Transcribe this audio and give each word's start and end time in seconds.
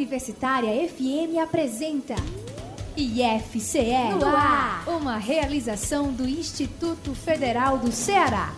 Universitária 0.00 0.88
FM 0.88 1.36
apresenta 1.42 2.14
IFCE 2.96 4.14
no 4.18 4.24
ar, 4.24 4.88
uma 4.88 5.18
realização 5.18 6.10
do 6.10 6.26
Instituto 6.26 7.14
Federal 7.14 7.76
do 7.76 7.92
Ceará. 7.92 8.54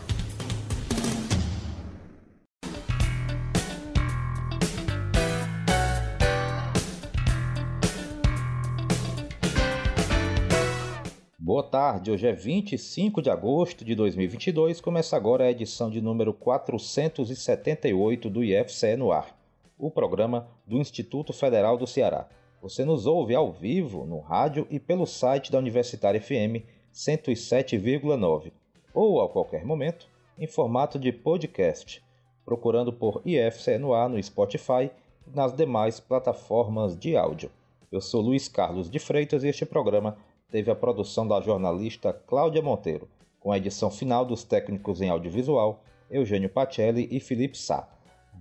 Boa 11.37 11.65
tarde, 11.65 12.13
hoje 12.13 12.29
é 12.29 12.33
25 12.33 13.21
de 13.21 13.31
agosto 13.31 13.85
de 13.85 13.97
2022. 13.97 14.81
Começa 14.81 15.17
agora 15.17 15.43
a 15.43 15.51
edição 15.51 15.91
de 15.91 16.01
número 16.01 16.33
478 16.33 18.31
do 18.31 18.45
IFCE 18.45 18.97
no 18.97 19.11
ar, 19.11 19.42
o 19.79 19.91
programa 19.91 20.49
do 20.67 20.79
Instituto 20.79 21.33
Federal 21.33 21.77
do 21.77 21.87
Ceará. 21.87 22.29
Você 22.61 22.85
nos 22.85 23.07
ouve 23.07 23.35
ao 23.35 23.51
vivo 23.51 24.07
no 24.07 24.21
rádio 24.21 24.67
e 24.71 24.79
pelo 24.79 25.07
site 25.07 25.51
da 25.51 25.59
Universitária 25.59 26.21
FM 26.21 26.65
107,9 26.95 28.53
ou 28.95 29.21
a 29.21 29.29
qualquer 29.29 29.65
momento 29.65 30.09
em 30.39 30.47
formato 30.47 30.99
de 30.99 31.13
podcast, 31.13 32.03
procurando 32.45 32.93
por 32.93 33.23
IFCE 33.25 33.79
no 33.79 34.09
no 34.09 34.23
Spotify 34.23 34.91
e 35.27 35.35
nas 35.35 35.55
demais 35.55 36.01
plataformas 36.01 36.97
de 36.97 37.17
áudio. 37.17 37.51
Eu 37.91 38.01
sou 38.01 38.21
Luiz 38.21 38.49
Carlos 38.49 38.91
de 38.91 38.99
Freitas 38.99 39.45
e 39.45 39.49
este 39.49 39.67
programa 39.67 40.17
teve 40.51 40.71
a 40.71 40.75
produção 40.75 41.27
da 41.27 41.41
jornalista 41.41 42.13
Cláudia 42.13 42.63
Monteiro, 42.63 43.09
com 43.41 43.51
a 43.51 43.57
edição 43.57 43.91
final 43.91 44.25
dos 44.25 44.45
técnicos 44.45 45.01
em 45.01 45.09
audiovisual 45.09 45.83
Eugênio 46.11 46.49
Pacelli 46.49 47.09
e 47.11 47.19
Felipe 47.19 47.57
Sá. 47.57 47.89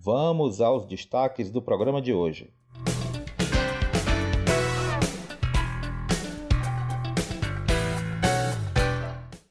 Vamos 0.04 0.60
aos 0.60 0.84
destaques 0.88 1.52
do 1.52 1.62
programa 1.62 2.02
de 2.02 2.12
hoje. 2.12 2.52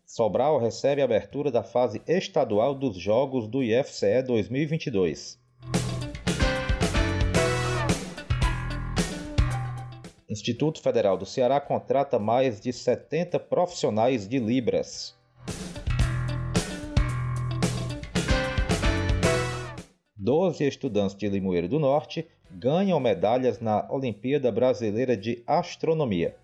Sobral 0.05 0.59
recebe 0.59 1.03
a 1.03 1.05
abertura 1.05 1.53
da 1.53 1.63
fase 1.63 2.03
estadual 2.05 2.75
dos 2.75 2.97
Jogos 2.97 3.47
do 3.47 3.63
IFCE 3.63 4.25
2022. 4.25 5.39
Instituto 10.29 10.83
Federal 10.83 11.17
do 11.17 11.25
Ceará 11.25 11.61
contrata 11.61 12.19
mais 12.19 12.61
de 12.61 12.73
70 12.73 13.39
profissionais 13.39 14.27
de 14.27 14.41
Libras. 14.41 15.20
Doze 20.23 20.69
estudantes 20.69 21.17
de 21.17 21.27
Limoeiro 21.31 21.67
do 21.67 21.79
Norte 21.79 22.29
ganham 22.51 23.01
medalhas 23.01 23.59
na 23.59 23.91
Olimpíada 23.91 24.53
Brasileira 24.53 25.17
de 25.17 25.43
Astronomia. 25.47 26.37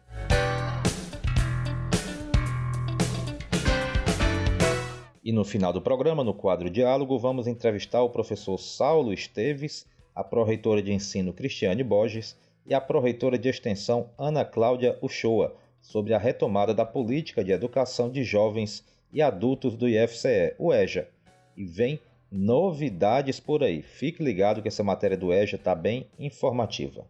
E 5.22 5.30
no 5.30 5.44
final 5.44 5.74
do 5.74 5.83
programa, 5.83 6.24
no 6.24 6.33
quadro 6.33 6.70
Diálogo, 6.70 7.18
vamos 7.18 7.46
entrevistar 7.46 8.00
o 8.00 8.08
professor 8.08 8.56
Saulo 8.56 9.12
Esteves, 9.12 9.86
a 10.14 10.24
pró-reitora 10.24 10.83
de 10.83 10.94
ensino 10.94 11.34
Cristiane 11.34 11.84
Borges 11.84 12.34
e 12.66 12.72
a 12.72 12.80
pró-reitora 12.80 13.38
de 13.38 13.50
extensão 13.50 14.08
Ana 14.16 14.42
Cláudia 14.42 14.98
Uchoa 15.02 15.55
sobre 15.83 16.14
a 16.14 16.18
retomada 16.18 16.72
da 16.72 16.86
política 16.86 17.44
de 17.44 17.52
educação 17.52 18.11
de 18.11 18.24
jovens 18.24 18.83
e 19.12 19.20
adultos 19.20 19.77
do 19.77 19.86
IFCE, 19.86 20.55
o 20.58 20.72
EJA. 20.72 21.11
E 21.55 21.66
vem 21.66 22.00
novidades 22.37 23.41
por 23.41 23.65
aí. 23.65 23.83
Fique 23.83 24.23
ligado 24.23 24.62
que 24.62 24.69
essa 24.69 24.84
matéria 24.84 25.17
do 25.17 25.33
EJA 25.33 25.56
está 25.56 25.75
bem 25.75 26.06
informativa. 26.19 27.06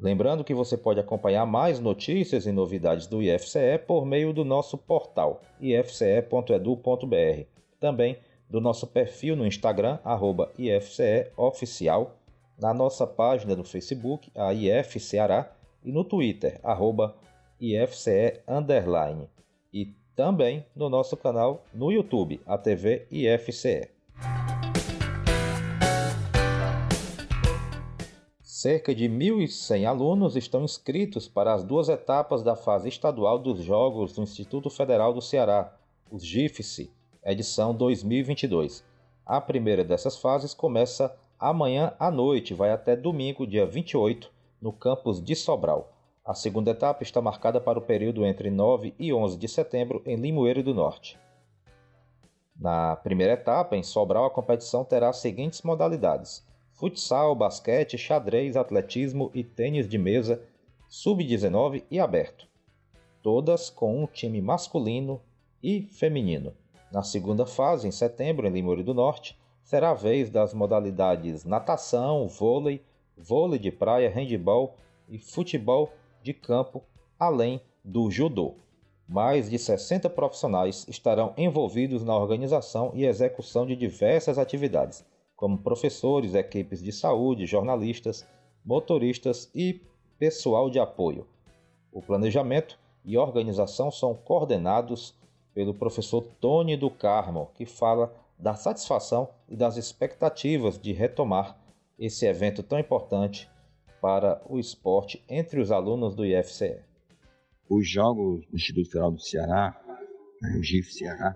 Lembrando 0.00 0.44
que 0.44 0.52
você 0.52 0.76
pode 0.76 1.00
acompanhar 1.00 1.46
mais 1.46 1.80
notícias 1.80 2.44
e 2.44 2.52
novidades 2.52 3.06
do 3.06 3.22
IFCE 3.22 3.78
por 3.86 4.04
meio 4.04 4.34
do 4.34 4.44
nosso 4.44 4.76
portal 4.76 5.40
ifce.edu.br. 5.58 7.46
Também 7.80 8.18
do 8.50 8.60
nosso 8.60 8.86
perfil 8.86 9.34
no 9.34 9.46
Instagram, 9.46 9.98
IFCEOficial, 10.58 12.16
na 12.58 12.74
nossa 12.74 13.06
página 13.06 13.56
do 13.56 13.64
Facebook, 13.64 14.30
a 14.34 14.52
IF 14.52 15.00
Ceará, 15.00 15.50
e 15.82 15.90
no 15.90 16.04
Twitter, 16.04 16.60
IFCE 17.58 18.40
Underline, 18.46 19.28
e 19.74 19.92
também 20.14 20.64
no 20.76 20.88
nosso 20.88 21.16
canal 21.16 21.64
no 21.74 21.90
YouTube, 21.90 22.40
a 22.46 22.56
TV 22.56 23.08
IFCE. 23.10 23.90
Cerca 28.40 28.94
de 28.94 29.06
1.100 29.08 29.84
alunos 29.84 30.36
estão 30.36 30.62
inscritos 30.62 31.28
para 31.28 31.52
as 31.52 31.64
duas 31.64 31.88
etapas 31.88 32.42
da 32.42 32.54
fase 32.54 32.88
estadual 32.88 33.38
dos 33.38 33.60
Jogos 33.62 34.14
do 34.14 34.22
Instituto 34.22 34.70
Federal 34.70 35.12
do 35.12 35.20
Ceará, 35.20 35.76
os 36.10 36.24
GIFSE, 36.24 36.90
edição 37.24 37.74
2022. 37.74 38.84
A 39.26 39.40
primeira 39.40 39.82
dessas 39.82 40.16
fases 40.16 40.54
começa 40.54 41.14
amanhã 41.38 41.92
à 41.98 42.10
noite, 42.10 42.54
vai 42.54 42.70
até 42.70 42.94
domingo, 42.94 43.46
dia 43.46 43.66
28, 43.66 44.30
no 44.62 44.72
campus 44.72 45.22
de 45.22 45.34
Sobral. 45.34 45.93
A 46.26 46.32
segunda 46.32 46.70
etapa 46.70 47.02
está 47.02 47.20
marcada 47.20 47.60
para 47.60 47.78
o 47.78 47.82
período 47.82 48.24
entre 48.24 48.50
9 48.50 48.94
e 48.98 49.12
11 49.12 49.36
de 49.36 49.46
setembro 49.46 50.02
em 50.06 50.16
Limoeiro 50.16 50.62
do 50.62 50.72
Norte. 50.72 51.18
Na 52.58 52.96
primeira 52.96 53.34
etapa, 53.34 53.76
em 53.76 53.82
Sobral, 53.82 54.24
a 54.24 54.30
competição 54.30 54.86
terá 54.86 55.10
as 55.10 55.18
seguintes 55.18 55.60
modalidades: 55.60 56.42
futsal, 56.72 57.34
basquete, 57.34 57.98
xadrez, 57.98 58.56
atletismo 58.56 59.30
e 59.34 59.44
tênis 59.44 59.86
de 59.86 59.98
mesa, 59.98 60.40
sub-19 60.88 61.84
e 61.90 62.00
aberto. 62.00 62.48
Todas 63.22 63.68
com 63.68 64.02
um 64.02 64.06
time 64.06 64.40
masculino 64.40 65.20
e 65.62 65.82
feminino. 65.82 66.54
Na 66.90 67.02
segunda 67.02 67.44
fase, 67.44 67.86
em 67.86 67.92
setembro, 67.92 68.46
em 68.46 68.50
Limoeiro 68.50 68.82
do 68.82 68.94
Norte, 68.94 69.38
será 69.62 69.90
a 69.90 69.94
vez 69.94 70.30
das 70.30 70.54
modalidades 70.54 71.44
natação, 71.44 72.26
vôlei, 72.28 72.82
vôlei 73.14 73.58
de 73.58 73.70
praia, 73.70 74.08
handebol 74.08 74.74
e 75.06 75.18
futebol 75.18 75.92
de 76.24 76.32
campo, 76.32 76.82
além 77.18 77.60
do 77.84 78.10
judô. 78.10 78.54
Mais 79.06 79.50
de 79.50 79.58
60 79.58 80.08
profissionais 80.08 80.86
estarão 80.88 81.34
envolvidos 81.36 82.02
na 82.02 82.16
organização 82.16 82.90
e 82.94 83.04
execução 83.04 83.66
de 83.66 83.76
diversas 83.76 84.38
atividades, 84.38 85.04
como 85.36 85.58
professores, 85.58 86.34
equipes 86.34 86.82
de 86.82 86.90
saúde, 86.90 87.44
jornalistas, 87.44 88.26
motoristas 88.64 89.50
e 89.54 89.82
pessoal 90.18 90.70
de 90.70 90.80
apoio. 90.80 91.26
O 91.92 92.00
planejamento 92.00 92.78
e 93.04 93.18
organização 93.18 93.90
são 93.90 94.14
coordenados 94.14 95.14
pelo 95.52 95.74
professor 95.74 96.24
Tony 96.40 96.74
do 96.74 96.90
Carmo, 96.90 97.50
que 97.54 97.66
fala 97.66 98.14
da 98.38 98.54
satisfação 98.54 99.28
e 99.46 99.54
das 99.54 99.76
expectativas 99.76 100.78
de 100.78 100.92
retomar 100.92 101.58
esse 101.98 102.24
evento 102.26 102.62
tão 102.62 102.78
importante 102.78 103.48
para 104.04 104.38
o 104.50 104.58
esporte 104.58 105.24
entre 105.26 105.58
os 105.58 105.72
alunos 105.72 106.14
do 106.14 106.26
IFCE. 106.26 106.78
Os 107.70 107.88
Jogos 107.88 108.46
do 108.48 108.54
Instituto 108.54 108.90
Federal 108.90 109.10
do 109.10 109.18
Ceará, 109.18 109.80
né, 110.42 110.58
o 110.58 110.62
GIF 110.62 110.92
Ceará, 110.92 111.34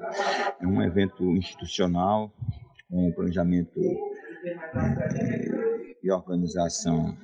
é 0.60 0.66
um 0.66 0.82
evento 0.82 1.24
institucional 1.34 2.30
com 2.90 3.10
planejamento 3.12 3.80
é, 4.44 5.96
e 6.02 6.12
organização 6.12 7.16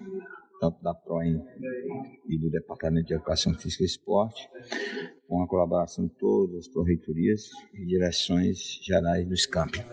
tanto 0.59 0.83
da 0.83 0.94
PROEM 0.94 1.44
e 2.27 2.38
do 2.38 2.49
Departamento 2.49 3.09
de 3.09 3.12
Educação 3.12 3.53
Física 3.53 3.83
e 3.83 3.87
Esporte, 3.87 4.49
com 5.28 5.43
a 5.43 5.47
colaboração 5.47 6.06
de 6.06 6.15
todas 6.15 6.56
as 6.56 6.69
pró-reitorias 6.69 7.50
e 7.75 7.84
direções 7.84 8.81
gerais 8.83 9.28
dos 9.28 9.45
campos. 9.45 9.84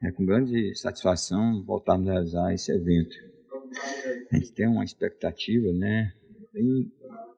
É 0.00 0.12
com 0.12 0.24
grande 0.24 0.72
satisfação 0.76 1.64
voltarmos 1.64 2.08
a 2.08 2.12
realizar 2.12 2.54
esse 2.54 2.70
evento. 2.70 3.29
A 4.32 4.36
gente 4.36 4.52
tem 4.52 4.66
uma 4.66 4.84
expectativa 4.84 5.72
né, 5.72 6.12
bem 6.52 6.92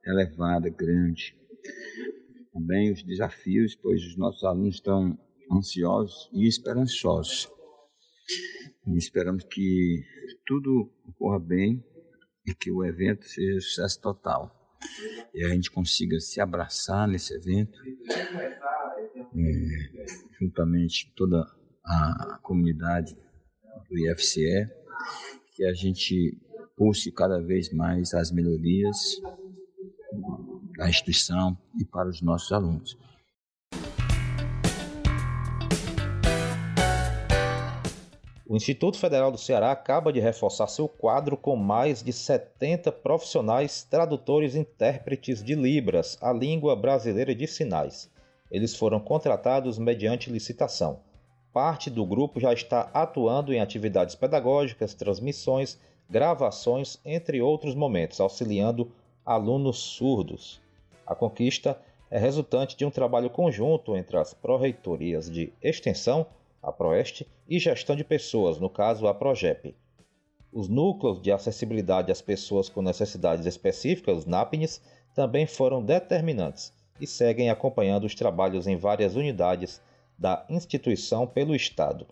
elevada, 0.04 0.68
grande. 0.68 1.36
Também 2.52 2.92
os 2.92 3.02
desafios, 3.02 3.74
pois 3.74 4.02
os 4.04 4.16
nossos 4.16 4.44
alunos 4.44 4.76
estão 4.76 5.18
ansiosos 5.50 6.28
e 6.32 6.46
esperançosos. 6.46 7.50
E 8.86 8.96
esperamos 8.96 9.44
que 9.44 10.04
tudo 10.46 10.92
ocorra 11.06 11.38
bem 11.38 11.84
e 12.46 12.54
que 12.54 12.70
o 12.70 12.84
evento 12.84 13.24
seja 13.26 13.60
sucesso 13.60 14.00
total 14.00 14.62
e 15.34 15.44
a 15.44 15.48
gente 15.48 15.70
consiga 15.70 16.18
se 16.20 16.40
abraçar 16.40 17.08
nesse 17.08 17.34
evento, 17.34 17.78
é, 19.34 20.04
juntamente 20.38 21.12
toda 21.16 21.44
a 21.84 22.38
comunidade 22.42 23.16
do 23.88 23.98
IFCE, 24.10 24.68
que 25.62 25.66
a 25.66 25.74
gente 25.74 26.36
busque 26.76 27.12
cada 27.12 27.40
vez 27.40 27.72
mais 27.72 28.12
as 28.14 28.32
melhorias 28.32 28.96
da 30.76 30.88
instituição 30.88 31.56
e 31.78 31.84
para 31.84 32.08
os 32.08 32.20
nossos 32.20 32.50
alunos. 32.50 32.98
O 38.44 38.56
Instituto 38.56 38.98
Federal 38.98 39.30
do 39.30 39.38
Ceará 39.38 39.70
acaba 39.70 40.12
de 40.12 40.18
reforçar 40.18 40.66
seu 40.66 40.88
quadro 40.88 41.36
com 41.36 41.54
mais 41.54 42.02
de 42.02 42.12
70 42.12 42.90
profissionais 42.90 43.84
tradutores 43.84 44.56
e 44.56 44.58
intérpretes 44.58 45.44
de 45.44 45.54
Libras, 45.54 46.18
a 46.20 46.32
língua 46.32 46.74
brasileira 46.74 47.32
de 47.36 47.46
sinais. 47.46 48.10
Eles 48.50 48.74
foram 48.74 48.98
contratados 48.98 49.78
mediante 49.78 50.28
licitação. 50.28 51.00
Parte 51.52 51.90
do 51.90 52.06
grupo 52.06 52.40
já 52.40 52.52
está 52.52 52.90
atuando 52.94 53.52
em 53.52 53.60
atividades 53.60 54.14
pedagógicas, 54.14 54.94
transmissões, 54.94 55.78
gravações, 56.08 56.98
entre 57.04 57.42
outros 57.42 57.74
momentos, 57.74 58.20
auxiliando 58.20 58.90
alunos 59.24 59.78
surdos. 59.78 60.60
A 61.06 61.14
conquista 61.14 61.78
é 62.10 62.18
resultante 62.18 62.76
de 62.76 62.84
um 62.84 62.90
trabalho 62.90 63.30
conjunto 63.30 63.96
entre 63.96 64.16
as 64.16 64.32
pró-reitorias 64.32 65.30
de 65.30 65.52
extensão 65.62 66.26
a 66.62 66.70
Proeste, 66.70 67.26
e 67.48 67.58
gestão 67.58 67.96
de 67.96 68.04
pessoas, 68.04 68.58
no 68.58 68.70
caso 68.70 69.08
a 69.08 69.12
Progep. 69.12 69.74
Os 70.52 70.68
núcleos 70.68 71.20
de 71.20 71.32
acessibilidade 71.32 72.12
às 72.12 72.22
pessoas 72.22 72.68
com 72.68 72.80
necessidades 72.80 73.46
específicas, 73.46 74.18
os 74.18 74.26
NAPNs, 74.26 74.80
também 75.12 75.44
foram 75.44 75.82
determinantes 75.82 76.72
e 77.00 77.06
seguem 77.06 77.50
acompanhando 77.50 78.04
os 78.04 78.14
trabalhos 78.14 78.66
em 78.66 78.76
várias 78.76 79.16
unidades 79.16 79.82
da 80.18 80.44
instituição 80.48 81.26
pelo 81.26 81.54
Estado. 81.54 82.06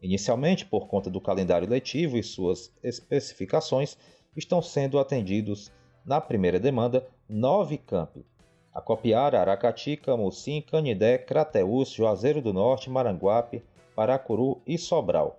Inicialmente, 0.00 0.66
por 0.66 0.88
conta 0.88 1.08
do 1.08 1.20
calendário 1.20 1.68
letivo 1.68 2.16
e 2.16 2.22
suas 2.22 2.72
especificações, 2.82 3.96
estão 4.36 4.60
sendo 4.60 4.98
atendidos, 4.98 5.70
na 6.04 6.20
primeira 6.20 6.58
demanda, 6.58 7.06
nove 7.28 7.78
campi. 7.78 8.26
Acopiara, 8.74 9.40
Aracati, 9.40 9.96
Camucim, 9.96 10.62
Canidé, 10.62 11.18
Crateús, 11.18 11.90
Juazeiro 11.90 12.40
do 12.40 12.52
Norte, 12.52 12.90
Maranguape, 12.90 13.62
Paracuru 13.94 14.60
e 14.66 14.78
Sobral. 14.78 15.38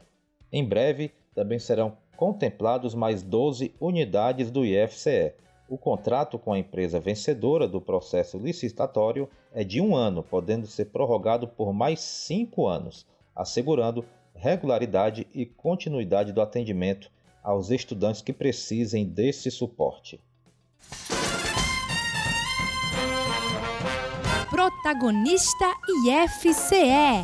Em 0.51 0.63
breve, 0.63 1.11
também 1.33 1.57
serão 1.57 1.97
contemplados 2.15 2.93
mais 2.93 3.23
12 3.23 3.73
unidades 3.81 4.51
do 4.51 4.63
IFCE. 4.63 5.33
O 5.67 5.77
contrato 5.77 6.37
com 6.37 6.53
a 6.53 6.59
empresa 6.59 6.99
vencedora 6.99 7.67
do 7.67 7.79
processo 7.79 8.37
licitatório 8.37 9.29
é 9.53 9.63
de 9.63 9.79
um 9.79 9.95
ano, 9.95 10.21
podendo 10.21 10.67
ser 10.67 10.85
prorrogado 10.85 11.47
por 11.47 11.73
mais 11.73 12.01
cinco 12.01 12.67
anos, 12.67 13.05
assegurando 13.35 14.05
regularidade 14.35 15.27
e 15.33 15.45
continuidade 15.45 16.31
do 16.31 16.41
atendimento 16.41 17.09
aos 17.41 17.71
estudantes 17.71 18.21
que 18.21 18.33
precisem 18.33 19.05
desse 19.05 19.49
suporte. 19.49 20.19
Protagonista 24.49 25.73
IFCE 26.05 27.23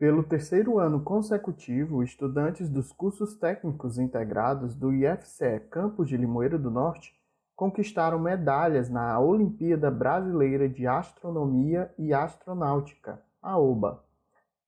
Pelo 0.00 0.22
terceiro 0.22 0.78
ano 0.78 1.02
consecutivo, 1.02 2.02
estudantes 2.02 2.70
dos 2.70 2.90
cursos 2.90 3.36
técnicos 3.36 3.98
integrados 3.98 4.74
do 4.74 4.94
IFCE 4.94 5.60
Campos 5.70 6.08
de 6.08 6.16
Limoeiro 6.16 6.58
do 6.58 6.70
Norte 6.70 7.12
conquistaram 7.54 8.18
medalhas 8.18 8.88
na 8.88 9.20
Olimpíada 9.20 9.90
Brasileira 9.90 10.66
de 10.66 10.86
Astronomia 10.86 11.92
e 11.98 12.14
Astronáutica, 12.14 13.20
a 13.42 13.58
OBA. 13.58 14.02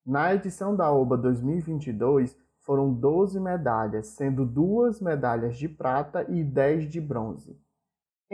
Na 0.05 0.35
edição 0.35 0.75
da 0.75 0.91
OBA 0.91 1.17
2022, 1.17 2.37
foram 2.59 2.93
12 2.93 3.39
medalhas, 3.39 4.09
sendo 4.09 4.45
duas 4.45 5.01
medalhas 5.01 5.57
de 5.57 5.67
prata 5.67 6.27
e 6.29 6.43
10 6.43 6.87
de 6.87 7.01
bronze. 7.01 7.59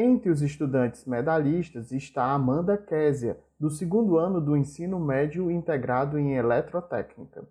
Entre 0.01 0.29
os 0.29 0.41
estudantes 0.41 1.03
medalhistas 1.03 1.91
está 1.91 2.31
Amanda 2.31 2.77
Késia, 2.77 3.37
do 3.59 3.69
segundo 3.69 4.17
ano 4.17 4.39
do 4.39 4.55
ensino 4.55 4.97
médio 4.97 5.51
integrado 5.51 6.17
em 6.17 6.37
eletrotécnica. 6.37 7.45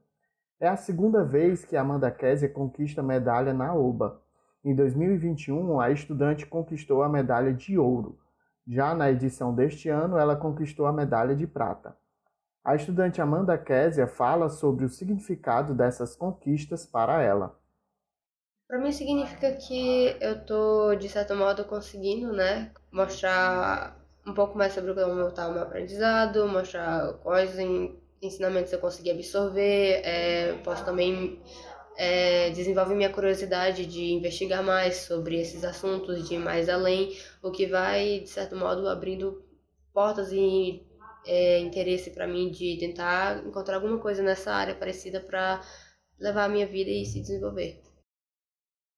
É 0.59 0.67
a 0.67 0.75
segunda 0.75 1.23
vez 1.23 1.62
que 1.62 1.77
Amanda 1.77 2.11
Késia 2.11 2.49
conquista 2.49 3.03
medalha 3.03 3.53
na 3.53 3.75
OBA. 3.75 4.23
Em 4.65 4.75
2021, 4.75 5.79
a 5.79 5.91
estudante 5.91 6.47
conquistou 6.47 7.03
a 7.03 7.09
medalha 7.11 7.53
de 7.53 7.77
ouro. 7.77 8.19
Já 8.67 8.94
na 8.94 9.11
edição 9.11 9.55
deste 9.55 9.91
ano, 9.91 10.17
ela 10.17 10.35
conquistou 10.35 10.87
a 10.87 10.93
medalha 10.93 11.37
de 11.37 11.47
prata. 11.47 11.94
A 12.65 12.75
estudante 12.75 13.21
Amanda 13.21 13.59
Késia 13.59 14.06
fala 14.06 14.49
sobre 14.49 14.87
o 14.87 14.89
significado 14.89 15.75
dessas 15.75 16.17
conquistas 16.17 16.87
para 16.87 17.21
ela. 17.21 17.57
Para 18.69 18.79
mim 18.79 18.93
significa 18.93 19.50
que 19.53 20.15
eu 20.20 20.44
tô 20.44 20.94
de 20.94 21.09
certo 21.09 21.35
modo 21.35 21.65
conseguindo, 21.65 22.35
né, 22.35 22.70
mostrar 22.93 23.99
um 24.26 24.35
pouco 24.35 24.59
mais 24.59 24.75
sobre 24.75 24.93
como 24.93 25.26
está 25.26 25.49
o 25.49 25.55
meu 25.55 25.62
aprendizado, 25.62 26.47
mostrar 26.47 27.15
quais 27.23 27.56
ensinamentos 28.20 28.70
eu 28.70 28.79
consegui 28.79 29.11
absorver, 29.11 30.03
é, 30.05 30.53
posso 30.62 30.85
também 30.85 31.41
é, 31.97 32.50
desenvolver 32.50 32.94
minha 32.94 33.09
curiosidade 33.11 33.87
de 33.87 34.12
investigar 34.12 34.62
mais 34.62 34.97
sobre 34.97 35.41
esses 35.41 35.65
assuntos, 35.65 36.29
de 36.29 36.35
ir 36.35 36.38
mais 36.38 36.69
além, 36.69 37.17
o 37.43 37.50
que 37.50 37.67
vai, 37.67 38.20
de 38.20 38.29
certo 38.29 38.55
modo, 38.55 38.87
abrindo 38.87 39.43
portas 39.94 40.31
e 40.31 40.87
é, 41.26 41.59
interesse 41.61 42.11
para 42.11 42.26
mim 42.26 42.50
de 42.50 42.76
tentar 42.79 43.47
encontrar 43.47 43.76
alguma 43.76 43.99
coisa 43.99 44.23
nessa 44.23 44.53
área 44.53 44.75
parecida 44.75 45.20
para 45.20 45.62
levar 46.20 46.44
a 46.44 46.49
minha 46.50 46.67
vida 46.67 46.91
e 46.91 47.06
se 47.06 47.20
desenvolver. 47.23 47.88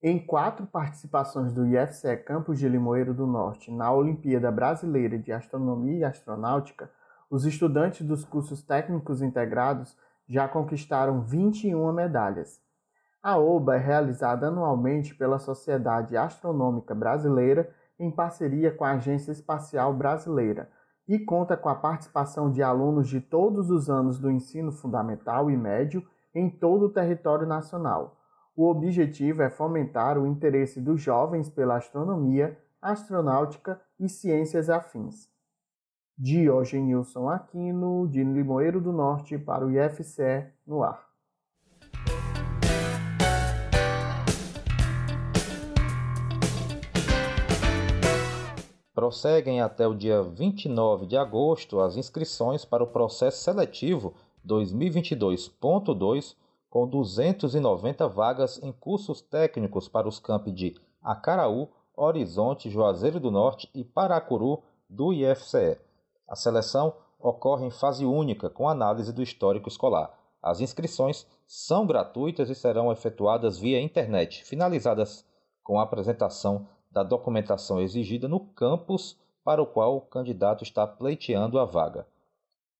Em 0.02 0.18
quatro 0.18 0.64
participações 0.64 1.52
do 1.52 1.66
IFCE 1.66 2.16
Campos 2.24 2.58
de 2.58 2.66
Limoeiro 2.66 3.12
do 3.12 3.26
Norte 3.26 3.70
na 3.70 3.92
Olimpíada 3.92 4.50
Brasileira 4.50 5.18
de 5.18 5.30
Astronomia 5.30 5.98
e 5.98 6.04
Astronáutica, 6.04 6.90
os 7.28 7.44
estudantes 7.44 8.06
dos 8.06 8.24
cursos 8.24 8.62
técnicos 8.62 9.20
integrados 9.20 9.94
já 10.26 10.48
conquistaram 10.48 11.20
21 11.20 11.92
medalhas. 11.92 12.62
A 13.22 13.36
OBA 13.36 13.76
é 13.76 13.78
realizada 13.78 14.46
anualmente 14.46 15.14
pela 15.14 15.38
Sociedade 15.38 16.16
Astronômica 16.16 16.94
Brasileira 16.94 17.68
em 17.98 18.10
parceria 18.10 18.70
com 18.70 18.86
a 18.86 18.92
Agência 18.92 19.32
Espacial 19.32 19.92
Brasileira 19.92 20.70
e 21.06 21.18
conta 21.18 21.58
com 21.58 21.68
a 21.68 21.74
participação 21.74 22.50
de 22.50 22.62
alunos 22.62 23.06
de 23.06 23.20
todos 23.20 23.70
os 23.70 23.90
anos 23.90 24.18
do 24.18 24.30
ensino 24.30 24.72
fundamental 24.72 25.50
e 25.50 25.56
médio 25.58 26.02
em 26.34 26.48
todo 26.48 26.86
o 26.86 26.90
território 26.90 27.46
nacional 27.46 28.16
o 28.60 28.68
objetivo 28.68 29.40
é 29.40 29.48
fomentar 29.48 30.18
o 30.18 30.26
interesse 30.26 30.82
dos 30.82 31.00
jovens 31.00 31.48
pela 31.48 31.78
astronomia, 31.78 32.58
astronáutica 32.82 33.80
e 33.98 34.06
ciências 34.06 34.68
afins. 34.68 35.30
Diogenilson 36.18 37.30
Aquino, 37.30 38.06
de 38.06 38.22
Limoeiro 38.22 38.78
do 38.78 38.92
Norte, 38.92 39.38
para 39.38 39.64
o 39.64 39.70
IFCE 39.70 40.52
no 40.66 40.82
ar. 40.82 41.08
Prosseguem 48.92 49.62
até 49.62 49.86
o 49.86 49.94
dia 49.94 50.22
29 50.22 51.06
de 51.06 51.16
agosto 51.16 51.80
as 51.80 51.96
inscrições 51.96 52.66
para 52.66 52.84
o 52.84 52.88
processo 52.88 53.42
seletivo 53.42 54.12
2022.2 54.46 56.36
com 56.70 56.86
290 56.86 58.08
vagas 58.08 58.62
em 58.62 58.70
cursos 58.70 59.20
técnicos 59.20 59.88
para 59.88 60.08
os 60.08 60.20
campi 60.20 60.52
de 60.52 60.80
Acaraú, 61.02 61.68
Horizonte, 61.96 62.70
Juazeiro 62.70 63.18
do 63.18 63.30
Norte 63.30 63.68
e 63.74 63.84
Paracuru 63.84 64.62
do 64.88 65.12
IFCE. 65.12 65.78
A 66.28 66.36
seleção 66.36 66.94
ocorre 67.18 67.66
em 67.66 67.70
fase 67.70 68.06
única, 68.06 68.48
com 68.48 68.68
análise 68.68 69.12
do 69.12 69.22
histórico 69.22 69.68
escolar. 69.68 70.16
As 70.40 70.60
inscrições 70.60 71.26
são 71.46 71.84
gratuitas 71.84 72.48
e 72.48 72.54
serão 72.54 72.90
efetuadas 72.92 73.58
via 73.58 73.82
internet, 73.82 74.44
finalizadas 74.44 75.26
com 75.62 75.78
a 75.78 75.82
apresentação 75.82 76.66
da 76.90 77.02
documentação 77.02 77.80
exigida 77.80 78.28
no 78.28 78.40
campus 78.40 79.18
para 79.44 79.60
o 79.60 79.66
qual 79.66 79.96
o 79.96 80.00
candidato 80.00 80.62
está 80.62 80.86
pleiteando 80.86 81.58
a 81.58 81.64
vaga. 81.64 82.06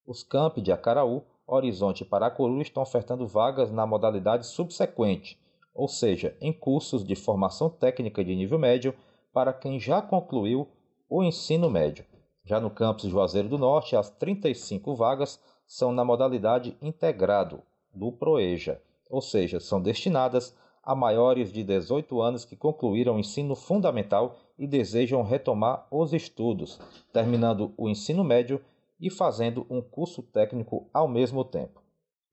Os 0.07 0.23
campi 0.23 0.61
de 0.61 0.73
Acaraú 0.73 1.25
Horizonte 1.51 2.03
e 2.03 2.05
Paracuru 2.05 2.63
estão 2.63 2.81
ofertando 2.81 3.27
vagas 3.27 3.73
na 3.73 3.85
modalidade 3.85 4.47
subsequente, 4.47 5.37
ou 5.75 5.89
seja, 5.89 6.37
em 6.41 6.53
cursos 6.53 7.05
de 7.05 7.17
formação 7.17 7.69
técnica 7.69 8.25
de 8.25 8.37
nível 8.37 8.59
médio 8.59 8.95
para 9.33 9.53
quem 9.53 9.81
já 9.81 10.01
concluiu 10.01 10.69
o 11.09 11.25
ensino 11.25 11.69
médio. 11.69 12.05
Já 12.45 12.61
no 12.61 12.71
campus 12.71 13.11
Juazeiro 13.11 13.49
do 13.49 13.59
Norte, 13.59 13.97
as 13.97 14.09
35 14.11 14.95
vagas 14.95 15.41
são 15.67 15.93
na 15.93 16.05
modalidade 16.05 16.77
integrado 16.81 17.63
do 17.93 18.13
Proeja, 18.13 18.81
ou 19.09 19.21
seja, 19.21 19.59
são 19.59 19.83
destinadas 19.83 20.57
a 20.83 20.95
maiores 20.95 21.53
de 21.53 21.65
18 21.65 22.21
anos 22.23 22.45
que 22.45 22.57
concluíram 22.57 23.17
o 23.17 23.19
ensino 23.19 23.57
fundamental 23.57 24.37
e 24.57 24.67
desejam 24.67 25.23
retomar 25.23 25.87
os 25.91 26.13
estudos, 26.13 26.81
terminando 27.13 27.73
o 27.77 27.89
ensino 27.89 28.23
médio 28.23 28.61
e 29.01 29.11
fazendo 29.11 29.67
um 29.71 29.81
curso 29.81 30.23
técnico 30.23 30.89
ao 30.93 31.09
mesmo 31.09 31.45
tempo. 31.45 31.83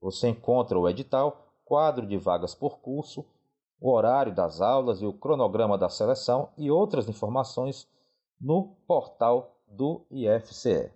Você 0.00 0.28
encontra 0.28 0.78
o 0.78 0.88
edital, 0.88 1.52
quadro 1.64 2.06
de 2.06 2.16
vagas 2.16 2.54
por 2.54 2.78
curso, 2.78 3.24
o 3.80 3.90
horário 3.90 4.34
das 4.34 4.60
aulas 4.60 5.00
e 5.00 5.06
o 5.06 5.12
cronograma 5.12 5.78
da 5.78 5.88
seleção 5.88 6.50
e 6.58 6.70
outras 6.70 7.08
informações 7.08 7.88
no 8.40 8.76
portal 8.86 9.56
do 9.66 10.04
IFCE. 10.10 10.90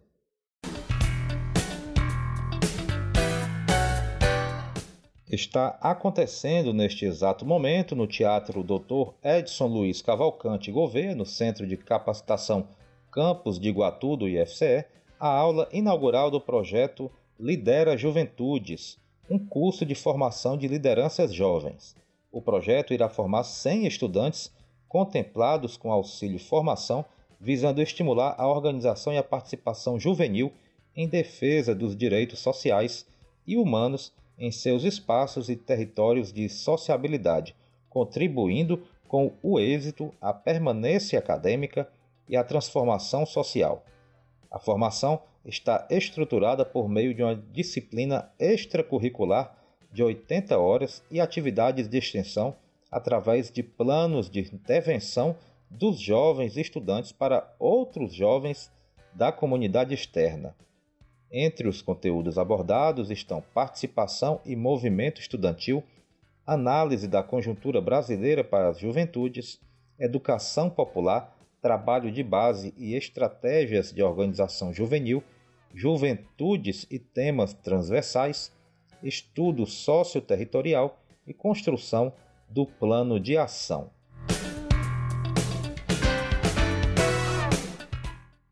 está 5.35 5.79
acontecendo 5.81 6.75
neste 6.75 7.07
exato 7.07 7.47
momento 7.47 7.97
no 7.97 8.07
Teatro 8.07 8.63
Dr. 8.63 9.15
Edson 9.23 9.67
Luiz 9.67 10.03
Cavalcante 10.03 10.71
Gouveia, 10.71 11.15
no 11.15 11.25
Centro 11.25 11.67
de 11.67 11.77
Capacitação 11.77 12.69
Campus 13.11 13.59
de 13.59 13.69
Iguatu 13.69 14.17
do 14.17 14.29
IFCE, 14.29 14.85
a 15.23 15.29
aula 15.29 15.69
inaugural 15.71 16.33
do 16.33 16.41
projeto 16.41 17.09
Lidera 17.39 17.97
Juventudes, 17.97 18.99
um 19.31 19.39
curso 19.39 19.87
de 19.87 19.95
formação 19.95 20.59
de 20.59 20.67
lideranças 20.67 21.33
jovens. 21.33 21.95
O 22.33 22.43
projeto 22.43 22.93
irá 22.93 23.09
formar 23.09 23.45
100 23.45 23.87
estudantes 23.87 24.53
contemplados 24.89 25.77
com 25.77 25.93
auxílio 25.93 26.41
formação, 26.41 27.05
visando 27.41 27.81
estimular 27.81 28.35
a 28.37 28.49
organização 28.49 29.13
e 29.13 29.17
a 29.17 29.23
participação 29.23 29.97
juvenil 29.97 30.53
em 30.97 31.07
defesa 31.07 31.73
dos 31.73 31.95
direitos 31.97 32.41
sociais 32.41 33.07
e 33.47 33.57
humanos 33.57 34.13
em 34.37 34.51
seus 34.51 34.83
espaços 34.83 35.49
e 35.49 35.55
territórios 35.55 36.33
de 36.33 36.49
sociabilidade, 36.49 37.55
contribuindo 37.89 38.83
com 39.07 39.31
o 39.41 39.61
êxito, 39.61 40.13
a 40.21 40.33
permanência 40.33 41.17
acadêmica 41.17 41.89
e 42.29 42.37
a 42.37 42.43
transformação 42.43 43.25
social. 43.25 43.85
A 44.53 44.59
formação 44.59 45.23
está 45.45 45.87
estruturada 45.91 46.65
por 46.65 46.89
meio 46.89 47.15
de 47.15 47.23
uma 47.23 47.35
disciplina 47.35 48.31
extracurricular 48.39 49.57
de 49.91 50.03
80 50.03 50.57
horas 50.59 51.03
e 51.11 51.21
atividades 51.21 51.89
de 51.89 51.99
extensão 51.99 52.55
através 52.91 53.51
de 53.51 53.63
planos 53.63 54.31
de 54.31 54.41
intervenção 54.41 55.35
dos 55.71 55.99
jovens 55.99 56.57
estudantes 56.57 57.11
para 57.11 57.53
outros 57.59 58.15
jovens 58.15 58.71
da 59.15 59.33
comunidade 59.33 59.95
externa, 59.95 60.55
entre 61.33 61.67
os 61.67 61.81
conteúdos 61.81 62.37
abordados 62.37 63.11
estão 63.11 63.43
participação 63.55 64.39
e 64.45 64.55
movimento 64.55 65.19
estudantil, 65.19 65.83
análise 66.47 67.09
da 67.09 67.23
conjuntura 67.23 67.81
brasileira 67.81 68.45
para 68.45 68.69
as 68.69 68.79
juventudes, 68.79 69.59
educação 69.99 70.69
popular, 70.69 71.35
trabalho 71.63 72.11
de 72.11 72.25
base 72.25 72.75
e 72.77 72.97
estratégias 72.97 73.93
de 73.93 74.03
organização 74.03 74.75
juvenil, 74.75 75.23
juventudes 75.73 76.87
e 76.91 76.99
temas 76.99 77.55
transversais, 77.55 78.53
estudo 79.03 79.65
socioterritorial 79.65 80.99
e 81.25 81.33
construção 81.33 82.13
do 82.51 82.67
plano 82.67 83.19
de 83.19 83.39
ação. 83.39 83.91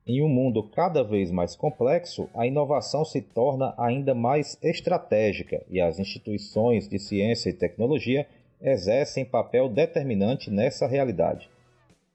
Em 0.07 0.23
um 0.23 0.29
mundo 0.29 0.63
cada 0.63 1.05
vez 1.05 1.31
mais 1.31 1.55
complexo, 1.55 2.29
a 2.35 2.47
inovação 2.47 3.05
se 3.05 3.21
torna 3.21 3.75
ainda 3.77 4.15
mais 4.15 4.59
estratégica 4.63 5.65
e 5.69 5.81
as 5.81 5.99
instituições 5.99 6.89
de 6.89 6.99
ciência 6.99 7.51
e 7.51 7.53
tecnologia 7.53 8.27
exercem 8.61 9.25
papel 9.25 9.69
determinante 9.69 10.51
nessa 10.51 10.87
realidade. 10.87 11.49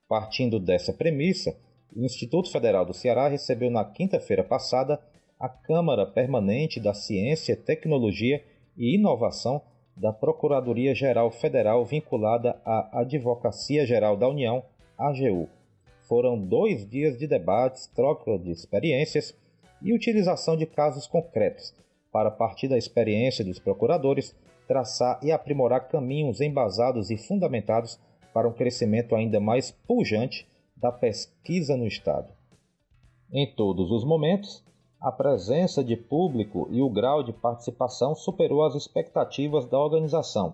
Partindo 0.07 0.59
dessa 0.59 0.93
premissa, 0.93 1.57
o 1.95 2.03
Instituto 2.03 2.51
Federal 2.51 2.85
do 2.85 2.93
Ceará 2.93 3.27
recebeu 3.27 3.71
na 3.71 3.83
quinta-feira 3.83 4.43
passada 4.43 4.99
a 5.39 5.49
Câmara 5.49 6.05
Permanente 6.05 6.79
da 6.79 6.93
Ciência, 6.93 7.55
Tecnologia 7.55 8.43
e 8.77 8.95
Inovação 8.95 9.61
da 9.95 10.11
Procuradoria-Geral 10.11 11.31
Federal 11.31 11.85
vinculada 11.85 12.59
à 12.65 13.01
Advocacia 13.01 13.85
Geral 13.85 14.17
da 14.17 14.27
União, 14.27 14.63
AGU 14.97 15.49
foram 16.07 16.37
dois 16.37 16.87
dias 16.87 17.17
de 17.17 17.27
debates, 17.27 17.87
troca 17.87 18.37
de 18.37 18.51
experiências 18.51 19.35
e 19.81 19.93
utilização 19.93 20.55
de 20.55 20.65
casos 20.65 21.07
concretos, 21.07 21.73
para, 22.11 22.31
partir 22.31 22.67
da 22.67 22.77
experiência 22.77 23.43
dos 23.43 23.59
procuradores, 23.59 24.35
traçar 24.67 25.19
e 25.21 25.31
aprimorar 25.31 25.87
caminhos 25.87 26.41
embasados 26.41 27.09
e 27.09 27.17
fundamentados 27.17 27.99
para 28.35 28.49
um 28.49 28.51
crescimento 28.51 29.15
ainda 29.15 29.39
mais 29.39 29.71
pujante 29.71 30.45
da 30.75 30.91
pesquisa 30.91 31.77
no 31.77 31.87
Estado. 31.87 32.33
Em 33.31 33.49
todos 33.55 33.89
os 33.91 34.03
momentos, 34.03 34.61
a 34.99 35.09
presença 35.09 35.81
de 35.81 35.95
público 35.95 36.67
e 36.69 36.81
o 36.81 36.89
grau 36.89 37.23
de 37.23 37.31
participação 37.31 38.13
superou 38.13 38.61
as 38.65 38.75
expectativas 38.75 39.65
da 39.67 39.79
organização. 39.79 40.53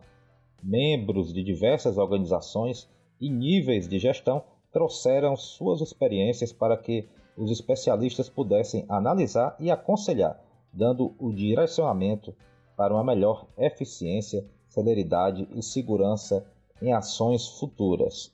Membros 0.62 1.34
de 1.34 1.44
diversas 1.44 1.98
organizações 1.98 2.88
e 3.20 3.32
níveis 3.32 3.88
de 3.88 3.98
gestão 3.98 4.44
trouxeram 4.72 5.36
suas 5.36 5.82
experiências 5.82 6.54
para 6.54 6.78
que 6.78 7.10
os 7.36 7.50
especialistas 7.50 8.30
pudessem 8.30 8.86
analisar 8.88 9.56
e 9.60 9.72
aconselhar, 9.72 10.40
dando 10.72 11.16
o 11.18 11.34
direcionamento 11.34 12.32
para 12.78 12.94
uma 12.94 13.04
melhor 13.04 13.48
eficiência, 13.58 14.46
celeridade 14.70 15.50
e 15.56 15.64
segurança 15.64 16.46
em 16.82 16.94
ações 16.94 17.48
futuras. 17.60 18.34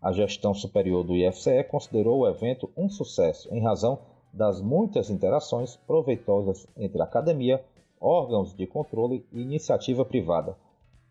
A 0.00 0.12
gestão 0.12 0.54
superior 0.54 1.02
do 1.02 1.16
IFCE 1.16 1.64
considerou 1.64 2.20
o 2.20 2.28
evento 2.28 2.70
um 2.76 2.88
sucesso 2.88 3.52
em 3.52 3.60
razão 3.60 3.98
das 4.32 4.60
muitas 4.60 5.10
interações 5.10 5.76
proveitosas 5.76 6.68
entre 6.76 7.02
academia, 7.02 7.64
órgãos 8.00 8.54
de 8.54 8.66
controle 8.66 9.26
e 9.32 9.40
iniciativa 9.40 10.04
privada. 10.04 10.56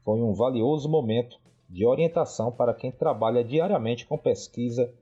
Foi 0.06 0.22
um 0.22 0.34
valioso 0.34 0.88
momento 0.88 1.38
de 1.70 1.86
orientação 1.86 2.50
para 2.50 2.74
quem 2.74 2.92
trabalha 2.92 3.44
diariamente 3.44 4.06
com 4.06 4.18
pesquisa 4.18 4.94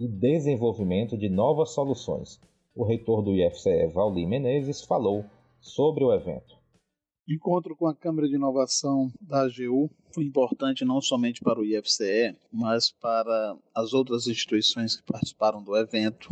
e 0.00 0.08
desenvolvimento 0.08 1.16
de 1.16 1.28
novas 1.28 1.70
soluções. 1.70 2.40
O 2.74 2.84
reitor 2.84 3.22
do 3.22 3.34
IFCE, 3.34 3.86
Valdir 3.86 4.26
Menezes, 4.26 4.82
falou 4.82 5.24
sobre 5.60 6.02
o 6.04 6.12
evento. 6.12 6.57
Encontro 7.28 7.76
com 7.76 7.86
a 7.86 7.94
Câmara 7.94 8.26
de 8.26 8.36
Inovação 8.36 9.12
da 9.20 9.42
AGU 9.42 9.90
foi 10.14 10.24
importante 10.24 10.82
não 10.82 10.98
somente 10.98 11.42
para 11.42 11.60
o 11.60 11.64
IFCE, 11.64 12.34
mas 12.50 12.90
para 12.90 13.54
as 13.74 13.92
outras 13.92 14.26
instituições 14.26 14.96
que 14.96 15.02
participaram 15.02 15.62
do 15.62 15.76
evento, 15.76 16.30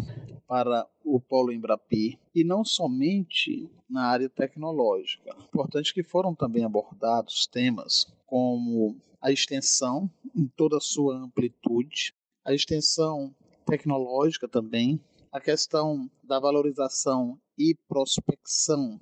para 0.49 0.89
o 1.05 1.21
Polo 1.21 1.53
Embrapi 1.53 2.19
e 2.35 2.43
não 2.43 2.65
somente 2.65 3.71
na 3.91 4.07
área 4.07 4.31
tecnológica. 4.31 5.37
Importante 5.39 5.93
que 5.93 6.03
foram 6.03 6.35
também 6.35 6.65
abordados 6.65 7.47
temas 7.47 8.11
como 8.25 8.97
a 9.21 9.31
extensão 9.31 10.11
em 10.35 10.47
toda 10.47 10.79
a 10.79 10.81
sua 10.81 11.15
amplitude, 11.15 12.15
a 12.43 12.55
extensão 12.55 13.35
tecnológica 13.67 14.49
também, 14.49 14.99
a 15.31 15.41
questão 15.43 16.11
da 16.25 16.41
valorização 16.41 17.39
e 17.59 17.77
prospecção 17.87 18.99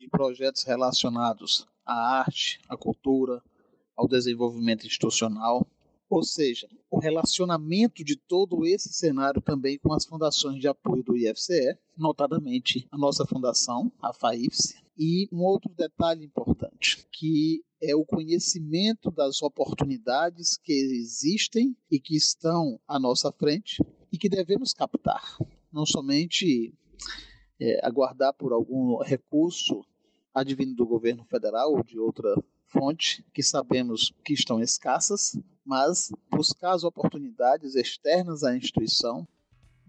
de 0.00 0.08
projetos 0.08 0.62
relacionados 0.62 1.68
à 1.84 2.20
arte, 2.20 2.58
à 2.68 2.76
cultura, 2.76 3.42
ao 3.94 4.08
desenvolvimento 4.08 4.86
institucional, 4.86 5.66
ou 6.08 6.24
seja, 6.24 6.66
o 6.90 6.98
relacionamento 6.98 8.02
de 8.02 8.16
todo 8.16 8.66
esse 8.66 8.92
cenário 8.92 9.42
também 9.42 9.78
com 9.78 9.92
as 9.92 10.06
fundações 10.06 10.58
de 10.58 10.66
apoio 10.66 11.04
do 11.04 11.16
IFCE, 11.16 11.78
notadamente 11.96 12.88
a 12.90 12.96
nossa 12.96 13.26
fundação, 13.26 13.92
a 14.00 14.12
FAIFSE, 14.12 14.82
e 14.98 15.28
um 15.30 15.42
outro 15.42 15.72
detalhe 15.76 16.24
importante, 16.24 17.06
que 17.12 17.62
é 17.80 17.94
o 17.94 18.04
conhecimento 18.04 19.10
das 19.10 19.40
oportunidades 19.42 20.58
que 20.58 20.72
existem 20.72 21.76
e 21.90 22.00
que 22.00 22.16
estão 22.16 22.80
à 22.88 22.98
nossa 22.98 23.30
frente 23.30 23.82
e 24.10 24.18
que 24.18 24.28
devemos 24.28 24.72
captar. 24.72 25.36
Não 25.72 25.86
somente 25.86 26.74
é, 27.60 27.86
aguardar 27.86 28.34
por 28.34 28.52
algum 28.52 28.98
recurso 29.02 29.84
advindo 30.34 30.74
do 30.74 30.86
governo 30.86 31.24
federal 31.24 31.72
ou 31.72 31.82
de 31.82 31.98
outra 31.98 32.34
fonte 32.66 33.24
que 33.34 33.42
sabemos 33.42 34.12
que 34.24 34.32
estão 34.32 34.60
escassas, 34.60 35.38
mas 35.64 36.10
buscar 36.30 36.72
as 36.72 36.84
oportunidades 36.84 37.74
externas 37.74 38.42
à 38.44 38.56
instituição. 38.56 39.26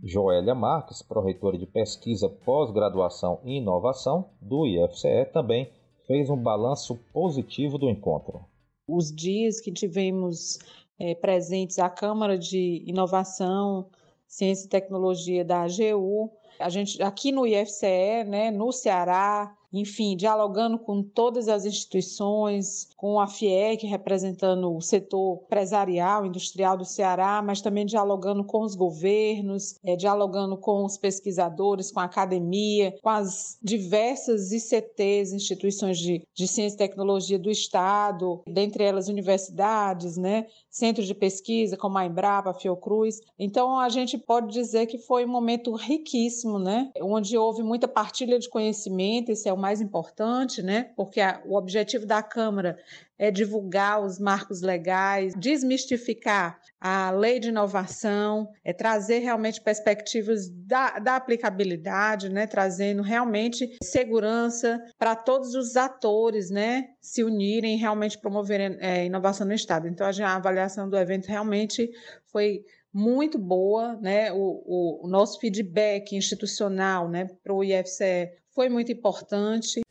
Joélia 0.03 0.55
Marques, 0.55 1.03
pró-reitora 1.03 1.57
de 1.57 1.67
Pesquisa, 1.67 2.27
Pós-Graduação 2.27 3.39
e 3.43 3.57
Inovação 3.57 4.31
do 4.41 4.65
IFCE, 4.65 5.25
também 5.31 5.71
fez 6.07 6.29
um 6.29 6.37
balanço 6.37 6.95
positivo 7.13 7.77
do 7.77 7.87
encontro. 7.87 8.45
Os 8.87 9.13
dias 9.15 9.59
que 9.61 9.71
tivemos 9.71 10.57
é, 10.99 11.13
presentes 11.13 11.77
a 11.77 11.87
Câmara 11.87 12.37
de 12.37 12.83
Inovação, 12.87 13.89
Ciência 14.27 14.65
e 14.65 14.69
Tecnologia 14.69 15.45
da 15.45 15.61
AGU, 15.61 16.31
a 16.59 16.69
gente 16.69 17.01
aqui 17.01 17.31
no 17.31 17.45
IFCE, 17.45 18.23
né, 18.27 18.49
no 18.49 18.71
Ceará, 18.71 19.55
enfim, 19.73 20.15
dialogando 20.15 20.77
com 20.77 21.01
todas 21.01 21.47
as 21.47 21.65
instituições, 21.65 22.89
com 22.97 23.19
a 23.19 23.27
FIEC 23.27 23.85
representando 23.87 24.75
o 24.75 24.81
setor 24.81 25.41
empresarial, 25.45 26.25
industrial 26.25 26.77
do 26.77 26.85
Ceará, 26.85 27.41
mas 27.41 27.61
também 27.61 27.85
dialogando 27.85 28.43
com 28.43 28.61
os 28.61 28.75
governos, 28.75 29.79
é, 29.83 29.95
dialogando 29.95 30.57
com 30.57 30.83
os 30.83 30.97
pesquisadores, 30.97 31.91
com 31.91 31.99
a 31.99 32.05
academia, 32.05 32.95
com 33.01 33.09
as 33.09 33.57
diversas 33.61 34.51
ICTs, 34.51 35.33
instituições 35.33 35.97
de, 35.97 36.21
de 36.33 36.47
ciência 36.47 36.75
e 36.75 36.77
tecnologia 36.77 37.39
do 37.39 37.49
Estado, 37.49 38.41
dentre 38.45 38.83
elas 38.83 39.07
universidades, 39.07 40.17
né, 40.17 40.45
centros 40.71 41.05
de 41.05 41.13
pesquisa 41.13 41.75
como 41.75 41.97
a 41.97 42.05
Embrapa, 42.05 42.49
a 42.49 42.53
Fiocruz. 42.53 43.19
Então 43.37 43.77
a 43.77 43.89
gente 43.89 44.17
pode 44.17 44.51
dizer 44.53 44.87
que 44.87 44.97
foi 44.97 45.25
um 45.25 45.27
momento 45.27 45.75
riquíssimo, 45.75 46.57
né? 46.57 46.89
Onde 47.01 47.37
houve 47.37 47.61
muita 47.61 47.87
partilha 47.87 48.39
de 48.39 48.49
conhecimento, 48.49 49.31
isso 49.31 49.49
é 49.49 49.53
o 49.53 49.57
mais 49.57 49.81
importante, 49.81 50.63
né? 50.63 50.91
Porque 50.95 51.19
a, 51.19 51.41
o 51.45 51.57
objetivo 51.57 52.05
da 52.05 52.23
Câmara 52.23 52.79
é 53.21 53.29
divulgar 53.29 54.03
os 54.03 54.17
marcos 54.17 54.63
legais, 54.63 55.35
desmistificar 55.37 56.59
a 56.79 57.11
lei 57.11 57.39
de 57.39 57.49
inovação, 57.49 58.49
é 58.65 58.73
trazer 58.73 59.19
realmente 59.19 59.61
perspectivas 59.61 60.49
da, 60.49 60.97
da 60.97 61.17
aplicabilidade, 61.17 62.29
né? 62.29 62.47
Trazendo 62.47 63.03
realmente 63.03 63.77
segurança 63.83 64.83
para 64.97 65.15
todos 65.15 65.53
os 65.53 65.77
atores, 65.77 66.49
né? 66.49 66.87
Se 66.99 67.23
unirem 67.23 67.75
e 67.75 67.77
realmente 67.77 68.17
promoverem 68.17 68.75
é, 68.79 69.05
inovação 69.05 69.45
no 69.45 69.53
Estado. 69.53 69.87
Então 69.87 70.07
a, 70.07 70.35
avaliação 70.35 70.89
do 70.89 70.97
evento 70.97 71.27
realmente 71.27 71.91
foi 72.31 72.65
muito 72.91 73.37
boa, 73.37 73.97
né? 73.97 74.33
O, 74.33 74.63
o, 74.65 75.05
o 75.05 75.07
nosso 75.07 75.39
feedback 75.39 76.15
institucional, 76.15 77.07
né, 77.07 77.27
para 77.43 77.53
o 77.53 77.63
IFCE 77.63 78.31
foi 78.49 78.67
muito 78.67 78.91
importante. 78.91 79.81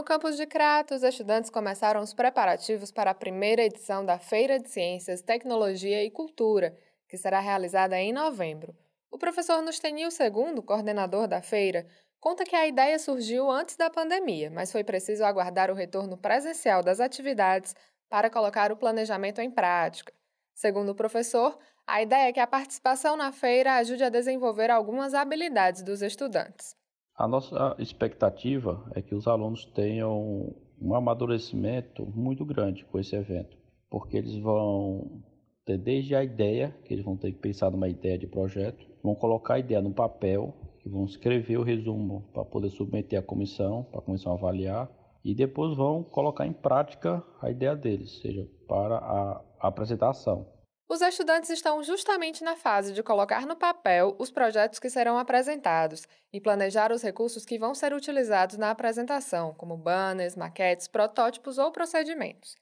No 0.00 0.04
campus 0.04 0.38
de 0.38 0.46
Crato, 0.46 0.94
os 0.94 1.02
estudantes 1.02 1.50
começaram 1.50 2.00
os 2.00 2.14
preparativos 2.14 2.90
para 2.90 3.10
a 3.10 3.14
primeira 3.14 3.62
edição 3.62 4.02
da 4.02 4.18
Feira 4.18 4.58
de 4.58 4.70
Ciências, 4.70 5.20
Tecnologia 5.20 6.02
e 6.02 6.10
Cultura, 6.10 6.74
que 7.06 7.18
será 7.18 7.38
realizada 7.38 8.00
em 8.00 8.10
novembro. 8.10 8.74
O 9.10 9.18
professor 9.18 9.60
Nustenil 9.60 10.08
II, 10.08 10.62
coordenador 10.62 11.28
da 11.28 11.42
feira, 11.42 11.86
conta 12.18 12.44
que 12.44 12.56
a 12.56 12.66
ideia 12.66 12.98
surgiu 12.98 13.50
antes 13.50 13.76
da 13.76 13.90
pandemia, 13.90 14.50
mas 14.50 14.72
foi 14.72 14.82
preciso 14.82 15.22
aguardar 15.22 15.70
o 15.70 15.74
retorno 15.74 16.16
presencial 16.16 16.82
das 16.82 16.98
atividades 16.98 17.74
para 18.08 18.30
colocar 18.30 18.72
o 18.72 18.78
planejamento 18.78 19.42
em 19.42 19.50
prática. 19.50 20.14
Segundo 20.54 20.92
o 20.92 20.94
professor, 20.94 21.58
a 21.86 22.00
ideia 22.00 22.28
é 22.28 22.32
que 22.32 22.40
a 22.40 22.46
participação 22.46 23.18
na 23.18 23.32
feira 23.32 23.74
ajude 23.74 24.02
a 24.02 24.08
desenvolver 24.08 24.70
algumas 24.70 25.12
habilidades 25.12 25.82
dos 25.82 26.00
estudantes. 26.00 26.79
A 27.20 27.28
nossa 27.28 27.76
expectativa 27.78 28.82
é 28.94 29.02
que 29.02 29.14
os 29.14 29.28
alunos 29.28 29.66
tenham 29.66 30.54
um 30.80 30.94
amadurecimento 30.94 32.06
muito 32.16 32.46
grande 32.46 32.82
com 32.86 32.98
esse 32.98 33.14
evento, 33.14 33.58
porque 33.90 34.16
eles 34.16 34.38
vão 34.38 35.20
ter 35.66 35.76
desde 35.76 36.14
a 36.14 36.24
ideia, 36.24 36.74
que 36.82 36.94
eles 36.94 37.04
vão 37.04 37.18
ter 37.18 37.30
que 37.32 37.38
pensar 37.38 37.70
numa 37.70 37.90
ideia 37.90 38.16
de 38.16 38.26
projeto, 38.26 38.86
vão 39.02 39.14
colocar 39.14 39.56
a 39.56 39.58
ideia 39.58 39.82
no 39.82 39.92
papel, 39.92 40.54
que 40.78 40.88
vão 40.88 41.04
escrever 41.04 41.58
o 41.58 41.62
resumo 41.62 42.24
para 42.32 42.42
poder 42.42 42.70
submeter 42.70 43.18
à 43.18 43.22
comissão, 43.22 43.84
para 43.90 44.00
a 44.00 44.02
comissão 44.02 44.32
avaliar, 44.32 44.90
e 45.22 45.34
depois 45.34 45.76
vão 45.76 46.02
colocar 46.02 46.46
em 46.46 46.54
prática 46.54 47.22
a 47.42 47.50
ideia 47.50 47.76
deles, 47.76 48.18
seja 48.22 48.48
para 48.66 48.96
a 48.96 49.44
apresentação. 49.60 50.46
Os 50.92 51.00
estudantes 51.02 51.48
estão 51.50 51.80
justamente 51.84 52.42
na 52.42 52.56
fase 52.56 52.92
de 52.92 53.00
colocar 53.00 53.46
no 53.46 53.54
papel 53.54 54.16
os 54.18 54.28
projetos 54.28 54.80
que 54.80 54.90
serão 54.90 55.16
apresentados 55.16 56.04
e 56.32 56.40
planejar 56.40 56.90
os 56.90 57.00
recursos 57.00 57.44
que 57.46 57.56
vão 57.56 57.76
ser 57.76 57.94
utilizados 57.94 58.56
na 58.56 58.72
apresentação, 58.72 59.54
como 59.54 59.76
banners, 59.76 60.34
maquetes, 60.34 60.88
protótipos 60.88 61.58
ou 61.58 61.70
procedimentos. 61.70 62.56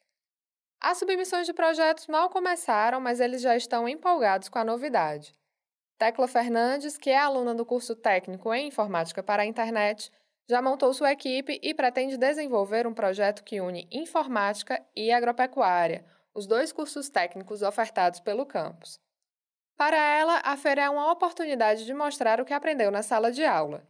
As 0.79 0.99
submissões 0.99 1.47
de 1.47 1.55
projetos 1.55 2.07
mal 2.07 2.29
começaram, 2.29 3.01
mas 3.01 3.19
eles 3.19 3.41
já 3.41 3.57
estão 3.57 3.89
empolgados 3.89 4.51
com 4.51 4.59
a 4.59 4.65
novidade. 4.65 5.33
Tecla 5.97 6.29
Fernandes, 6.29 6.99
que 6.99 7.09
é 7.09 7.17
aluna 7.17 7.55
do 7.55 7.65
curso 7.65 7.97
técnico 7.97 8.53
em 8.53 8.69
informática 8.69 9.23
para 9.23 9.43
a 9.43 9.47
internet, 9.47 10.13
já 10.51 10.61
montou 10.61 10.93
sua 10.93 11.13
equipe 11.13 11.59
e 11.63 11.73
pretende 11.73 12.19
desenvolver 12.19 12.87
um 12.87 12.93
projeto 12.93 13.43
que 13.43 13.59
une 13.59 13.89
informática 13.91 14.85
e 14.95 15.11
agropecuária 15.11 16.05
os 16.39 16.47
dois 16.47 16.71
cursos 16.71 17.09
técnicos 17.09 17.63
ofertados 17.63 18.21
pelo 18.21 18.47
campus. 18.47 19.01
Para 19.77 19.97
ela, 19.97 20.41
a 20.45 20.57
feira 20.57 20.83
é 20.83 20.91
uma 20.91 21.11
oportunidade 21.11 21.85
de 21.85 21.93
mostrar 21.93 22.41
o 22.41 22.45
que 22.45 22.55
aprendeu 22.55 22.91
na 22.91 23.03
sala 23.03 23.33
de 23.33 23.45
aula. 23.45 23.83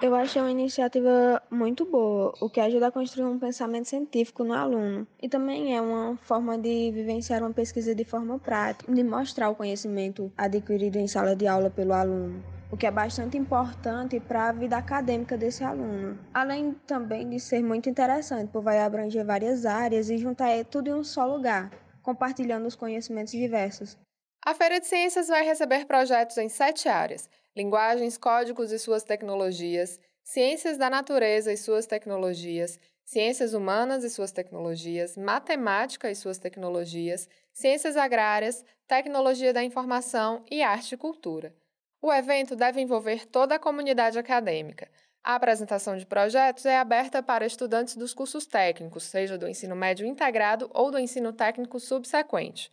Eu 0.00 0.14
achei 0.14 0.40
uma 0.40 0.50
iniciativa 0.50 1.42
muito 1.50 1.84
boa, 1.84 2.32
o 2.40 2.50
que 2.50 2.60
ajuda 2.60 2.88
a 2.88 2.92
construir 2.92 3.24
um 3.24 3.38
pensamento 3.38 3.88
científico 3.88 4.44
no 4.44 4.52
aluno. 4.52 5.06
E 5.20 5.28
também 5.28 5.74
é 5.74 5.80
uma 5.80 6.16
forma 6.18 6.56
de 6.58 6.90
vivenciar 6.92 7.42
uma 7.42 7.52
pesquisa 7.52 7.94
de 7.94 8.04
forma 8.04 8.38
prática, 8.38 8.92
de 8.92 9.02
mostrar 9.02 9.48
o 9.48 9.54
conhecimento 9.54 10.30
adquirido 10.36 10.96
em 10.96 11.08
sala 11.08 11.34
de 11.34 11.46
aula 11.46 11.70
pelo 11.70 11.94
aluno, 11.94 12.44
o 12.70 12.76
que 12.76 12.86
é 12.86 12.90
bastante 12.90 13.38
importante 13.38 14.20
para 14.20 14.50
a 14.50 14.52
vida 14.52 14.76
acadêmica 14.76 15.36
desse 15.36 15.64
aluno. 15.64 16.18
Além 16.34 16.72
também 16.86 17.28
de 17.28 17.40
ser 17.40 17.62
muito 17.62 17.88
interessante, 17.88 18.50
pois 18.52 18.64
vai 18.64 18.80
abranger 18.80 19.24
várias 19.24 19.64
áreas 19.64 20.10
e 20.10 20.18
juntar 20.18 20.62
tudo 20.66 20.88
em 20.88 20.94
um 20.94 21.04
só 21.04 21.26
lugar 21.26 21.70
compartilhando 22.06 22.68
os 22.68 22.76
conhecimentos 22.76 23.32
diversos. 23.32 23.98
A 24.44 24.54
Feira 24.54 24.78
de 24.78 24.86
Ciências 24.86 25.26
vai 25.26 25.44
receber 25.44 25.86
projetos 25.86 26.38
em 26.38 26.48
sete 26.48 26.88
áreas: 26.88 27.28
linguagens, 27.56 28.16
códigos 28.16 28.70
e 28.70 28.78
suas 28.78 29.02
tecnologias, 29.02 29.98
ciências 30.22 30.78
da 30.78 30.88
natureza 30.88 31.52
e 31.52 31.56
suas 31.56 31.84
tecnologias, 31.84 32.78
ciências 33.04 33.54
humanas 33.54 34.04
e 34.04 34.10
suas 34.10 34.30
tecnologias, 34.30 35.16
matemática 35.16 36.08
e 36.08 36.14
suas 36.14 36.38
tecnologias, 36.38 37.28
ciências 37.52 37.96
agrárias, 37.96 38.64
tecnologia 38.86 39.52
da 39.52 39.64
informação 39.64 40.44
e 40.48 40.62
arte 40.62 40.94
e 40.94 40.96
cultura. 40.96 41.52
O 42.00 42.12
evento 42.12 42.54
deve 42.54 42.80
envolver 42.80 43.26
toda 43.26 43.56
a 43.56 43.58
comunidade 43.58 44.16
acadêmica. 44.16 44.88
A 45.26 45.34
apresentação 45.34 45.96
de 45.96 46.06
projetos 46.06 46.64
é 46.66 46.78
aberta 46.78 47.20
para 47.20 47.44
estudantes 47.44 47.96
dos 47.96 48.14
cursos 48.14 48.46
técnicos, 48.46 49.02
seja 49.02 49.36
do 49.36 49.48
ensino 49.48 49.74
médio 49.74 50.06
integrado 50.06 50.70
ou 50.72 50.88
do 50.88 51.00
ensino 51.00 51.32
técnico 51.32 51.80
subsequente. 51.80 52.72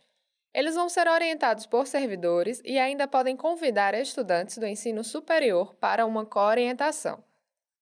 Eles 0.54 0.76
vão 0.76 0.88
ser 0.88 1.08
orientados 1.08 1.66
por 1.66 1.84
servidores 1.84 2.62
e 2.64 2.78
ainda 2.78 3.08
podem 3.08 3.36
convidar 3.36 3.92
estudantes 3.94 4.56
do 4.56 4.68
ensino 4.68 5.02
superior 5.02 5.74
para 5.80 6.06
uma 6.06 6.24
coorientação. 6.24 7.24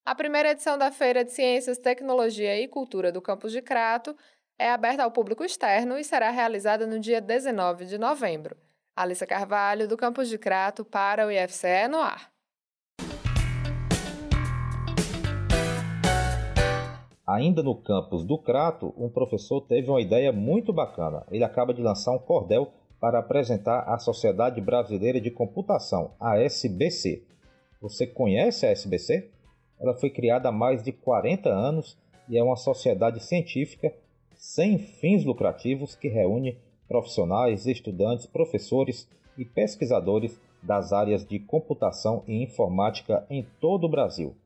A 0.07 0.15
primeira 0.15 0.53
edição 0.53 0.79
da 0.79 0.91
Feira 0.91 1.23
de 1.23 1.33
Ciências, 1.33 1.77
Tecnologia 1.77 2.59
e 2.59 2.67
Cultura 2.67 3.13
do 3.13 3.21
campus 3.21 3.53
de 3.53 3.61
Crato 3.61 4.17
é 4.59 4.71
aberta 4.71 5.05
ao 5.05 5.11
público 5.11 5.45
externo 5.45 5.99
e 5.99 6.03
será 6.03 6.31
realizada 6.31 6.87
no 6.87 6.99
dia 6.99 7.21
19 7.21 7.85
de 7.85 7.99
novembro. 7.99 8.57
Alissa 8.97 9.27
Carvalho, 9.27 9.87
do 9.87 9.99
campus 9.99 10.31
de 10.31 10.39
Crato, 10.39 10.83
para 10.83 11.27
o 11.27 11.31
IFCE 11.31 11.89
no 11.91 11.99
ar. 11.99 12.32
Ainda 17.33 17.63
no 17.63 17.75
campus 17.75 18.27
do 18.27 18.37
Crato, 18.37 18.93
um 18.95 19.09
professor 19.09 19.63
teve 19.63 19.89
uma 19.89 20.03
ideia 20.03 20.31
muito 20.31 20.71
bacana. 20.71 21.25
Ele 21.31 21.43
acaba 21.43 21.73
de 21.73 21.81
lançar 21.81 22.13
um 22.13 22.19
cordel 22.19 22.71
para 23.01 23.21
apresentar 23.21 23.89
à 23.89 23.99
Sociedade 23.99 24.61
Brasileira 24.61 25.19
de 25.19 25.31
Computação, 25.31 26.11
a 26.21 26.39
SBC. 26.39 27.25
Você 27.81 28.07
conhece 28.07 28.67
a 28.67 28.71
SBC? 28.71 29.31
Ela 29.81 29.95
foi 29.95 30.11
criada 30.11 30.51
há 30.51 30.53
mais 30.53 30.83
de 30.83 30.93
40 30.93 31.49
anos 31.49 31.97
e 32.29 32.37
é 32.37 32.43
uma 32.43 32.55
sociedade 32.55 33.25
científica 33.25 33.95
sem 34.35 34.77
fins 34.77 35.25
lucrativos 35.25 35.95
que 35.95 36.09
reúne 36.09 36.59
profissionais, 36.87 37.67
estudantes, 37.67 38.27
professores 38.27 39.09
e 39.39 39.45
pesquisadores 39.47 40.39
das 40.63 40.93
áreas 40.93 41.25
de 41.27 41.39
computação 41.39 42.25
e 42.29 42.43
informática 42.43 43.25
em 43.31 43.43
todo 43.59 43.85
o 43.85 43.91
Brasil. 43.91 44.37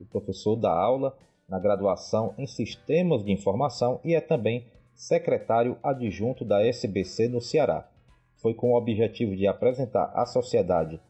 O 0.00 0.06
professor 0.06 0.56
dá 0.56 0.72
aula 0.72 1.14
na 1.50 1.58
graduação 1.58 2.32
em 2.38 2.46
Sistemas 2.46 3.24
de 3.24 3.32
Informação 3.32 4.00
e 4.04 4.14
é 4.14 4.20
também 4.20 4.64
secretário 4.94 5.76
adjunto 5.82 6.44
da 6.44 6.64
SBC 6.64 7.28
no 7.28 7.40
Ceará. 7.40 7.88
Foi 8.36 8.54
com 8.54 8.72
o 8.72 8.76
objetivo 8.76 9.34
de 9.34 9.46
apresentar 9.46 10.12
à 10.14 10.24
sociedade 10.24 11.00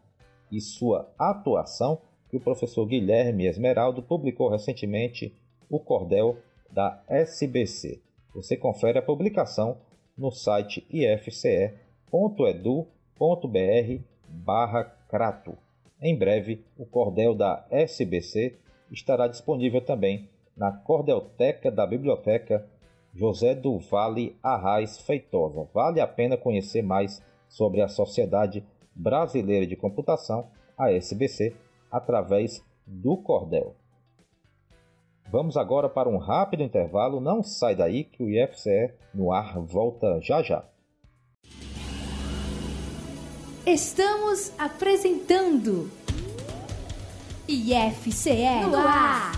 e 0.51 0.61
sua 0.61 1.13
atuação 1.19 2.01
que 2.29 2.37
o 2.37 2.41
professor 2.41 2.87
Guilherme 2.87 3.47
Esmeraldo 3.47 4.03
publicou 4.03 4.49
recentemente 4.49 5.35
o 5.69 5.79
cordel 5.79 6.39
da 6.71 7.03
SBC. 7.09 8.01
Você 8.35 8.57
confere 8.57 8.99
a 8.99 9.03
publicação 9.03 9.79
no 10.17 10.31
site 10.31 10.87
ifce.edu.br 10.91 11.75
barra 14.29 14.85
crato. 15.09 15.57
Em 16.01 16.17
breve, 16.17 16.65
o 16.79 16.87
cordel 16.87 17.35
da 17.35 17.67
SBC 17.71 18.57
estará 18.91 19.27
disponível 19.27 19.81
também 19.81 20.29
na 20.57 20.73
Cordelteca 20.73 21.71
da 21.71 21.87
Biblioteca 21.87 22.67
José 23.15 23.55
do 23.55 23.79
Vale 23.79 24.37
Arraes 24.43 24.99
Feitosa. 24.99 25.69
Vale 25.73 26.01
a 26.01 26.07
pena 26.07 26.37
conhecer 26.37 26.83
mais 26.83 27.23
sobre 27.49 27.81
a 27.81 27.89
Sociedade 27.89 28.65
Brasileira 28.95 29.67
de 29.67 29.77
Computação, 29.77 30.49
a 30.77 30.93
SBC, 30.93 31.57
através 31.91 32.65
do 32.87 33.17
Cordel. 33.17 33.75
Vamos 35.31 35.57
agora 35.57 35.89
para 35.89 36.09
um 36.09 36.19
rápido 36.19 36.63
intervalo. 36.63 37.21
Não 37.21 37.43
sai 37.43 37.75
daí 37.75 38.05
que 38.05 38.23
o 38.23 38.29
IFCE 38.29 38.93
no 39.15 39.33
ar 39.33 39.61
volta 39.61 40.21
já 40.21 40.43
já. 40.43 40.65
Estamos 43.67 44.53
apresentando 44.59 45.91
IFCE 47.51 48.65
no 48.71 48.79
ar. 48.79 49.33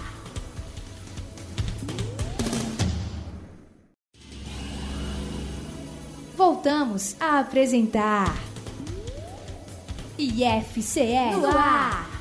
Voltamos 6.37 7.16
a 7.18 7.38
apresentar 7.38 8.35
IFCE 10.18 11.37
no 11.40 11.48
ar. 11.57 12.12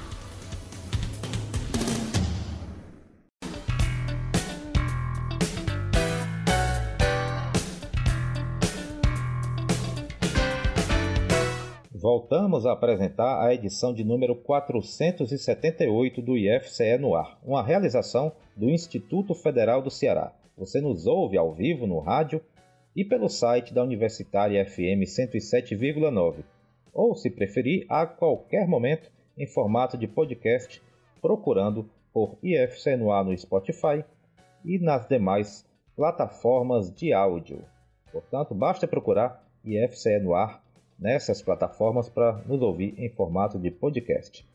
Voltamos 12.21 12.67
a 12.67 12.73
apresentar 12.73 13.43
a 13.43 13.51
edição 13.51 13.91
de 13.91 14.03
número 14.03 14.35
478 14.35 16.21
do 16.21 16.37
IFCE 16.37 16.95
no 16.99 17.15
ar, 17.15 17.39
uma 17.43 17.63
realização 17.63 18.31
do 18.55 18.69
Instituto 18.69 19.33
Federal 19.33 19.81
do 19.81 19.89
Ceará. 19.89 20.31
Você 20.55 20.79
nos 20.79 21.07
ouve 21.07 21.35
ao 21.35 21.51
vivo 21.51 21.87
no 21.87 21.99
rádio 21.99 22.39
e 22.95 23.03
pelo 23.03 23.27
site 23.27 23.73
da 23.73 23.83
Universitária 23.83 24.63
FM 24.63 25.01
107,9, 25.03 26.43
ou, 26.93 27.15
se 27.15 27.27
preferir, 27.31 27.87
a 27.89 28.05
qualquer 28.05 28.67
momento 28.67 29.11
em 29.35 29.47
formato 29.47 29.97
de 29.97 30.07
podcast, 30.07 30.79
procurando 31.19 31.89
por 32.13 32.37
IFCE 32.43 32.97
no 32.97 33.11
ar 33.11 33.25
no 33.25 33.35
Spotify 33.35 34.05
e 34.63 34.77
nas 34.77 35.07
demais 35.07 35.65
plataformas 35.95 36.93
de 36.93 37.13
áudio. 37.13 37.65
Portanto, 38.11 38.53
basta 38.53 38.87
procurar 38.87 39.43
IFCE 39.65 40.19
no 40.19 40.35
ar 40.35 40.60
nessas 41.01 41.41
plataformas 41.41 42.07
para 42.07 42.33
nos 42.45 42.61
ouvir 42.61 42.93
em 42.97 43.09
formato 43.09 43.57
de 43.57 43.71
podcast. 43.71 44.47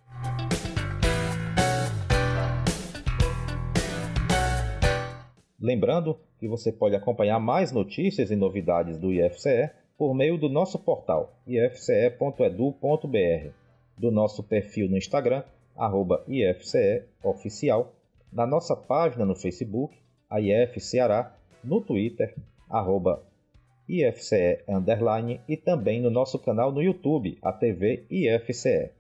Lembrando 5.61 6.17
que 6.39 6.47
você 6.47 6.71
pode 6.71 6.95
acompanhar 6.95 7.41
mais 7.41 7.73
notícias 7.73 8.31
e 8.31 8.37
novidades 8.37 8.97
do 8.97 9.13
IFCE 9.13 9.71
por 9.99 10.15
meio 10.15 10.39
do 10.39 10.49
nosso 10.49 10.79
portal 10.79 11.41
ifce.edu.br, 11.47 12.79
do 13.99 14.11
nosso 14.13 14.45
perfil 14.45 14.89
no 14.89 14.97
Instagram, 14.97 15.43
arroba 15.75 16.25
IFCEOficial, 16.29 17.93
na 18.33 18.47
nossa 18.47 18.77
página 18.77 19.25
no 19.25 19.35
Facebook, 19.35 19.97
a 20.29 20.41
IF 20.41 20.79
Ceará, 20.81 21.35
no 21.65 21.81
Twitter, 21.81 22.35
arroba 22.69 23.23
IFCE 23.89 24.65
Underline 24.69 25.41
e 25.49 25.57
também 25.57 26.01
no 26.01 26.11
nosso 26.11 26.39
canal 26.39 26.73
no 26.73 26.83
YouTube, 26.83 27.39
a 27.43 27.53
TV 27.53 28.05
IFCE. 28.11 28.91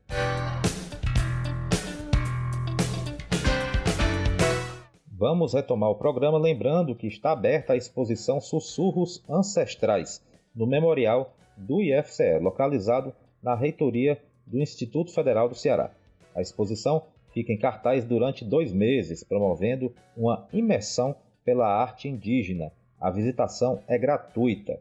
Vamos 5.18 5.55
retomar 5.55 5.90
o 5.90 5.94
programa 5.94 6.38
lembrando 6.38 6.94
que 6.94 7.07
está 7.07 7.33
aberta 7.33 7.72
a 7.72 7.77
exposição 7.77 8.40
Sussurros 8.40 9.25
Ancestrais 9.29 10.22
no 10.55 10.66
Memorial 10.66 11.35
do 11.57 11.81
IFCE, 11.81 12.38
localizado 12.38 13.14
na 13.42 13.55
reitoria 13.55 14.22
do 14.46 14.61
Instituto 14.61 15.12
Federal 15.12 15.49
do 15.49 15.55
Ceará. 15.55 15.90
A 16.35 16.42
exposição 16.42 17.03
fica 17.33 17.53
em 17.53 17.59
cartaz 17.59 18.05
durante 18.05 18.44
dois 18.44 18.72
meses, 18.72 19.25
promovendo 19.25 19.92
uma 20.16 20.46
imersão 20.53 21.16
pela 21.44 21.66
arte 21.66 22.09
indígena, 22.09 22.72
a 23.00 23.11
visitação 23.11 23.82
é 23.87 23.98
gratuita. 23.98 24.78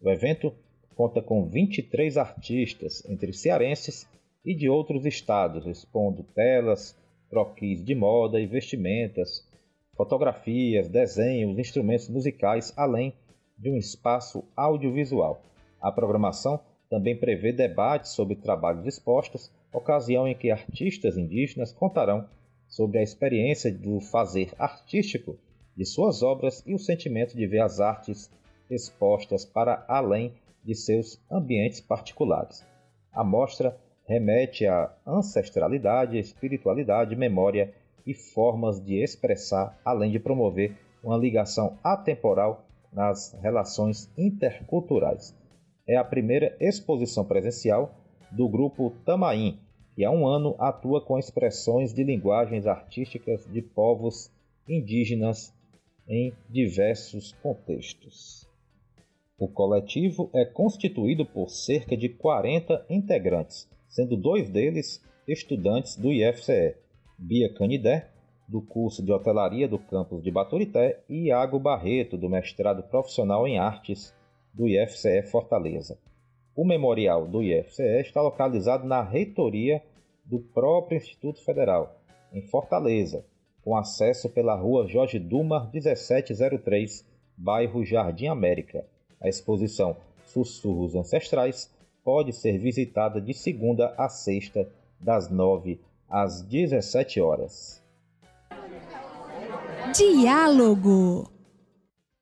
O 0.00 0.10
evento 0.10 0.52
conta 0.94 1.20
com 1.20 1.46
23 1.46 2.16
artistas, 2.16 3.04
entre 3.08 3.32
cearenses 3.32 4.08
e 4.44 4.54
de 4.54 4.68
outros 4.68 5.04
estados, 5.04 5.66
expondo 5.66 6.22
telas, 6.34 6.96
croquis 7.28 7.84
de 7.84 7.94
moda 7.94 8.40
e 8.40 8.46
vestimentas, 8.46 9.46
fotografias, 9.96 10.88
desenhos, 10.88 11.58
instrumentos 11.58 12.08
musicais, 12.08 12.72
além 12.76 13.14
de 13.58 13.70
um 13.70 13.76
espaço 13.76 14.44
audiovisual. 14.56 15.42
A 15.80 15.90
programação 15.90 16.60
também 16.88 17.16
prevê 17.16 17.52
debates 17.52 18.12
sobre 18.12 18.36
trabalhos 18.36 18.86
expostos, 18.86 19.50
ocasião 19.72 20.28
em 20.28 20.34
que 20.34 20.50
artistas 20.50 21.16
indígenas 21.16 21.72
contarão 21.72 22.28
sobre 22.68 22.98
a 22.98 23.02
experiência 23.02 23.72
do 23.72 24.00
fazer 24.00 24.52
artístico 24.58 25.36
de 25.76 25.84
suas 25.84 26.22
obras 26.22 26.62
e 26.66 26.74
o 26.74 26.78
sentimento 26.78 27.36
de 27.36 27.46
ver 27.46 27.60
as 27.60 27.80
artes 27.80 28.30
expostas 28.70 29.44
para 29.44 29.84
além 29.88 30.32
de 30.64 30.74
seus 30.74 31.20
ambientes 31.30 31.80
particulares. 31.80 32.66
A 33.12 33.22
mostra 33.22 33.76
remete 34.06 34.66
à 34.66 34.92
ancestralidade, 35.06 36.18
espiritualidade, 36.18 37.16
memória 37.16 37.72
e 38.06 38.14
formas 38.14 38.82
de 38.82 39.02
expressar, 39.02 39.78
além 39.84 40.10
de 40.10 40.18
promover 40.18 40.76
uma 41.02 41.16
ligação 41.16 41.78
atemporal 41.82 42.64
nas 42.92 43.36
relações 43.42 44.10
interculturais. 44.16 45.34
É 45.86 45.96
a 45.96 46.04
primeira 46.04 46.56
exposição 46.60 47.24
presencial 47.24 47.94
do 48.30 48.48
grupo 48.48 48.92
Tamaim, 49.04 49.58
que 49.94 50.04
há 50.04 50.10
um 50.10 50.26
ano 50.26 50.54
atua 50.58 51.00
com 51.00 51.18
expressões 51.18 51.92
de 51.92 52.02
linguagens 52.02 52.66
artísticas 52.66 53.46
de 53.46 53.62
povos 53.62 54.30
indígenas 54.68 55.52
em 56.08 56.34
diversos 56.48 57.32
contextos. 57.42 58.48
O 59.38 59.48
coletivo 59.48 60.30
é 60.34 60.44
constituído 60.44 61.26
por 61.26 61.48
cerca 61.48 61.96
de 61.96 62.08
40 62.08 62.86
integrantes, 62.88 63.68
sendo 63.88 64.16
dois 64.16 64.48
deles 64.48 65.02
estudantes 65.26 65.96
do 65.96 66.12
IFCE, 66.12 66.76
Bia 67.18 67.52
Canidé, 67.52 68.10
do 68.46 68.60
curso 68.60 69.02
de 69.02 69.12
hotelaria 69.12 69.66
do 69.66 69.78
campus 69.78 70.22
de 70.22 70.30
Baturité, 70.30 71.02
e 71.08 71.28
Iago 71.28 71.58
Barreto, 71.58 72.16
do 72.16 72.28
mestrado 72.28 72.82
profissional 72.82 73.48
em 73.48 73.58
artes 73.58 74.14
do 74.52 74.68
IFCE 74.68 75.22
Fortaleza. 75.22 75.98
O 76.54 76.64
memorial 76.64 77.26
do 77.26 77.42
IFCE 77.42 78.00
está 78.00 78.22
localizado 78.22 78.86
na 78.86 79.02
reitoria 79.02 79.82
do 80.24 80.38
próprio 80.38 80.96
Instituto 80.96 81.42
Federal, 81.44 82.00
em 82.32 82.42
Fortaleza, 82.42 83.24
com 83.64 83.76
acesso 83.76 84.28
pela 84.28 84.54
rua 84.54 84.86
Jorge 84.86 85.18
Dumar 85.18 85.70
1703, 85.72 87.04
bairro 87.36 87.82
Jardim 87.84 88.26
América. 88.26 88.84
A 89.20 89.28
exposição 89.28 89.96
Sussurros 90.26 90.94
Ancestrais 90.94 91.72
pode 92.04 92.32
ser 92.32 92.58
visitada 92.58 93.20
de 93.20 93.32
segunda 93.32 93.94
a 93.96 94.08
sexta, 94.08 94.68
das 95.00 95.30
9 95.30 95.80
às 96.08 96.42
17 96.42 97.20
horas. 97.20 97.82
Diálogo. 99.94 101.30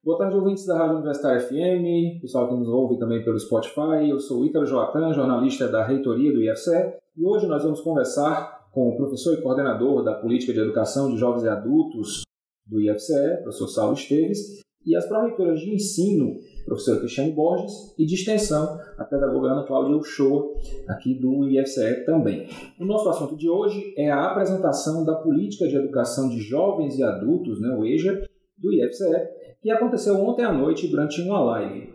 Boa 0.04 0.18
tarde, 0.18 0.36
ouvintes 0.36 0.66
da 0.66 0.76
Rádio 0.76 0.96
Universitária 0.96 1.40
FM, 1.40 2.20
pessoal 2.20 2.48
que 2.48 2.54
nos 2.54 2.68
ouve 2.68 2.98
também 2.98 3.24
pelo 3.24 3.38
Spotify. 3.38 4.08
Eu 4.08 4.18
sou 4.18 4.44
Ícaro 4.44 4.66
Joatan, 4.66 5.12
jornalista 5.12 5.68
da 5.68 5.84
reitoria 5.84 6.32
do 6.32 6.42
IFCE, 6.42 6.94
e 7.16 7.24
hoje 7.24 7.46
nós 7.46 7.62
vamos 7.62 7.80
conversar 7.80 8.61
com 8.72 8.88
o 8.88 8.96
professor 8.96 9.34
e 9.34 9.42
coordenador 9.42 10.02
da 10.02 10.14
Política 10.14 10.52
de 10.52 10.58
Educação 10.58 11.12
de 11.12 11.18
Jovens 11.18 11.44
e 11.44 11.48
Adultos 11.48 12.22
do 12.66 12.80
IFCE, 12.80 13.42
professor 13.42 13.68
Saulo 13.68 13.92
Esteves, 13.92 14.62
e 14.84 14.96
as 14.96 15.06
pró-reitoras 15.06 15.60
de 15.60 15.74
ensino, 15.74 16.38
professora 16.64 16.98
Cristiane 16.98 17.32
Borges, 17.32 17.94
e 17.98 18.06
de 18.06 18.14
extensão, 18.14 18.80
a 18.96 19.04
pedagoga 19.04 19.48
Ana 19.48 19.66
Cláudia 19.66 19.96
Uchoa, 19.96 20.54
aqui 20.88 21.14
do 21.14 21.48
IFCE 21.50 22.04
também. 22.06 22.48
O 22.80 22.84
nosso 22.84 23.08
assunto 23.10 23.36
de 23.36 23.48
hoje 23.48 23.94
é 23.96 24.10
a 24.10 24.30
apresentação 24.30 25.04
da 25.04 25.14
Política 25.16 25.68
de 25.68 25.76
Educação 25.76 26.30
de 26.30 26.40
Jovens 26.40 26.98
e 26.98 27.02
Adultos, 27.02 27.60
né, 27.60 27.76
o 27.76 27.84
EJA, 27.84 28.26
do 28.56 28.72
IFCE, 28.72 29.28
que 29.60 29.70
aconteceu 29.70 30.14
ontem 30.16 30.44
à 30.44 30.52
noite 30.52 30.88
durante 30.88 31.20
uma 31.20 31.40
live. 31.44 31.92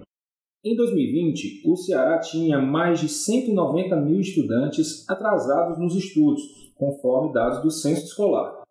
Em 0.63 0.75
2020, 0.75 1.63
o 1.65 1.75
Ceará 1.75 2.19
tinha 2.19 2.59
mais 2.59 2.99
de 2.99 3.09
190 3.09 3.95
mil 3.97 4.19
estudantes 4.19 5.09
atrasados 5.09 5.79
nos 5.79 5.95
estudos, 5.95 6.66
conforme 6.77 7.33
dados 7.33 7.61
do 7.61 7.71
censo 7.71 8.05
escolar. 8.05 8.63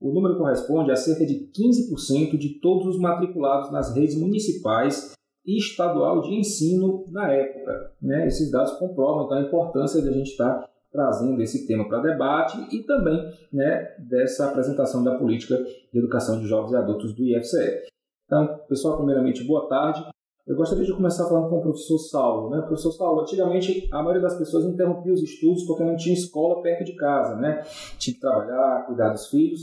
O 0.00 0.12
número 0.12 0.38
corresponde 0.38 0.90
a 0.90 0.96
cerca 0.96 1.26
de 1.26 1.50
15% 1.52 2.38
de 2.38 2.60
todos 2.60 2.86
os 2.86 2.98
matriculados 2.98 3.70
nas 3.70 3.94
redes 3.94 4.16
municipais 4.16 5.12
e 5.44 5.58
estadual 5.58 6.22
de 6.22 6.34
ensino 6.34 7.04
na 7.08 7.30
época. 7.32 7.92
Né? 8.00 8.26
Esses 8.26 8.50
dados 8.50 8.72
comprovam 8.78 9.26
então, 9.26 9.38
a 9.38 9.42
importância 9.42 10.00
de 10.00 10.08
a 10.08 10.12
gente 10.12 10.30
estar 10.30 10.68
trazendo 10.90 11.40
esse 11.42 11.66
tema 11.66 11.86
para 11.86 12.00
debate 12.00 12.58
e 12.74 12.82
também 12.82 13.32
né, 13.52 13.94
dessa 13.98 14.48
apresentação 14.48 15.04
da 15.04 15.16
política 15.16 15.56
de 15.92 15.98
educação 15.98 16.40
de 16.40 16.46
jovens 16.46 16.72
e 16.72 16.76
adultos 16.76 17.14
do 17.14 17.24
IFCE. 17.24 17.82
Então, 18.24 18.58
pessoal, 18.68 18.96
primeiramente, 18.96 19.44
boa 19.44 19.68
tarde. 19.68 20.04
Eu 20.50 20.56
gostaria 20.56 20.84
de 20.84 20.92
começar 20.92 21.28
falando 21.28 21.48
com 21.48 21.58
o 21.58 21.62
professor 21.62 21.96
Saulo. 21.96 22.50
Né? 22.50 22.60
Professor 22.62 22.90
Saulo, 22.90 23.20
antigamente 23.20 23.88
a 23.92 24.02
maioria 24.02 24.20
das 24.20 24.36
pessoas 24.36 24.64
interrompia 24.64 25.12
os 25.12 25.22
estudos 25.22 25.62
porque 25.64 25.84
não 25.84 25.94
tinha 25.94 26.12
escola 26.12 26.60
perto 26.60 26.84
de 26.84 26.96
casa, 26.96 27.36
né? 27.36 27.62
Tinha 27.96 28.14
que 28.14 28.20
trabalhar, 28.20 28.84
cuidar 28.84 29.10
dos 29.10 29.28
filhos. 29.28 29.60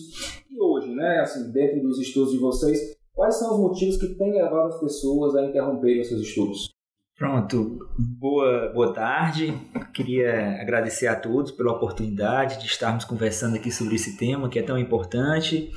E 0.49 0.57
hoje, 0.57 0.95
né, 0.95 1.19
assim, 1.19 1.51
dentro 1.51 1.81
dos 1.81 1.99
estudos 1.99 2.31
de 2.31 2.37
vocês, 2.37 2.79
quais 3.13 3.35
são 3.35 3.55
os 3.55 3.59
motivos 3.59 3.97
que 3.97 4.15
têm 4.15 4.31
levado 4.31 4.67
as 4.67 4.79
pessoas 4.79 5.35
a 5.35 5.43
interromperem 5.43 6.05
seus 6.05 6.21
estudos? 6.21 6.69
Pronto, 7.17 7.79
boa, 7.99 8.71
boa 8.73 8.93
tarde. 8.93 9.53
Queria 9.93 10.61
agradecer 10.61 11.07
a 11.07 11.19
todos 11.19 11.51
pela 11.51 11.73
oportunidade 11.73 12.59
de 12.61 12.65
estarmos 12.65 13.03
conversando 13.03 13.57
aqui 13.57 13.71
sobre 13.71 13.95
esse 13.95 14.15
tema 14.15 14.47
que 14.47 14.57
é 14.57 14.63
tão 14.63 14.77
importante. 14.77 15.69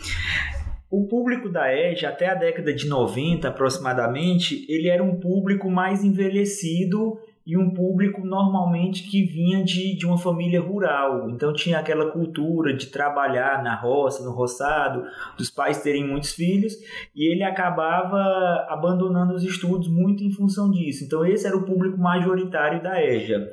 O 0.91 1.07
público 1.07 1.49
da 1.49 1.73
EJA, 1.73 2.09
até 2.09 2.29
a 2.29 2.35
década 2.35 2.75
de 2.75 2.89
90 2.89 3.47
aproximadamente, 3.47 4.67
ele 4.69 4.89
era 4.89 5.03
um 5.03 5.21
público 5.21 5.71
mais 5.71 6.03
envelhecido 6.03 7.17
e 7.47 7.57
um 7.57 7.71
público 7.71 8.25
normalmente 8.25 9.05
que 9.05 9.25
vinha 9.25 9.63
de, 9.63 9.97
de 9.97 10.05
uma 10.05 10.19
família 10.19 10.61
rural. 10.61 11.31
Então 11.31 11.53
tinha 11.53 11.79
aquela 11.79 12.11
cultura 12.11 12.75
de 12.75 12.87
trabalhar 12.87 13.63
na 13.63 13.75
roça, 13.75 14.25
no 14.25 14.33
roçado, 14.33 15.05
dos 15.39 15.49
pais 15.49 15.81
terem 15.81 16.05
muitos 16.05 16.33
filhos, 16.33 16.75
e 17.15 17.33
ele 17.33 17.45
acabava 17.45 18.67
abandonando 18.69 19.33
os 19.33 19.45
estudos 19.45 19.89
muito 19.89 20.25
em 20.25 20.31
função 20.33 20.73
disso. 20.73 21.05
Então 21.05 21.25
esse 21.25 21.47
era 21.47 21.57
o 21.57 21.65
público 21.65 21.99
majoritário 21.99 22.83
da 22.83 23.01
EJA. 23.01 23.49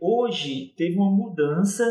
Hoje 0.00 0.72
teve 0.76 0.96
uma 0.96 1.10
mudança 1.10 1.84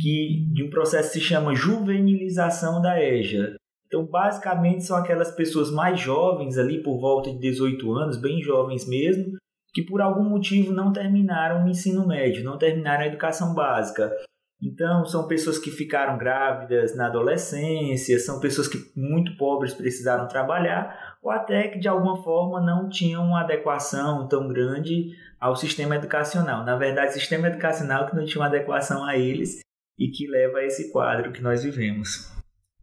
que 0.00 0.48
de 0.52 0.64
um 0.64 0.70
processo 0.70 1.12
que 1.12 1.20
se 1.20 1.24
chama 1.24 1.54
juvenilização 1.54 2.82
da 2.82 3.00
EJA. 3.00 3.56
Então, 3.86 4.04
basicamente, 4.04 4.84
são 4.84 4.96
aquelas 4.96 5.30
pessoas 5.30 5.70
mais 5.70 6.00
jovens, 6.00 6.58
ali 6.58 6.82
por 6.82 6.98
volta 7.00 7.30
de 7.30 7.38
18 7.38 7.92
anos, 7.92 8.20
bem 8.20 8.42
jovens 8.42 8.86
mesmo, 8.88 9.36
que 9.72 9.82
por 9.82 10.00
algum 10.00 10.24
motivo 10.24 10.72
não 10.72 10.92
terminaram 10.92 11.64
o 11.64 11.68
ensino 11.68 12.06
médio, 12.06 12.44
não 12.44 12.58
terminaram 12.58 13.04
a 13.04 13.06
educação 13.06 13.54
básica. 13.54 14.12
Então, 14.60 15.04
são 15.04 15.28
pessoas 15.28 15.58
que 15.58 15.70
ficaram 15.70 16.16
grávidas 16.16 16.96
na 16.96 17.06
adolescência, 17.06 18.18
são 18.18 18.40
pessoas 18.40 18.66
que 18.66 18.78
muito 18.96 19.36
pobres 19.36 19.74
precisaram 19.74 20.26
trabalhar, 20.26 21.16
ou 21.22 21.30
até 21.30 21.68
que 21.68 21.78
de 21.78 21.86
alguma 21.86 22.22
forma 22.22 22.60
não 22.60 22.88
tinham 22.88 23.22
uma 23.22 23.42
adequação 23.42 24.26
tão 24.26 24.48
grande 24.48 25.10
ao 25.38 25.54
sistema 25.54 25.96
educacional. 25.96 26.64
Na 26.64 26.76
verdade, 26.76 27.12
sistema 27.12 27.48
educacional 27.48 28.06
que 28.06 28.16
não 28.16 28.24
tinha 28.24 28.40
uma 28.40 28.48
adequação 28.48 29.04
a 29.04 29.16
eles 29.16 29.60
e 29.98 30.08
que 30.08 30.26
leva 30.26 30.58
a 30.58 30.64
esse 30.64 30.90
quadro 30.90 31.32
que 31.32 31.42
nós 31.42 31.62
vivemos. 31.62 32.35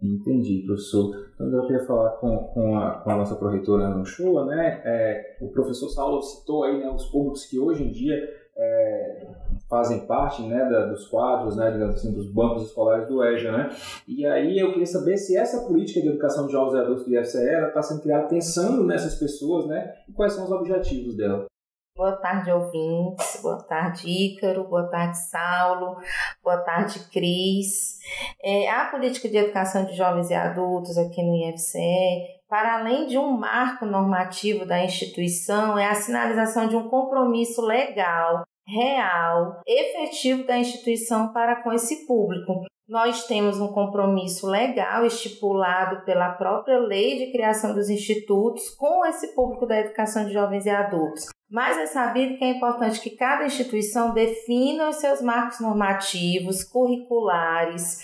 Entendi, 0.03 0.63
professor. 0.65 1.29
Então, 1.35 1.47
eu 1.47 1.65
queria 1.65 1.85
falar 1.85 2.09
com, 2.17 2.37
com, 2.37 2.77
a, 2.77 2.91
com 2.95 3.09
a 3.09 3.15
nossa 3.15 3.35
proreitora 3.35 3.85
Ana 3.85 4.03
Shoa, 4.03 4.45
né? 4.45 4.81
É, 4.83 5.37
o 5.39 5.47
professor 5.47 5.89
Saulo 5.89 6.21
citou 6.21 6.65
aí 6.65 6.77
né, 6.77 6.89
os 6.89 7.05
públicos 7.05 7.45
que 7.45 7.57
hoje 7.57 7.83
em 7.83 7.91
dia 7.91 8.15
é, 8.55 9.27
fazem 9.69 10.05
parte 10.05 10.41
né, 10.43 10.69
da, 10.69 10.87
dos 10.87 11.07
quadros, 11.07 11.55
né, 11.55 11.71
digamos 11.71 11.95
assim, 11.95 12.11
dos 12.11 12.29
bancos 12.29 12.63
escolares 12.63 13.07
do 13.07 13.23
EJA, 13.23 13.51
né? 13.53 13.69
E 14.05 14.25
aí 14.25 14.59
eu 14.59 14.71
queria 14.71 14.85
saber 14.85 15.15
se 15.15 15.37
essa 15.37 15.65
política 15.65 16.01
de 16.01 16.09
educação 16.09 16.47
de 16.47 16.51
jovens 16.51 16.81
adultos 16.81 17.05
do 17.05 17.15
IFCE 17.15 17.37
está 17.39 17.81
sendo 17.81 18.01
criada 18.01 18.27
pensando 18.27 18.83
nessas 18.83 19.15
pessoas, 19.15 19.65
né? 19.67 19.93
E 20.09 20.11
quais 20.11 20.33
são 20.33 20.43
os 20.43 20.51
objetivos 20.51 21.15
dela. 21.15 21.45
Boa 21.95 22.13
tarde, 22.13 22.51
ouvintes. 22.51 23.39
Boa 23.39 23.61
tarde, 23.61 24.09
Ícaro. 24.09 24.63
Boa 24.63 24.89
tarde, 24.89 25.15
Saulo. 25.29 25.97
Boa 26.43 26.57
tarde, 26.57 26.99
Cris. 27.11 27.99
É, 28.43 28.67
a 28.67 28.85
política 28.85 29.29
de 29.29 29.37
educação 29.37 29.85
de 29.85 29.93
jovens 29.95 30.31
e 30.31 30.33
adultos 30.33 30.97
aqui 30.97 31.21
no 31.21 31.35
IFCE, 31.35 32.41
para 32.49 32.79
além 32.79 33.05
de 33.05 33.15
um 33.15 33.31
marco 33.37 33.85
normativo 33.85 34.65
da 34.65 34.83
instituição, 34.83 35.77
é 35.77 35.85
a 35.85 35.93
sinalização 35.93 36.67
de 36.67 36.75
um 36.75 36.89
compromisso 36.89 37.61
legal, 37.61 38.43
real, 38.67 39.61
efetivo 39.67 40.47
da 40.47 40.57
instituição 40.57 41.31
para 41.31 41.61
com 41.61 41.71
esse 41.71 42.07
público. 42.07 42.65
Nós 42.89 43.27
temos 43.27 43.59
um 43.59 43.67
compromisso 43.67 44.47
legal 44.47 45.05
estipulado 45.05 46.03
pela 46.05 46.31
própria 46.33 46.79
lei 46.79 47.17
de 47.17 47.31
criação 47.31 47.73
dos 47.73 47.87
institutos 47.87 48.69
com 48.71 49.05
esse 49.05 49.35
público 49.35 49.67
da 49.67 49.79
educação 49.79 50.25
de 50.25 50.33
jovens 50.33 50.65
e 50.65 50.71
adultos. 50.71 51.27
Mas 51.53 51.77
é 51.77 51.85
sabido 51.85 52.35
que 52.35 52.43
é 52.43 52.49
importante 52.49 52.99
que 52.99 53.11
cada 53.11 53.45
instituição 53.45 54.11
defina 54.11 54.89
os 54.89 54.95
seus 54.95 55.21
marcos 55.21 55.59
normativos, 55.59 56.63
curriculares, 56.63 57.99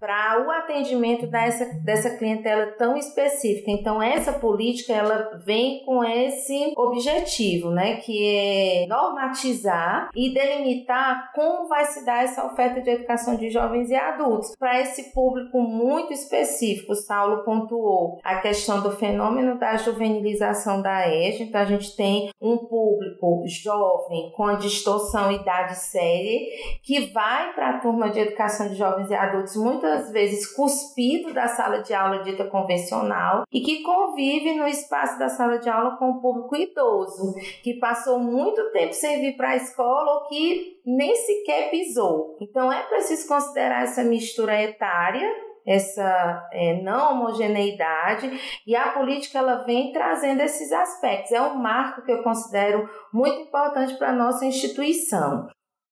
para 0.00 0.46
o 0.46 0.50
atendimento 0.50 1.26
dessa, 1.26 1.66
dessa 1.84 2.16
clientela 2.16 2.68
tão 2.78 2.96
específica. 2.96 3.70
Então, 3.70 4.02
essa 4.02 4.32
política 4.32 4.94
ela 4.94 5.38
vem 5.44 5.84
com 5.84 6.02
esse 6.02 6.72
objetivo, 6.76 7.70
né, 7.70 7.96
que 7.96 8.34
é 8.34 8.86
normatizar 8.88 10.08
e 10.16 10.32
delimitar 10.32 11.30
como 11.34 11.68
vai 11.68 11.84
se 11.84 12.04
dar 12.04 12.24
essa 12.24 12.46
oferta 12.46 12.80
de 12.80 12.88
educação 12.90 13.36
de 13.36 13.50
jovens 13.50 13.90
e 13.90 13.94
adultos 13.94 14.56
para 14.58 14.80
esse 14.80 15.12
público 15.12 15.60
muito 15.60 16.14
específico. 16.14 16.92
O 16.92 16.96
Saulo 16.96 17.44
pontuou 17.44 18.18
a 18.24 18.36
questão 18.36 18.80
do 18.80 18.92
fenômeno 18.92 19.58
da 19.58 19.76
juvenilização 19.76 20.80
da 20.80 21.06
EJA. 21.08 21.44
Então, 21.44 21.60
a 21.60 21.66
gente 21.66 21.94
tem 21.94 22.30
um 22.40 22.56
público 22.56 23.42
jovem 23.46 24.32
com 24.34 24.46
a 24.46 24.54
distorção 24.54 25.30
idade 25.30 25.76
séria 25.76 26.40
que 26.82 27.12
vai 27.12 27.52
para 27.52 27.70
a 27.70 27.78
turma 27.80 28.08
de 28.08 28.20
educação 28.20 28.68
de 28.68 28.76
jovens 28.76 29.10
e 29.10 29.14
adultos 29.14 29.56
muitas 29.56 29.89
vezes 30.10 30.52
cuspido 30.54 31.32
da 31.32 31.48
sala 31.48 31.82
de 31.82 31.92
aula 31.94 32.22
dita 32.22 32.44
convencional 32.44 33.44
e 33.52 33.60
que 33.60 33.82
convive 33.82 34.54
no 34.54 34.66
espaço 34.66 35.18
da 35.18 35.28
sala 35.28 35.58
de 35.58 35.68
aula 35.68 35.96
com 35.96 36.10
o 36.10 36.20
público 36.20 36.56
idoso 36.56 37.34
que 37.62 37.74
passou 37.74 38.18
muito 38.18 38.70
tempo 38.72 38.92
sem 38.92 39.20
vir 39.20 39.36
para 39.36 39.50
a 39.50 39.56
escola 39.56 40.14
ou 40.14 40.28
que 40.28 40.80
nem 40.86 41.14
sequer 41.16 41.70
pisou. 41.70 42.36
Então 42.40 42.72
é 42.72 42.82
preciso 42.82 43.26
considerar 43.28 43.82
essa 43.82 44.02
mistura 44.02 44.60
etária 44.60 45.28
essa 45.66 46.48
é, 46.52 46.82
não 46.82 47.12
homogeneidade 47.12 48.30
e 48.66 48.74
a 48.74 48.92
política 48.92 49.38
ela 49.38 49.64
vem 49.64 49.92
trazendo 49.92 50.40
esses 50.40 50.72
aspectos. 50.72 51.32
É 51.32 51.40
um 51.40 51.56
marco 51.56 52.02
que 52.02 52.12
eu 52.12 52.22
considero 52.22 52.88
muito 53.12 53.42
importante 53.42 53.94
para 53.96 54.08
a 54.08 54.16
nossa 54.16 54.44
instituição. 54.44 55.48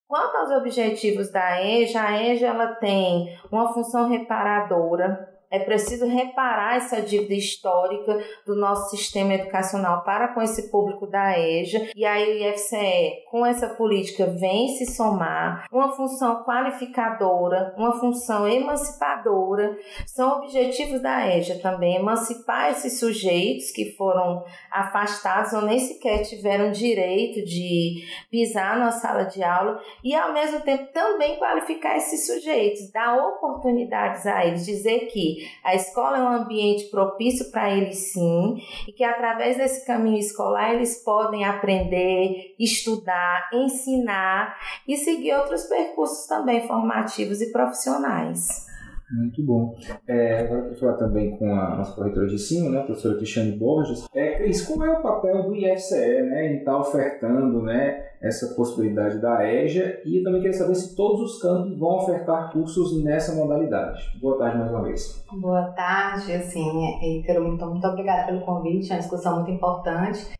Quanto 0.08 0.38
aos 0.38 0.50
objetivos 0.50 1.30
da 1.30 1.62
EJA, 1.62 2.02
a 2.02 2.22
EJA 2.22 2.46
ela 2.46 2.68
tem 2.76 3.38
uma 3.52 3.74
função 3.74 4.08
reparadora, 4.08 5.37
é 5.50 5.58
preciso 5.58 6.06
reparar 6.06 6.76
essa 6.76 7.00
dívida 7.00 7.34
histórica 7.34 8.18
do 8.46 8.54
nosso 8.54 8.90
sistema 8.90 9.34
educacional 9.34 10.02
para 10.04 10.28
com 10.28 10.42
esse 10.42 10.70
público 10.70 11.06
da 11.06 11.38
EJA. 11.38 11.88
E 11.96 12.04
aí 12.04 12.42
o 12.42 12.50
IFCE, 12.50 13.24
com 13.30 13.44
essa 13.44 13.68
política, 13.68 14.26
vem 14.26 14.68
se 14.68 14.86
somar 14.86 15.66
uma 15.72 15.92
função 15.92 16.44
qualificadora, 16.44 17.74
uma 17.76 17.98
função 17.98 18.46
emancipadora. 18.46 19.76
São 20.06 20.38
objetivos 20.38 21.00
da 21.00 21.26
EJA 21.36 21.58
também, 21.60 21.96
emancipar 21.96 22.70
esses 22.70 22.98
sujeitos 22.98 23.70
que 23.70 23.96
foram 23.96 24.44
afastados 24.70 25.52
ou 25.52 25.62
nem 25.62 25.78
sequer 25.78 26.22
tiveram 26.22 26.70
direito 26.70 27.44
de 27.44 28.04
pisar 28.30 28.78
na 28.78 28.90
sala 28.90 29.24
de 29.24 29.42
aula 29.42 29.80
e, 30.04 30.14
ao 30.14 30.32
mesmo 30.32 30.60
tempo, 30.60 30.92
também 30.92 31.36
qualificar 31.36 31.96
esses 31.96 32.26
sujeitos, 32.26 32.90
dar 32.92 33.16
oportunidades 33.16 34.26
a 34.26 34.44
eles, 34.44 34.66
dizer 34.66 35.06
que 35.06 35.37
a 35.64 35.74
escola 35.74 36.18
é 36.18 36.22
um 36.22 36.42
ambiente 36.42 36.84
propício 36.90 37.50
para 37.50 37.70
eles 37.76 38.12
sim, 38.12 38.56
e 38.86 38.92
que 38.92 39.04
através 39.04 39.56
desse 39.56 39.86
caminho 39.86 40.18
escolar 40.18 40.74
eles 40.74 41.02
podem 41.04 41.44
aprender, 41.44 42.54
estudar, 42.58 43.48
ensinar 43.52 44.56
e 44.86 44.96
seguir 44.96 45.34
outros 45.34 45.64
percursos 45.64 46.26
também 46.26 46.66
formativos 46.66 47.40
e 47.40 47.52
profissionais. 47.52 48.68
Muito 49.10 49.42
bom. 49.42 49.74
É, 50.06 50.40
agora 50.40 50.60
eu 50.60 50.64
quero 50.64 50.80
falar 50.80 50.92
também 50.94 51.36
com 51.36 51.50
a 51.54 51.76
nossa 51.76 51.94
corretora 51.94 52.26
de 52.26 52.34
ensino, 52.34 52.68
né, 52.68 52.80
a 52.80 52.84
professora 52.84 53.16
Cristiane 53.16 53.52
Borges. 53.52 54.06
É, 54.14 54.36
Cris, 54.36 54.66
como 54.66 54.84
é 54.84 54.90
o 54.90 55.02
papel 55.02 55.44
do 55.44 55.56
IFCE 55.56 56.22
né, 56.22 56.52
em 56.52 56.58
estar 56.58 56.72
tá 56.72 56.78
ofertando 56.78 57.62
né, 57.62 58.07
essa 58.20 58.54
possibilidade 58.54 59.20
da 59.20 59.46
EJA 59.46 60.00
e 60.04 60.22
também 60.22 60.40
queria 60.40 60.56
saber 60.56 60.74
se 60.74 60.96
todos 60.96 61.20
os 61.20 61.42
campos 61.42 61.78
vão 61.78 61.96
ofertar 61.96 62.52
cursos 62.52 63.02
nessa 63.04 63.34
modalidade. 63.34 64.18
Boa 64.20 64.38
tarde 64.38 64.58
mais 64.58 64.70
uma 64.70 64.82
vez. 64.82 65.24
Boa 65.40 65.72
tarde, 65.72 66.32
assim, 66.32 67.20
Ícaro, 67.20 67.44
muito, 67.44 67.64
muito 67.66 67.86
obrigada 67.86 68.26
pelo 68.26 68.44
convite, 68.44 68.90
é 68.90 68.94
uma 68.94 69.00
discussão 69.00 69.36
muito 69.36 69.50
importante. 69.50 70.36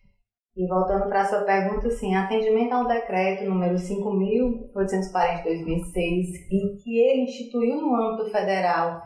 E 0.57 0.67
voltando 0.67 1.09
para 1.09 1.21
a 1.21 1.25
sua 1.25 1.43
pergunta, 1.43 1.87
assim, 1.87 2.17
atendimento 2.17 2.73
ao 2.73 2.89
decreto 2.89 3.49
número 3.49 3.77
5.840 3.77 5.37
de 5.37 5.65
2006, 5.65 6.51
em 6.51 6.77
que 6.83 6.99
ele 6.99 7.23
instituiu 7.23 7.81
no 7.81 7.95
âmbito 7.95 8.29
federal 8.29 9.03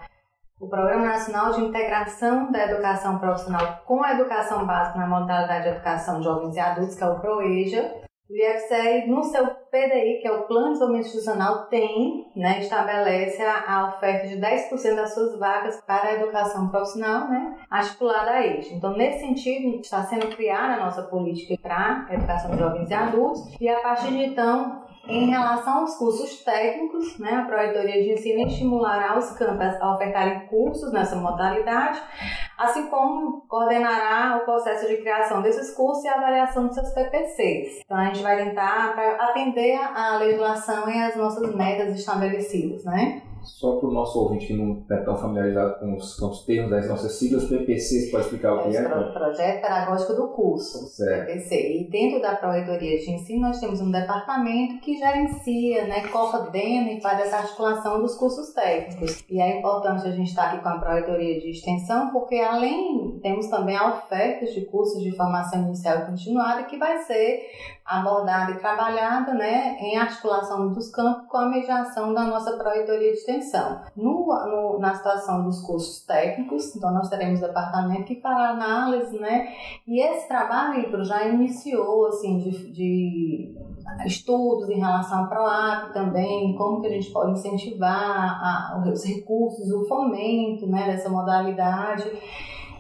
o 0.59 0.69
Programa 0.69 1.05
Nacional 1.05 1.53
de 1.53 1.61
Integração 1.61 2.51
da 2.51 2.71
Educação 2.71 3.19
Profissional 3.19 3.83
com 3.85 4.03
a 4.03 4.13
Educação 4.13 4.65
Básica 4.65 5.01
na 5.01 5.09
modalidade 5.09 5.65
de 5.65 5.71
Educação 5.71 6.21
de 6.21 6.25
Jovens 6.25 6.57
e 6.57 6.61
Adultos, 6.61 6.95
que 6.95 7.03
é 7.03 7.09
o 7.09 7.21
PROEJA, 7.21 8.03
o 8.31 8.35
IFCE, 8.35 9.09
no 9.09 9.23
seu 9.25 9.47
PDI, 9.47 10.21
que 10.21 10.29
é 10.29 10.33
o 10.33 10.45
Plano 10.45 10.69
de 10.69 10.73
Desenvolvimento 10.73 11.07
Institucional, 11.07 11.67
tem, 11.67 12.31
né, 12.35 12.61
estabelece 12.61 13.43
a, 13.43 13.93
oferta 13.95 14.27
de 14.29 14.37
10% 14.37 14.95
das 14.95 15.13
suas 15.13 15.39
vagas 15.39 15.81
para 15.83 16.09
a 16.09 16.15
educação 16.15 16.69
profissional, 16.69 17.29
né, 17.29 17.59
articulada 17.71 18.31
a 18.31 18.47
este. 18.47 18.75
Então, 18.75 18.97
nesse 18.97 19.21
sentido, 19.21 19.81
está 19.81 20.05
sendo 20.05 20.35
criada 20.35 20.75
a 20.75 20.85
nossa 20.85 21.03
política 21.03 21.61
para 21.61 22.07
a 22.09 22.15
educação 22.15 22.53
de 22.53 22.59
jovens 22.59 22.89
e 22.89 22.95
adultos, 22.95 23.57
e 23.61 23.69
a 23.69 23.81
partir 23.81 24.09
de 24.09 24.25
então, 24.25 24.83
em 25.09 25.29
relação 25.29 25.81
aos 25.81 25.97
cursos 25.97 26.45
técnicos, 26.45 27.19
né, 27.19 27.35
a 27.35 27.43
Proreitoria 27.45 28.03
de 28.03 28.13
Ensino 28.13 28.47
estimulará 28.47 29.19
os 29.19 29.31
campos 29.33 29.81
a 29.81 29.95
ofertarem 29.95 30.47
cursos 30.47 30.93
nessa 30.93 31.17
modalidade, 31.17 32.01
assim 32.63 32.87
como 32.89 33.43
coordenará 33.49 34.39
o 34.41 34.45
processo 34.45 34.87
de 34.87 34.99
criação 34.99 35.43
desses 35.43 35.75
cursos 35.75 36.05
e 36.05 36.09
avaliação 36.09 36.67
dos 36.67 36.75
seus 36.75 36.91
PPCs. 36.91 37.81
Então, 37.85 37.97
a 37.97 38.05
gente 38.07 38.23
vai 38.23 38.37
tentar 38.37 38.95
atender 39.21 39.79
a 39.95 40.17
legislação 40.19 40.89
e 40.89 41.01
as 41.01 41.17
nossas 41.17 41.55
metas 41.55 41.97
estabelecidas, 41.99 42.85
né? 42.85 43.23
Só 43.45 43.77
para 43.77 43.89
o 43.89 43.93
nosso 43.93 44.19
ouvinte 44.19 44.47
que 44.47 44.53
não 44.55 44.81
está 44.81 44.99
tão 44.99 45.17
familiarizado 45.17 45.79
com 45.81 45.95
os, 45.95 46.15
com 46.19 46.29
os 46.29 46.45
termos 46.45 46.71
das 46.71 46.89
nossas 46.89 47.13
siglas, 47.13 47.45
PPC, 47.45 48.01
você 48.01 48.11
pode 48.11 48.25
explicar 48.25 48.55
o 48.55 48.63
que 48.63 48.77
é? 48.77 48.81
é? 48.81 48.89
Projeto 48.89 49.63
Pedagógico 49.63 50.15
do 50.15 50.29
Curso, 50.29 50.87
certo. 50.89 51.27
PPC. 51.27 51.81
E 51.81 51.91
dentro 51.91 52.21
da 52.21 52.37
Proreitoria 52.37 52.99
de 52.99 53.11
Ensino, 53.11 53.43
nós 53.43 53.61
temos 53.61 53.81
um 53.81 53.91
departamento 53.91 54.81
que 54.81 54.97
gerencia, 54.97 55.87
né, 55.87 56.07
coordena 56.09 56.93
e 56.93 57.01
faz 57.01 57.21
essa 57.21 57.39
articulação 57.39 58.01
dos 58.01 58.15
cursos 58.15 58.53
técnicos. 58.53 59.25
E 59.29 59.41
é 59.41 59.59
importante 59.59 60.07
a 60.07 60.13
gente 60.13 60.29
estar 60.29 60.53
aqui 60.53 60.63
com 60.63 60.69
a 60.69 60.79
Proreitoria 60.79 61.41
de 61.41 61.51
Extensão, 61.51 62.11
porque 62.11 62.37
além, 62.37 63.19
temos 63.23 63.49
também 63.49 63.77
a 63.77 63.97
oferta 63.97 64.47
de 64.47 64.65
cursos 64.67 65.03
de 65.03 65.11
formação 65.17 65.63
inicial 65.63 65.99
e 65.99 66.07
continuada, 66.07 66.65
que 66.65 66.79
vai 66.79 66.99
ser 66.99 67.43
abordada 67.85 68.53
e 68.53 68.59
trabalhada 68.59 69.35
né, 69.35 69.77
em 69.81 69.99
articulação 69.99 70.69
dos 70.69 70.91
campos 70.91 71.27
com 71.29 71.37
a 71.37 71.49
mediação 71.49 72.15
da 72.15 72.25
nossa 72.25 72.57
Proreitoria 72.57 73.13
de 73.13 73.19
Extensão. 73.19 73.32
No, 73.97 74.27
no, 74.27 74.79
na 74.79 74.95
situação 74.95 75.45
dos 75.45 75.61
cursos 75.61 76.05
técnicos, 76.05 76.75
então 76.77 76.93
nós 76.93 77.09
teremos 77.09 77.41
departamento 77.41 78.05
que 78.05 78.21
fará 78.21 78.51
análise, 78.51 79.19
né, 79.19 79.49
e 79.87 80.01
esse 80.01 80.29
trabalho 80.29 81.05
já 81.05 81.27
iniciou 81.29 82.07
assim, 82.07 82.39
de, 82.39 82.73
de 82.73 83.55
estudos 84.07 84.69
em 84.71 84.79
relação 84.79 85.21
ao 85.21 85.29
PROAC 85.29 85.93
também, 85.93 86.55
como 86.57 86.81
que 86.81 86.87
a 86.87 86.91
gente 86.91 87.11
pode 87.11 87.33
incentivar 87.33 87.93
a, 87.93 88.83
os 88.87 89.05
recursos, 89.05 89.71
o 89.71 89.85
fomento 89.87 90.67
né, 90.67 90.87
dessa 90.87 91.09
modalidade. 91.09 92.11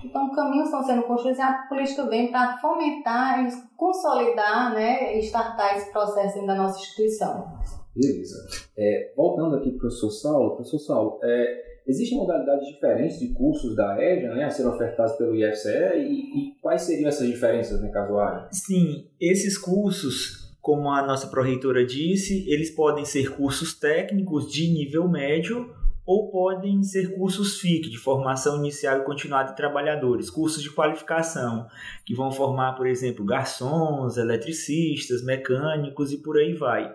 Então, 0.05 0.31
caminhos 0.31 0.67
estão 0.67 0.83
sendo 0.83 1.05
construídos 1.05 1.39
e 1.39 1.43
a 1.43 1.53
política 1.69 2.07
vem 2.07 2.31
para 2.31 2.59
fomentar 2.59 3.45
e 3.45 3.53
consolidar 3.77 4.73
né, 4.73 5.17
e 5.17 5.21
startar 5.21 5.77
esse 5.77 5.93
processo 5.93 6.45
da 6.45 6.55
nossa 6.55 6.81
instituição. 6.81 7.53
Beleza. 7.95 8.47
É, 8.77 9.13
voltando 9.17 9.57
aqui 9.57 9.71
para 9.71 9.77
o 9.77 9.81
professor 9.81 10.11
Saulo, 10.11 10.57
professor 10.57 10.79
Saulo, 10.79 11.21
é, 11.23 11.81
existem 11.87 12.17
modalidades 12.17 12.67
diferentes 12.67 13.19
de 13.19 13.29
cursos 13.29 13.77
da 13.77 14.03
EJA 14.03 14.35
né, 14.35 14.45
a 14.45 14.51
serem 14.51 14.73
ofertados 14.73 15.13
pelo 15.17 15.35
IFCE 15.35 15.69
e, 15.97 16.51
e 16.51 16.55
quais 16.61 16.83
seriam 16.83 17.09
essas 17.09 17.27
diferenças, 17.27 17.81
né, 17.81 17.91
caso 17.91 18.19
haja? 18.19 18.49
Sim, 18.51 19.09
esses 19.21 19.59
cursos, 19.59 20.57
como 20.61 20.91
a 20.91 21.07
nossa 21.07 21.27
pró-reitora 21.27 21.85
disse, 21.85 22.49
eles 22.51 22.71
podem 22.71 23.05
ser 23.05 23.35
cursos 23.35 23.79
técnicos 23.79 24.51
de 24.51 24.69
nível 24.69 25.09
médio 25.09 25.82
ou 26.05 26.31
podem 26.31 26.83
ser 26.83 27.15
cursos 27.15 27.61
FIC, 27.61 27.89
de 27.89 27.97
formação 27.97 28.59
inicial 28.59 28.99
e 28.99 29.05
continuada 29.05 29.51
de 29.51 29.57
trabalhadores, 29.57 30.29
cursos 30.29 30.63
de 30.63 30.71
qualificação, 30.71 31.69
que 32.05 32.15
vão 32.15 32.33
formar, 32.33 32.73
por 32.73 32.87
exemplo, 32.87 33.25
garçons, 33.25 34.17
eletricistas, 34.17 35.23
mecânicos 35.25 36.13
e 36.13 36.19
por 36.19 36.37
aí 36.37 36.55
vai. 36.55 36.93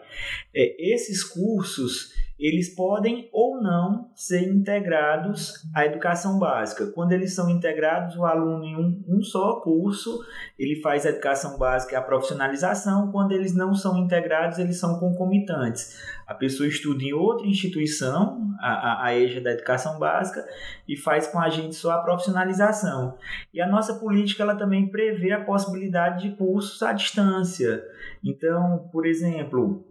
É, 0.53 0.93
esses 0.93 1.23
cursos 1.23 2.13
eles 2.39 2.73
podem 2.75 3.29
ou 3.33 3.61
não 3.61 4.11
ser 4.13 4.47
integrados 4.47 5.67
à 5.73 5.85
educação 5.85 6.37
básica. 6.37 6.91
Quando 6.91 7.11
eles 7.11 7.33
são 7.33 7.49
integrados, 7.49 8.15
o 8.15 8.25
aluno 8.25 8.63
em 8.63 8.75
um, 8.75 9.03
um 9.07 9.21
só 9.23 9.59
curso, 9.61 10.23
ele 10.57 10.79
faz 10.81 11.05
a 11.05 11.09
educação 11.09 11.57
básica 11.57 11.93
e 11.93 11.95
a 11.95 12.01
profissionalização. 12.01 13.11
Quando 13.11 13.31
eles 13.31 13.55
não 13.55 13.73
são 13.73 13.97
integrados, 13.97 14.59
eles 14.59 14.79
são 14.79 14.99
concomitantes. 14.99 15.99
A 16.27 16.35
pessoa 16.35 16.67
estuda 16.67 17.03
em 17.03 17.13
outra 17.13 17.47
instituição, 17.47 18.53
a, 18.59 18.73
a, 18.73 19.05
a 19.05 19.17
EJA 19.17 19.41
da 19.41 19.51
educação 19.51 19.97
básica, 19.97 20.45
e 20.87 20.95
faz 20.95 21.25
com 21.27 21.39
a 21.39 21.49
gente 21.49 21.73
só 21.73 21.91
a 21.91 22.03
profissionalização. 22.03 23.17
E 23.53 23.59
a 23.59 23.67
nossa 23.67 23.95
política 23.95 24.43
ela 24.43 24.55
também 24.55 24.87
prevê 24.87 25.31
a 25.31 25.43
possibilidade 25.43 26.29
de 26.29 26.35
cursos 26.35 26.83
à 26.83 26.93
distância. 26.93 27.83
Então, 28.23 28.89
por 28.91 29.05
exemplo, 29.05 29.86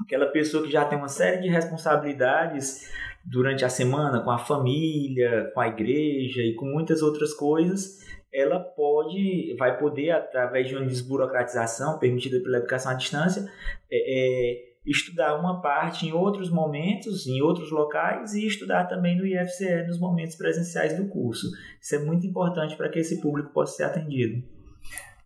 aquela 0.00 0.26
pessoa 0.26 0.62
que 0.62 0.70
já 0.70 0.84
tem 0.84 0.98
uma 0.98 1.08
série 1.08 1.42
de 1.42 1.48
responsabilidades 1.48 2.90
durante 3.24 3.64
a 3.64 3.68
semana 3.68 4.20
com 4.20 4.30
a 4.30 4.38
família, 4.38 5.50
com 5.52 5.60
a 5.60 5.68
igreja 5.68 6.42
e 6.42 6.54
com 6.54 6.66
muitas 6.66 7.02
outras 7.02 7.34
coisas, 7.34 8.04
ela 8.32 8.60
pode, 8.60 9.56
vai 9.58 9.78
poder, 9.78 10.10
através 10.10 10.68
de 10.68 10.76
uma 10.76 10.86
desburocratização 10.86 11.98
permitida 11.98 12.40
pela 12.40 12.58
educação 12.58 12.92
à 12.92 12.94
distância, 12.94 13.50
é, 13.90 13.96
é, 13.96 14.76
estudar 14.84 15.36
uma 15.40 15.60
parte 15.60 16.06
em 16.06 16.12
outros 16.12 16.50
momentos, 16.50 17.26
em 17.26 17.40
outros 17.40 17.70
locais 17.70 18.34
e 18.34 18.46
estudar 18.46 18.84
também 18.84 19.16
no 19.16 19.26
IFCE 19.26 19.86
nos 19.88 19.98
momentos 19.98 20.36
presenciais 20.36 20.96
do 20.96 21.08
curso. 21.08 21.48
Isso 21.80 21.96
é 21.96 21.98
muito 21.98 22.26
importante 22.26 22.76
para 22.76 22.88
que 22.88 23.00
esse 23.00 23.20
público 23.20 23.52
possa 23.52 23.76
ser 23.76 23.84
atendido. 23.84 24.46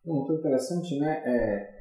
Muito 0.04 0.32
interessante, 0.32 0.98
né? 0.98 1.22
É 1.26 1.79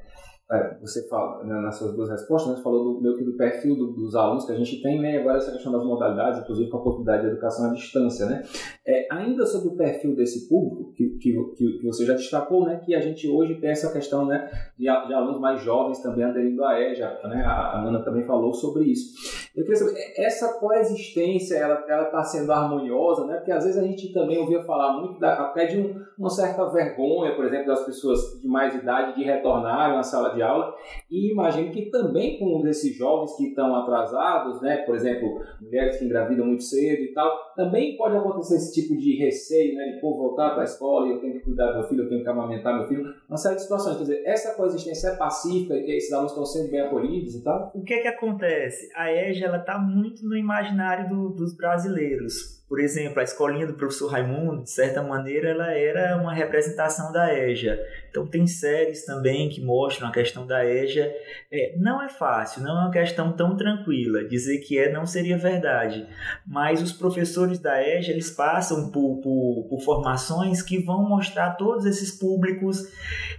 é, 0.52 0.76
você 0.80 1.06
fala, 1.06 1.44
né, 1.44 1.54
nas 1.60 1.76
suas 1.76 1.94
duas 1.94 2.10
respostas, 2.10 2.56
né, 2.56 2.62
falou 2.62 2.94
do, 2.94 3.00
meio 3.00 3.16
que 3.16 3.22
do 3.22 3.36
perfil 3.36 3.76
do, 3.76 3.92
dos 3.92 4.16
alunos 4.16 4.44
que 4.44 4.50
a 4.50 4.56
gente 4.56 4.82
tem, 4.82 5.00
né, 5.00 5.18
agora 5.18 5.38
essa 5.38 5.52
questão 5.52 5.70
das 5.70 5.84
modalidades, 5.84 6.40
inclusive 6.40 6.68
com 6.68 6.76
a 6.76 6.80
oportunidade 6.80 7.22
de 7.22 7.28
educação 7.28 7.70
à 7.70 7.72
distância. 7.72 8.26
Né? 8.26 8.42
É, 8.84 9.06
ainda 9.12 9.46
sobre 9.46 9.68
o 9.68 9.76
perfil 9.76 10.16
desse 10.16 10.48
público, 10.48 10.92
que, 10.94 11.10
que, 11.20 11.32
que, 11.56 11.86
você 11.86 12.04
já 12.04 12.14
destacou, 12.14 12.66
né, 12.66 12.80
que 12.84 12.96
a 12.96 13.00
gente 13.00 13.28
hoje 13.28 13.60
tem 13.60 13.70
essa 13.70 13.92
questão 13.92 14.26
né, 14.26 14.50
de, 14.76 14.86
de 14.86 15.14
alunos 15.14 15.40
mais 15.40 15.62
jovens 15.62 16.02
também 16.02 16.24
aderindo 16.24 16.64
à 16.64 16.80
EJA, 16.80 17.20
né, 17.24 17.44
a, 17.44 17.52
a 17.52 17.84
Ana 17.86 18.02
também 18.02 18.24
falou 18.24 18.52
sobre 18.52 18.84
isso. 18.84 19.48
Eu 19.54 19.62
queria 19.62 19.78
saber, 19.78 20.14
essa 20.16 20.58
coexistência, 20.58 21.54
ela 21.54 22.04
está 22.04 22.24
sendo 22.24 22.50
harmoniosa, 22.50 23.24
né, 23.24 23.36
porque 23.36 23.52
às 23.52 23.64
vezes 23.64 23.80
a 23.80 23.86
gente 23.86 24.12
também 24.12 24.38
ouvia 24.38 24.64
falar 24.64 25.00
muito 25.00 25.20
da, 25.20 25.34
até 25.44 25.66
de 25.66 25.78
um, 25.78 25.99
uma 26.20 26.28
certa 26.28 26.66
vergonha, 26.66 27.34
por 27.34 27.46
exemplo, 27.46 27.68
das 27.68 27.86
pessoas 27.86 28.38
de 28.42 28.46
mais 28.46 28.74
idade 28.74 29.16
de 29.16 29.24
retornarem 29.24 29.96
à 29.96 30.02
sala 30.02 30.34
de 30.34 30.42
aula. 30.42 30.74
E 31.10 31.32
imagino 31.32 31.72
que 31.72 31.86
também 31.86 32.38
com 32.38 32.62
esses 32.68 32.94
jovens 32.94 33.34
que 33.36 33.48
estão 33.48 33.74
atrasados, 33.74 34.60
né, 34.60 34.76
por 34.84 34.94
exemplo, 34.94 35.42
mulheres 35.62 35.96
que 35.96 36.04
engravidam 36.04 36.44
muito 36.44 36.62
cedo 36.62 37.02
e 37.02 37.14
tal, 37.14 37.49
também 37.56 37.96
pode 37.96 38.16
acontecer 38.16 38.56
esse 38.56 38.72
tipo 38.72 38.96
de 38.96 39.16
receio, 39.16 39.74
né, 39.74 39.92
de 39.92 40.00
pô, 40.00 40.16
voltar 40.16 40.50
para 40.50 40.62
a 40.62 40.64
escola 40.64 41.08
e 41.08 41.12
eu 41.12 41.20
tenho 41.20 41.34
que 41.34 41.40
cuidar 41.40 41.72
do 41.72 41.78
meu 41.78 41.88
filho, 41.88 42.04
eu 42.04 42.08
tenho 42.08 42.22
que 42.22 42.28
amamentar 42.28 42.78
meu 42.78 42.88
filho, 42.88 43.14
uma 43.28 43.36
série 43.36 43.56
de 43.56 43.62
situações. 43.62 43.96
Quer 43.96 44.02
dizer, 44.02 44.22
essa 44.24 44.54
coexistência 44.54 45.08
é 45.08 45.16
pacífica 45.16 45.74
e 45.74 45.96
esses 45.96 46.12
alunos 46.12 46.32
estão 46.32 46.46
sendo 46.46 46.70
bem 46.70 46.80
acolhidos 46.80 47.34
e 47.34 47.42
tal? 47.42 47.70
O 47.74 47.82
que 47.82 47.94
é 47.94 48.02
que 48.02 48.08
acontece? 48.08 48.88
A 48.94 49.12
EJA 49.12 49.46
ela 49.46 49.58
está 49.58 49.78
muito 49.78 50.24
no 50.26 50.36
imaginário 50.36 51.08
do, 51.08 51.30
dos 51.30 51.54
brasileiros 51.54 52.60
por 52.70 52.78
exemplo, 52.78 53.18
a 53.18 53.24
escolinha 53.24 53.66
do 53.66 53.74
professor 53.74 54.06
Raimundo, 54.06 54.62
de 54.62 54.70
certa 54.70 55.02
maneira, 55.02 55.48
ela 55.48 55.72
era 55.72 56.16
uma 56.16 56.32
representação 56.32 57.10
da 57.10 57.34
EJA. 57.36 57.76
Então, 58.10 58.26
tem 58.26 58.46
séries 58.46 59.04
também 59.04 59.48
que 59.48 59.60
mostram 59.60 60.08
a 60.08 60.12
questão 60.12 60.46
da 60.46 60.66
EJA. 60.66 61.10
É, 61.50 61.76
não 61.78 62.02
é 62.02 62.08
fácil, 62.08 62.62
não 62.62 62.76
é 62.76 62.82
uma 62.82 62.90
questão 62.90 63.32
tão 63.32 63.56
tranquila. 63.56 64.24
Dizer 64.24 64.58
que 64.58 64.78
é 64.78 64.92
não 64.92 65.06
seria 65.06 65.38
verdade. 65.38 66.06
Mas 66.46 66.82
os 66.82 66.92
professores 66.92 67.58
da 67.58 67.80
EJA, 67.82 68.12
eles 68.12 68.30
passam 68.30 68.90
por, 68.90 69.20
por, 69.20 69.66
por 69.68 69.80
formações 69.80 70.60
que 70.60 70.78
vão 70.78 71.08
mostrar 71.08 71.52
todos 71.52 71.86
esses 71.86 72.10
públicos 72.10 72.88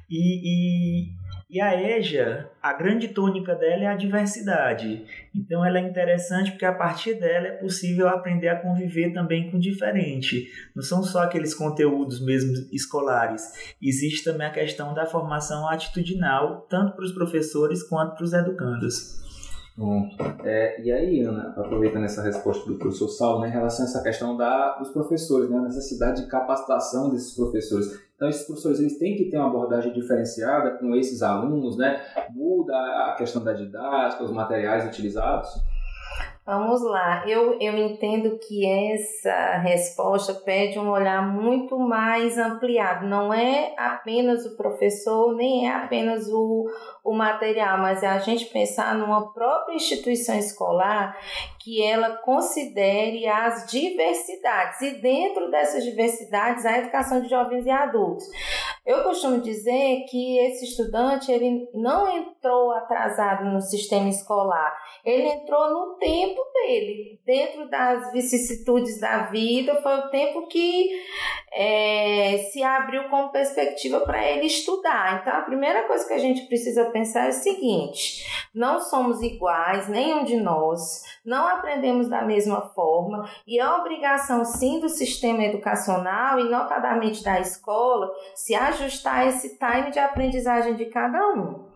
e, 0.10 1.10
e 1.10 1.21
e 1.52 1.60
a 1.60 1.76
EJA, 1.76 2.50
a 2.62 2.72
grande 2.72 3.10
tônica 3.10 3.54
dela 3.54 3.84
é 3.84 3.88
a 3.88 3.96
diversidade. 3.98 5.04
Então 5.36 5.66
ela 5.66 5.80
é 5.80 5.82
interessante 5.82 6.52
porque 6.52 6.64
a 6.64 6.74
partir 6.74 7.16
dela 7.16 7.48
é 7.48 7.52
possível 7.52 8.08
aprender 8.08 8.48
a 8.48 8.56
conviver 8.56 9.12
também 9.12 9.52
com 9.52 9.58
o 9.58 9.60
diferente. 9.60 10.50
Não 10.74 10.82
são 10.82 11.04
só 11.04 11.24
aqueles 11.24 11.54
conteúdos 11.54 12.24
mesmo 12.24 12.54
escolares. 12.72 13.76
Existe 13.82 14.24
também 14.24 14.48
a 14.48 14.52
questão 14.52 14.94
da 14.94 15.06
formação 15.06 15.68
atitudinal, 15.68 16.66
tanto 16.70 16.94
para 16.94 17.04
os 17.04 17.12
professores 17.12 17.84
quanto 17.84 18.16
para 18.16 18.24
os 18.24 18.32
educandos. 18.32 19.20
Bom, 19.78 20.10
é, 20.44 20.82
e 20.82 20.92
aí, 20.92 21.22
Ana, 21.22 21.54
aproveitando 21.58 22.06
essa 22.06 22.22
resposta 22.22 22.70
do 22.70 22.78
professor 22.78 23.10
Saulo, 23.10 23.42
né, 23.42 23.50
em 23.50 23.52
relação 23.52 23.86
a 23.86 23.90
essa 23.90 24.04
questão 24.04 24.38
da, 24.38 24.78
dos 24.78 24.90
professores, 24.90 25.50
né, 25.50 25.58
a 25.58 25.64
necessidade 25.64 26.22
de 26.22 26.28
capacitação 26.30 27.10
desses 27.10 27.36
professores. 27.36 28.00
Então, 28.22 28.30
esses 28.30 28.46
professores 28.46 28.80
eles 28.80 29.00
têm 29.00 29.16
que 29.18 29.32
ter 29.32 29.38
uma 29.38 29.48
abordagem 29.48 29.92
diferenciada 29.92 30.78
com 30.78 30.96
esses 30.96 31.24
alunos, 31.24 31.76
né? 31.76 32.06
Muda 32.30 32.76
a 32.76 33.16
questão 33.18 33.44
da 33.44 33.52
didática, 33.52 34.24
os 34.24 34.30
materiais 34.30 34.86
utilizados. 34.86 35.50
Vamos 36.44 36.82
lá, 36.82 37.24
eu, 37.28 37.60
eu 37.62 37.78
entendo 37.78 38.40
que 38.40 38.66
essa 38.66 39.58
resposta 39.58 40.34
pede 40.34 40.80
um 40.80 40.90
olhar 40.90 41.22
muito 41.22 41.78
mais 41.78 42.36
ampliado. 42.36 43.06
Não 43.06 43.32
é 43.32 43.76
apenas 43.78 44.44
o 44.48 44.58
professor, 44.58 45.36
nem 45.36 45.70
é 45.70 45.72
apenas 45.72 46.28
o, 46.28 46.66
o 47.04 47.14
material, 47.14 47.78
mas 47.78 48.02
é 48.02 48.08
a 48.08 48.18
gente 48.18 48.46
pensar 48.46 48.96
numa 48.96 49.32
própria 49.32 49.76
instituição 49.76 50.36
escolar 50.36 51.16
que 51.60 51.84
ela 51.84 52.18
considere 52.18 53.28
as 53.28 53.70
diversidades 53.70 54.82
e 54.82 55.00
dentro 55.00 55.52
dessas 55.52 55.84
diversidades 55.84 56.66
a 56.66 56.80
educação 56.80 57.22
de 57.22 57.30
jovens 57.30 57.68
e 57.68 57.70
adultos. 57.70 58.26
Eu 58.84 59.04
costumo 59.04 59.40
dizer 59.40 60.06
que 60.10 60.40
esse 60.40 60.66
estudante 60.66 61.32
ele 61.32 61.70
não 61.72 62.18
entrou 62.18 62.72
atrasado 62.72 63.46
no 63.46 63.62
sistema 63.62 64.10
escolar, 64.10 64.76
ele 65.06 65.28
entrou 65.28 65.70
no 65.70 65.98
tempo 65.98 66.42
dele, 66.52 67.20
dentro 67.24 67.70
das 67.70 68.12
vicissitudes 68.12 69.00
da 69.00 69.24
vida, 69.24 69.80
foi 69.84 69.94
o 70.00 70.10
tempo 70.10 70.48
que 70.48 70.90
é, 71.54 72.50
se 72.52 72.64
abriu 72.64 73.08
como 73.10 73.32
perspectiva 73.32 74.00
para 74.00 74.28
ele 74.28 74.48
estudar. 74.48 75.22
Então, 75.22 75.34
a 75.34 75.44
primeira 75.44 75.84
coisa 75.84 76.08
que 76.08 76.14
a 76.14 76.18
gente 76.18 76.48
precisa 76.48 76.86
pensar 76.86 77.28
é 77.28 77.30
o 77.30 77.34
seguinte: 77.34 78.26
não 78.54 78.80
somos 78.80 79.22
iguais, 79.22 79.88
nenhum 79.88 80.24
de 80.24 80.38
nós, 80.38 81.04
não 81.24 81.48
aprendemos 81.48 82.10
da 82.10 82.22
mesma 82.24 82.62
forma, 82.62 83.30
e 83.46 83.60
a 83.60 83.78
obrigação, 83.78 84.44
sim, 84.44 84.80
do 84.80 84.90
sistema 84.90 85.44
educacional 85.44 86.40
e, 86.40 86.50
notadamente, 86.50 87.24
da 87.24 87.40
escola, 87.40 88.12
se 88.36 88.56
ajustar 88.56 89.28
esse 89.28 89.58
time 89.58 89.92
de 89.92 90.00
aprendizagem 90.00 90.76
de 90.76 90.86
cada 90.86 91.20
um. 91.30 91.70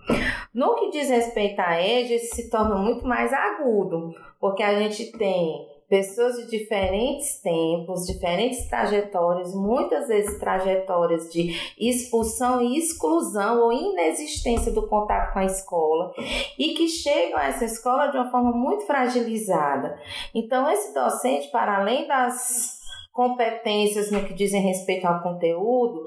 No 0.53 0.75
que 0.75 0.89
diz 0.91 1.09
respeito 1.09 1.59
à 1.59 1.81
EJA, 1.81 2.17
se 2.19 2.49
torna 2.49 2.75
muito 2.75 3.05
mais 3.07 3.33
agudo, 3.33 4.13
porque 4.39 4.63
a 4.63 4.79
gente 4.79 5.11
tem 5.17 5.74
pessoas 5.95 6.35
de 6.35 6.47
diferentes 6.47 7.39
tempos, 7.39 8.05
diferentes 8.05 8.67
trajetórias, 8.67 9.55
muitas 9.55 10.09
vezes 10.09 10.37
trajetórias 10.37 11.31
de 11.31 11.57
expulsão 11.79 12.61
e 12.61 12.77
exclusão 12.77 13.61
ou 13.61 13.71
inexistência 13.71 14.73
do 14.73 14.85
contato 14.89 15.31
com 15.31 15.39
a 15.39 15.45
escola 15.45 16.11
e 16.59 16.73
que 16.73 16.89
chegam 16.89 17.37
a 17.37 17.45
essa 17.45 17.63
escola 17.63 18.07
de 18.07 18.17
uma 18.17 18.29
forma 18.29 18.51
muito 18.51 18.85
fragilizada. 18.85 19.97
Então, 20.33 20.69
esse 20.69 20.93
docente, 20.93 21.47
para 21.49 21.77
além 21.77 22.05
das 22.05 22.83
competências 23.13 24.11
no 24.11 24.25
que 24.25 24.33
dizem 24.33 24.61
respeito 24.61 25.05
ao 25.05 25.23
conteúdo, 25.23 26.03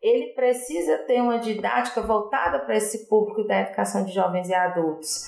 ele 0.00 0.28
precisa 0.28 0.96
ter 1.06 1.20
uma 1.20 1.38
didática 1.38 2.00
voltada 2.00 2.60
para 2.60 2.74
esse 2.74 3.06
público 3.06 3.46
da 3.46 3.60
educação 3.60 4.02
de 4.02 4.14
jovens 4.14 4.48
e 4.48 4.54
adultos. 4.54 5.26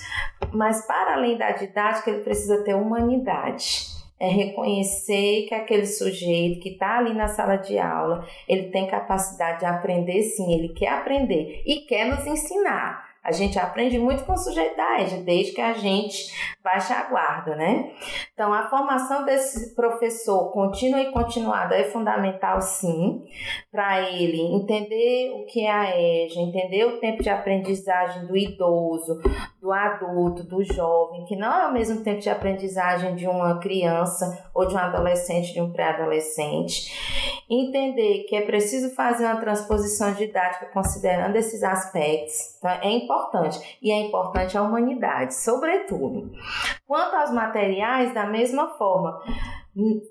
Mas, 0.55 0.87
para 0.87 1.13
além 1.13 1.37
da 1.37 1.51
didática, 1.51 2.09
ele 2.09 2.25
precisa 2.25 2.65
ter 2.65 2.73
humanidade. 2.73 3.98
É 4.21 4.29
reconhecer 4.29 5.47
que 5.49 5.55
aquele 5.55 5.87
sujeito 5.87 6.61
que 6.61 6.71
está 6.71 6.99
ali 6.99 7.15
na 7.15 7.29
sala 7.29 7.57
de 7.57 7.79
aula, 7.79 8.27
ele 8.49 8.71
tem 8.71 8.87
capacidade 8.87 9.61
de 9.61 9.67
aprender 9.67 10.23
sim, 10.23 10.53
ele 10.53 10.71
quer 10.71 10.89
aprender 10.89 11.63
e 11.65 11.81
quer 11.87 12.07
nos 12.07 12.27
ensinar. 12.27 13.09
A 13.29 13.33
gente 13.33 13.59
aprende 13.59 13.99
muito 13.99 14.25
com 14.25 14.33
o 14.33 14.39
sujeito 14.39 14.75
da 14.75 14.89
desde 15.23 15.53
que 15.53 15.61
a 15.61 15.75
gente 15.75 16.33
baixa 16.65 16.95
a 16.95 17.11
guarda, 17.11 17.57
né? 17.57 17.93
Então, 18.33 18.55
a 18.55 18.71
formação 18.71 19.25
desse 19.25 19.75
professor 19.75 20.51
contínua 20.51 21.01
e 21.03 21.13
continuada 21.13 21.77
é 21.77 21.85
fundamental, 21.85 22.63
sim, 22.63 23.23
para 23.71 24.11
ele 24.11 24.41
entender 24.41 25.33
o 25.35 25.45
que 25.45 25.67
é 25.67 25.71
a 25.71 26.01
EJA, 26.01 26.41
entender 26.41 26.85
o 26.87 27.01
tempo 27.01 27.23
de 27.23 27.29
aprendizagem 27.29 28.27
do 28.27 28.35
idoso, 28.35 29.21
do 29.61 29.73
adulto, 29.73 30.45
do 30.45 30.63
jovem, 30.63 31.25
que 31.25 31.35
não 31.35 31.53
é 31.53 31.67
o 31.67 31.73
mesmo 31.73 32.03
tempo 32.03 32.21
de 32.21 32.31
aprendizagem 32.31 33.17
de 33.17 33.27
uma 33.27 33.59
criança 33.59 34.49
ou 34.55 34.67
de 34.67 34.75
um 34.75 34.79
adolescente, 34.79 35.53
de 35.53 35.61
um 35.61 35.73
pré-adolescente. 35.73 37.43
Entender 37.51 38.25
que 38.29 38.37
é 38.37 38.43
preciso 38.43 38.95
fazer 38.95 39.25
uma 39.25 39.41
transposição 39.41 40.13
didática 40.13 40.67
considerando 40.67 41.35
esses 41.37 41.63
aspectos. 41.63 42.57
Então, 42.59 42.71
é 42.71 42.91
importante. 42.91 43.79
E 43.83 43.91
é 43.91 44.01
importante 44.01 44.57
a 44.57 44.63
humanidade, 44.63 45.35
sobretudo. 45.35 46.31
Quanto 46.87 47.17
aos 47.17 47.33
materiais, 47.33 48.15
da 48.15 48.27
mesma 48.27 48.69
forma, 48.77 49.21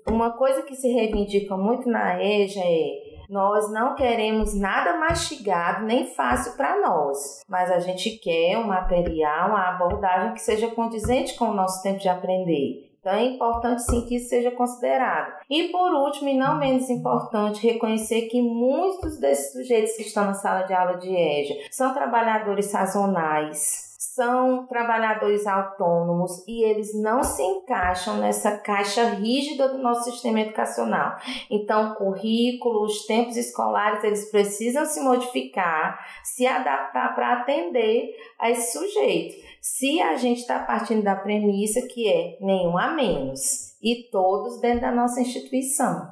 uma 0.06 0.32
coisa 0.36 0.62
que 0.62 0.74
se 0.74 0.88
reivindica 0.88 1.56
muito 1.56 1.88
na 1.88 2.22
EJA 2.22 2.60
é 2.60 3.07
nós 3.28 3.70
não 3.70 3.94
queremos 3.94 4.54
nada 4.54 4.96
mastigado 4.96 5.84
nem 5.84 6.06
fácil 6.14 6.56
para 6.56 6.80
nós, 6.80 7.42
mas 7.48 7.70
a 7.70 7.78
gente 7.78 8.10
quer 8.18 8.58
um 8.58 8.66
material, 8.66 9.50
uma 9.50 9.68
abordagem 9.68 10.32
que 10.32 10.40
seja 10.40 10.68
condizente 10.68 11.36
com 11.36 11.46
o 11.46 11.54
nosso 11.54 11.82
tempo 11.82 11.98
de 11.98 12.08
aprender. 12.08 12.88
Então 13.00 13.12
é 13.12 13.24
importante 13.24 13.82
sim 13.82 14.04
que 14.06 14.16
isso 14.16 14.28
seja 14.28 14.50
considerado. 14.50 15.32
E 15.48 15.68
por 15.68 15.92
último, 15.92 16.28
e 16.28 16.36
não 16.36 16.58
menos 16.58 16.90
importante, 16.90 17.66
reconhecer 17.66 18.22
que 18.22 18.42
muitos 18.42 19.18
desses 19.18 19.52
sujeitos 19.52 19.92
que 19.92 20.02
estão 20.02 20.24
na 20.24 20.34
sala 20.34 20.62
de 20.62 20.74
aula 20.74 20.96
de 20.96 21.14
EJA 21.14 21.54
são 21.70 21.94
trabalhadores 21.94 22.66
sazonais, 22.66 23.87
são 23.98 24.64
trabalhadores 24.68 25.44
autônomos 25.44 26.46
e 26.46 26.62
eles 26.62 26.94
não 26.94 27.24
se 27.24 27.42
encaixam 27.42 28.18
nessa 28.18 28.56
caixa 28.56 29.02
rígida 29.10 29.68
do 29.68 29.78
nosso 29.78 30.08
sistema 30.08 30.40
educacional. 30.40 31.16
Então, 31.50 31.96
currículo, 31.96 32.84
os 32.84 33.04
tempos 33.06 33.36
escolares, 33.36 34.04
eles 34.04 34.30
precisam 34.30 34.86
se 34.86 35.00
modificar, 35.00 35.98
se 36.22 36.46
adaptar 36.46 37.12
para 37.16 37.40
atender 37.40 38.14
a 38.38 38.48
esse 38.48 38.78
sujeito. 38.78 39.34
Se 39.60 40.00
a 40.00 40.16
gente 40.16 40.42
está 40.42 40.60
partindo 40.60 41.02
da 41.02 41.16
premissa 41.16 41.82
que 41.82 42.08
é 42.08 42.38
nenhum 42.40 42.78
a 42.78 42.92
menos 42.92 43.76
e 43.82 44.08
todos 44.12 44.60
dentro 44.60 44.82
da 44.82 44.92
nossa 44.92 45.20
instituição. 45.20 46.08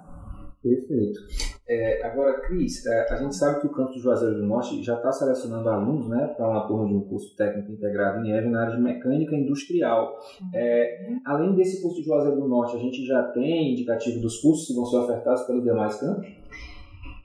Perfeito. 0.61 1.56
É, 1.69 2.07
agora, 2.07 2.41
Cris, 2.43 2.87
é, 2.87 3.12
a 3.12 3.17
gente 3.17 3.35
sabe 3.35 3.61
que 3.61 3.67
o 3.67 3.71
campus 3.71 3.97
do 3.97 4.01
Juazeiro 4.03 4.37
do 4.37 4.47
Norte 4.47 4.81
já 4.85 4.95
está 4.95 5.11
selecionando 5.11 5.69
alunos 5.69 6.09
né, 6.09 6.33
para 6.37 6.49
uma 6.49 6.64
turma 6.67 6.87
de 6.87 6.95
um 6.95 7.01
curso 7.01 7.35
técnico 7.37 7.73
integrado 7.73 8.25
em 8.25 8.31
EVE 8.31 8.49
na 8.49 8.62
área 8.62 8.77
de 8.77 8.83
mecânica 8.83 9.35
industrial. 9.35 10.17
É, 10.55 11.09
além 11.25 11.57
desse 11.57 11.83
curso 11.83 12.01
de 12.01 12.07
Juazeiro 12.07 12.41
do 12.41 12.47
Norte, 12.47 12.77
a 12.77 12.79
gente 12.79 13.05
já 13.05 13.21
tem 13.33 13.73
indicativo 13.73 14.21
dos 14.21 14.41
cursos 14.41 14.69
que 14.69 14.75
vão 14.75 14.87
ser 14.87 14.99
ofertados 14.99 15.43
pelos 15.43 15.64
demais 15.64 15.97
campos? 15.99 16.29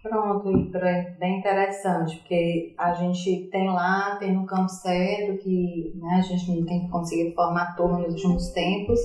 Pronto, 0.02 0.50
é 0.78 1.16
bem 1.20 1.38
interessante, 1.38 2.18
porque 2.18 2.74
a 2.76 2.94
gente 2.94 3.48
tem 3.52 3.68
lá, 3.68 4.16
tem 4.20 4.34
no 4.34 4.48
campo 4.48 4.68
cedo, 4.68 5.38
que 5.38 5.94
né, 5.96 6.16
a 6.18 6.22
gente 6.22 6.50
não 6.50 6.66
tem 6.66 6.90
conseguido 6.90 7.36
formar 7.36 7.76
turma 7.76 8.00
nos 8.00 8.16
últimos 8.16 8.50
tempos, 8.50 9.00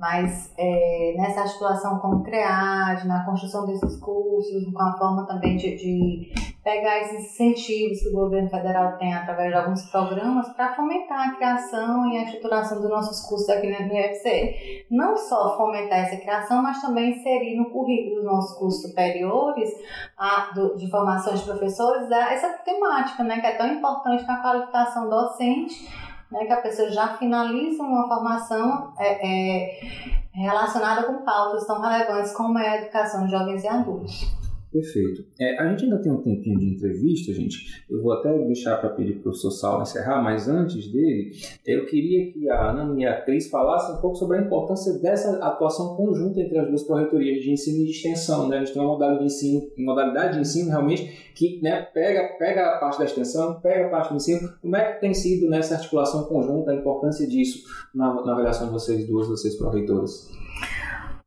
mas 0.00 0.52
é, 0.56 1.14
nessa 1.18 1.42
articulação 1.42 1.98
com 1.98 2.08
o 2.08 2.22
CREAD, 2.22 3.06
na 3.06 3.24
construção 3.24 3.66
desses 3.66 4.00
cursos, 4.00 4.64
com 4.72 4.82
a 4.82 4.96
forma 4.96 5.26
também 5.26 5.56
de, 5.56 5.76
de 5.76 6.32
pegar 6.64 7.00
esses 7.00 7.32
incentivos 7.32 8.00
que 8.00 8.08
o 8.08 8.12
governo 8.12 8.48
federal 8.48 8.96
tem 8.96 9.12
através 9.12 9.50
de 9.50 9.58
alguns 9.58 9.82
programas 9.90 10.48
para 10.50 10.74
fomentar 10.74 11.28
a 11.28 11.34
criação 11.34 12.10
e 12.10 12.18
a 12.18 12.24
estruturação 12.24 12.80
dos 12.80 12.88
nossos 12.88 13.26
cursos 13.28 13.48
aqui 13.50 13.68
no 13.68 13.92
UFC. 13.92 14.86
Não 14.90 15.16
só 15.16 15.56
fomentar 15.56 16.00
essa 16.00 16.16
criação, 16.16 16.62
mas 16.62 16.80
também 16.80 17.18
inserir 17.18 17.56
no 17.56 17.70
currículo 17.70 18.16
dos 18.16 18.24
nossos 18.24 18.58
cursos 18.58 18.82
superiores 18.82 19.70
a, 20.16 20.52
do, 20.54 20.76
de 20.76 20.90
formação 20.90 21.34
de 21.34 21.42
professores 21.42 22.10
essa 22.10 22.48
temática, 22.64 23.22
né, 23.22 23.40
que 23.40 23.46
é 23.46 23.56
tão 23.56 23.66
importante 23.66 24.26
na 24.26 24.40
qualificação 24.40 25.10
docente 25.10 26.09
né, 26.30 26.44
que 26.44 26.52
a 26.52 26.60
pessoa 26.60 26.90
já 26.90 27.08
finaliza 27.16 27.82
uma 27.82 28.06
formação 28.06 28.92
é, 28.98 29.26
é, 29.26 29.80
relacionada 30.32 31.04
com 31.04 31.24
pautas 31.24 31.66
tão 31.66 31.80
relevantes 31.80 32.32
como 32.32 32.58
é 32.58 32.68
a 32.68 32.76
educação 32.82 33.24
de 33.24 33.30
jovens 33.30 33.64
e 33.64 33.68
adultos. 33.68 34.39
Perfeito. 34.72 35.24
É, 35.38 35.58
a 35.58 35.68
gente 35.68 35.84
ainda 35.84 35.98
tem 35.98 36.12
um 36.12 36.22
tempinho 36.22 36.58
de 36.58 36.66
entrevista, 36.66 37.32
gente. 37.32 37.84
Eu 37.90 38.00
vou 38.00 38.12
até 38.12 38.32
deixar 38.46 38.76
para 38.76 38.90
pedir 38.90 39.14
para 39.14 39.20
o 39.20 39.22
professor 39.24 39.50
Saulo 39.50 39.82
encerrar, 39.82 40.22
mas 40.22 40.48
antes 40.48 40.86
dele, 40.92 41.32
eu 41.66 41.86
queria 41.86 42.30
que 42.32 42.48
a 42.48 42.70
Ana 42.70 43.00
e 43.00 43.04
a 43.04 43.20
Cris 43.20 43.50
falassem 43.50 43.96
um 43.96 44.00
pouco 44.00 44.16
sobre 44.16 44.38
a 44.38 44.42
importância 44.42 44.92
dessa 45.00 45.44
atuação 45.44 45.96
conjunta 45.96 46.40
entre 46.40 46.56
as 46.56 46.68
duas 46.68 46.84
corretorias 46.84 47.42
de 47.42 47.50
ensino 47.50 47.82
e 47.82 47.86
de 47.86 47.90
extensão. 47.90 48.48
Né? 48.48 48.58
A 48.58 48.60
gente 48.60 48.72
tem 48.72 48.80
uma 48.80 48.92
modalidade 48.92 49.26
de 49.26 49.34
ensino, 49.34 49.70
modalidade 49.76 50.34
de 50.34 50.40
ensino 50.40 50.70
realmente 50.70 51.32
que 51.34 51.60
né, 51.60 51.82
pega, 51.92 52.36
pega 52.38 52.76
a 52.76 52.78
parte 52.78 52.98
da 52.98 53.06
extensão, 53.06 53.60
pega 53.60 53.86
a 53.86 53.90
parte 53.90 54.10
do 54.10 54.16
ensino. 54.16 54.48
Como 54.62 54.76
é 54.76 54.92
que 54.92 55.00
tem 55.00 55.12
sido 55.12 55.50
nessa 55.50 55.74
articulação 55.74 56.24
conjunta 56.24 56.70
a 56.70 56.74
importância 56.76 57.26
disso 57.26 57.64
na, 57.92 58.14
na 58.24 58.32
avaliação 58.32 58.68
de 58.68 58.72
vocês 58.72 59.04
duas, 59.04 59.26
vocês 59.26 59.58
corretoras? 59.58 60.30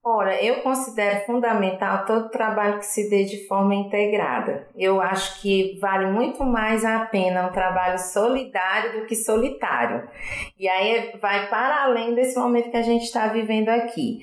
Ora, 0.06 0.36
eu 0.44 0.62
considero 0.62 1.26
fundamental 1.26 2.06
todo 2.06 2.28
trabalho 2.28 2.80
que 2.80 2.86
se 2.86 3.10
dê 3.10 3.24
de 3.24 3.48
forma 3.48 3.74
integrada. 3.74 4.68
Eu 4.76 5.00
acho 5.00 5.42
que 5.42 5.80
vale 5.80 6.08
muito 6.08 6.44
mais 6.44 6.84
a 6.84 7.06
pena 7.06 7.48
um 7.48 7.54
trabalho 7.54 7.98
solidário 7.98 9.00
do 9.00 9.06
que 9.06 9.16
solitário. 9.16 10.06
E 10.60 10.68
aí 10.68 11.14
vai 11.22 11.48
para 11.48 11.84
além 11.84 12.14
desse 12.14 12.38
momento 12.38 12.70
que 12.70 12.76
a 12.76 12.82
gente 12.82 13.04
está 13.04 13.28
vivendo 13.28 13.70
aqui. 13.70 14.20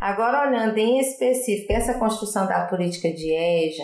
Agora, 0.00 0.48
olhando 0.48 0.78
em 0.78 1.00
específico 1.00 1.72
essa 1.72 1.98
construção 1.98 2.46
da 2.46 2.66
política 2.66 3.10
de 3.10 3.32
EJA, 3.32 3.82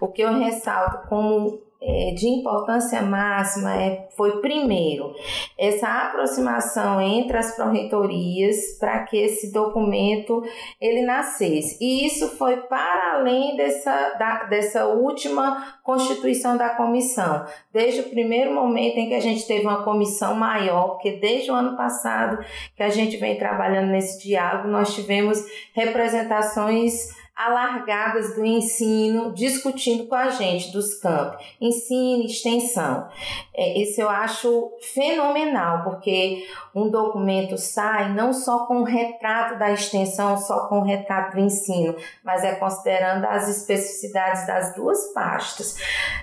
o 0.00 0.08
que 0.08 0.22
eu 0.22 0.32
ressalto 0.32 1.06
como 1.08 1.65
é, 1.80 2.12
de 2.12 2.26
importância 2.26 3.02
máxima 3.02 3.74
é, 3.74 4.08
foi, 4.16 4.40
primeiro, 4.40 5.14
essa 5.58 5.86
aproximação 5.86 7.00
entre 7.00 7.36
as 7.36 7.54
pró-reitorias 7.54 8.78
para 8.80 9.00
que 9.04 9.16
esse 9.16 9.52
documento 9.52 10.42
ele 10.80 11.02
nascesse. 11.02 11.76
E 11.80 12.06
isso 12.06 12.30
foi 12.36 12.56
para 12.62 13.14
além 13.14 13.56
dessa, 13.56 14.14
da, 14.18 14.44
dessa 14.44 14.86
última 14.86 15.76
constituição 15.82 16.56
da 16.56 16.70
comissão. 16.70 17.44
Desde 17.72 18.00
o 18.00 18.10
primeiro 18.10 18.54
momento 18.54 18.96
em 18.96 19.08
que 19.08 19.14
a 19.14 19.20
gente 19.20 19.46
teve 19.46 19.66
uma 19.66 19.84
comissão 19.84 20.34
maior, 20.34 20.94
porque 20.94 21.12
desde 21.12 21.50
o 21.50 21.54
ano 21.54 21.76
passado 21.76 22.42
que 22.74 22.82
a 22.82 22.88
gente 22.88 23.16
vem 23.18 23.36
trabalhando 23.36 23.90
nesse 23.90 24.22
diálogo, 24.22 24.68
nós 24.68 24.94
tivemos 24.94 25.44
representações 25.74 27.14
alargadas 27.36 28.34
do 28.34 28.44
ensino, 28.46 29.34
discutindo 29.34 30.06
com 30.06 30.14
a 30.14 30.30
gente 30.30 30.72
dos 30.72 30.94
campos, 30.94 31.44
ensino, 31.60 32.24
extensão. 32.24 33.08
É, 33.54 33.78
esse 33.78 34.00
eu 34.00 34.08
acho 34.08 34.72
fenomenal, 34.94 35.84
porque 35.84 36.46
um 36.74 36.88
documento 36.88 37.58
sai 37.58 38.14
não 38.14 38.32
só 38.32 38.66
com 38.66 38.80
o 38.80 38.84
retrato 38.84 39.58
da 39.58 39.70
extensão, 39.70 40.38
só 40.38 40.66
com 40.68 40.78
o 40.78 40.84
retrato 40.84 41.36
do 41.36 41.40
ensino, 41.40 41.94
mas 42.24 42.42
é 42.42 42.54
considerando 42.54 43.26
as 43.26 43.48
especificidades 43.48 44.46
das 44.46 44.74
duas 44.74 45.12
pastas. 45.12 45.76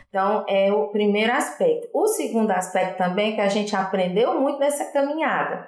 Então, 0.10 0.46
é 0.48 0.72
o 0.72 0.88
primeiro 0.88 1.34
aspecto. 1.34 1.90
O 1.94 2.08
segundo 2.08 2.52
aspecto 2.52 2.98
também 2.98 3.36
que 3.36 3.42
a 3.42 3.50
gente 3.50 3.76
aprendeu 3.76 4.40
muito 4.40 4.60
nessa 4.60 4.86
caminhada. 4.86 5.68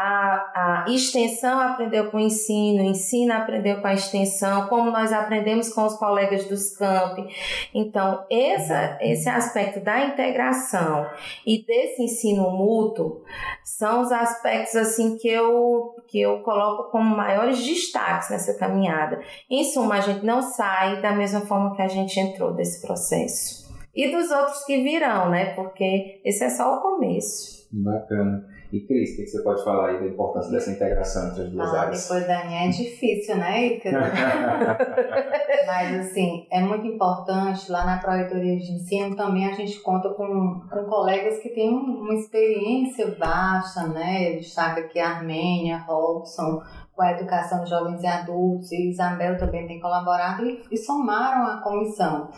A, 0.00 0.84
a 0.84 0.90
extensão 0.90 1.60
aprendeu 1.60 2.08
com 2.08 2.18
o 2.18 2.20
ensino, 2.20 2.84
o 2.84 2.86
ensino 2.86 3.32
aprendeu 3.32 3.80
com 3.80 3.88
a 3.88 3.94
extensão, 3.94 4.68
como 4.68 4.92
nós 4.92 5.12
aprendemos 5.12 5.72
com 5.72 5.84
os 5.84 5.96
colegas 5.96 6.44
dos 6.44 6.76
campi. 6.76 7.26
Então, 7.74 8.24
essa, 8.30 8.96
esse 9.00 9.28
aspecto 9.28 9.80
da 9.80 10.04
integração 10.04 11.04
e 11.44 11.64
desse 11.64 12.04
ensino 12.04 12.48
mútuo 12.50 13.24
são 13.64 14.02
os 14.02 14.12
aspectos 14.12 14.76
assim 14.76 15.16
que 15.16 15.28
eu, 15.28 15.96
que 16.06 16.20
eu 16.20 16.42
coloco 16.42 16.92
como 16.92 17.16
maiores 17.16 17.58
destaques 17.66 18.30
nessa 18.30 18.56
caminhada. 18.56 19.20
Em 19.50 19.64
suma, 19.64 19.96
a 19.96 20.00
gente 20.00 20.24
não 20.24 20.42
sai 20.42 21.02
da 21.02 21.10
mesma 21.10 21.40
forma 21.40 21.74
que 21.74 21.82
a 21.82 21.88
gente 21.88 22.20
entrou 22.20 22.54
desse 22.54 22.86
processo. 22.86 23.66
E 23.92 24.12
dos 24.12 24.30
outros 24.30 24.62
que 24.64 24.80
virão, 24.80 25.28
né? 25.28 25.54
Porque 25.54 26.20
esse 26.24 26.44
é 26.44 26.50
só 26.50 26.76
o 26.76 26.80
começo. 26.80 27.66
Bacana. 27.72 28.57
E 28.70 28.80
Cris, 28.80 29.12
o 29.12 29.16
que 29.16 29.26
você 29.26 29.42
pode 29.42 29.64
falar 29.64 29.88
aí 29.88 30.00
da 30.00 30.06
importância 30.06 30.50
dessa 30.50 30.70
integração 30.70 31.30
entre 31.30 31.44
as 31.44 31.50
duas 31.50 31.72
ah, 31.72 31.80
áreas? 31.80 32.02
Depois 32.02 32.26
da 32.26 32.44
minha 32.44 32.66
é 32.66 32.68
difícil, 32.68 33.36
né, 33.36 33.66
Ícaro? 33.66 33.96
Mas, 35.66 36.00
assim, 36.00 36.46
é 36.50 36.60
muito 36.60 36.86
importante, 36.86 37.70
lá 37.72 37.86
na 37.86 37.98
Proreitoria 37.98 38.58
de 38.58 38.72
Ensino 38.72 39.16
também 39.16 39.46
a 39.46 39.52
gente 39.52 39.80
conta 39.80 40.10
com, 40.10 40.60
com 40.70 40.84
colegas 40.84 41.38
que 41.38 41.48
têm 41.48 41.70
uma 41.70 42.14
experiência 42.14 43.10
vasta, 43.18 43.86
né? 43.86 44.32
Destaca 44.32 44.80
aqui 44.80 44.98
a 44.98 45.16
Armênia, 45.16 45.78
Robson, 45.78 46.60
com 46.94 47.02
a 47.02 47.12
educação 47.12 47.64
de 47.64 47.70
jovens 47.70 48.02
e 48.02 48.06
adultos, 48.06 48.70
e 48.70 48.90
Isabel 48.90 49.38
também 49.38 49.66
tem 49.66 49.80
colaborado 49.80 50.44
e, 50.44 50.62
e 50.70 50.76
somaram 50.76 51.46
a 51.46 51.62
comissão. 51.62 52.28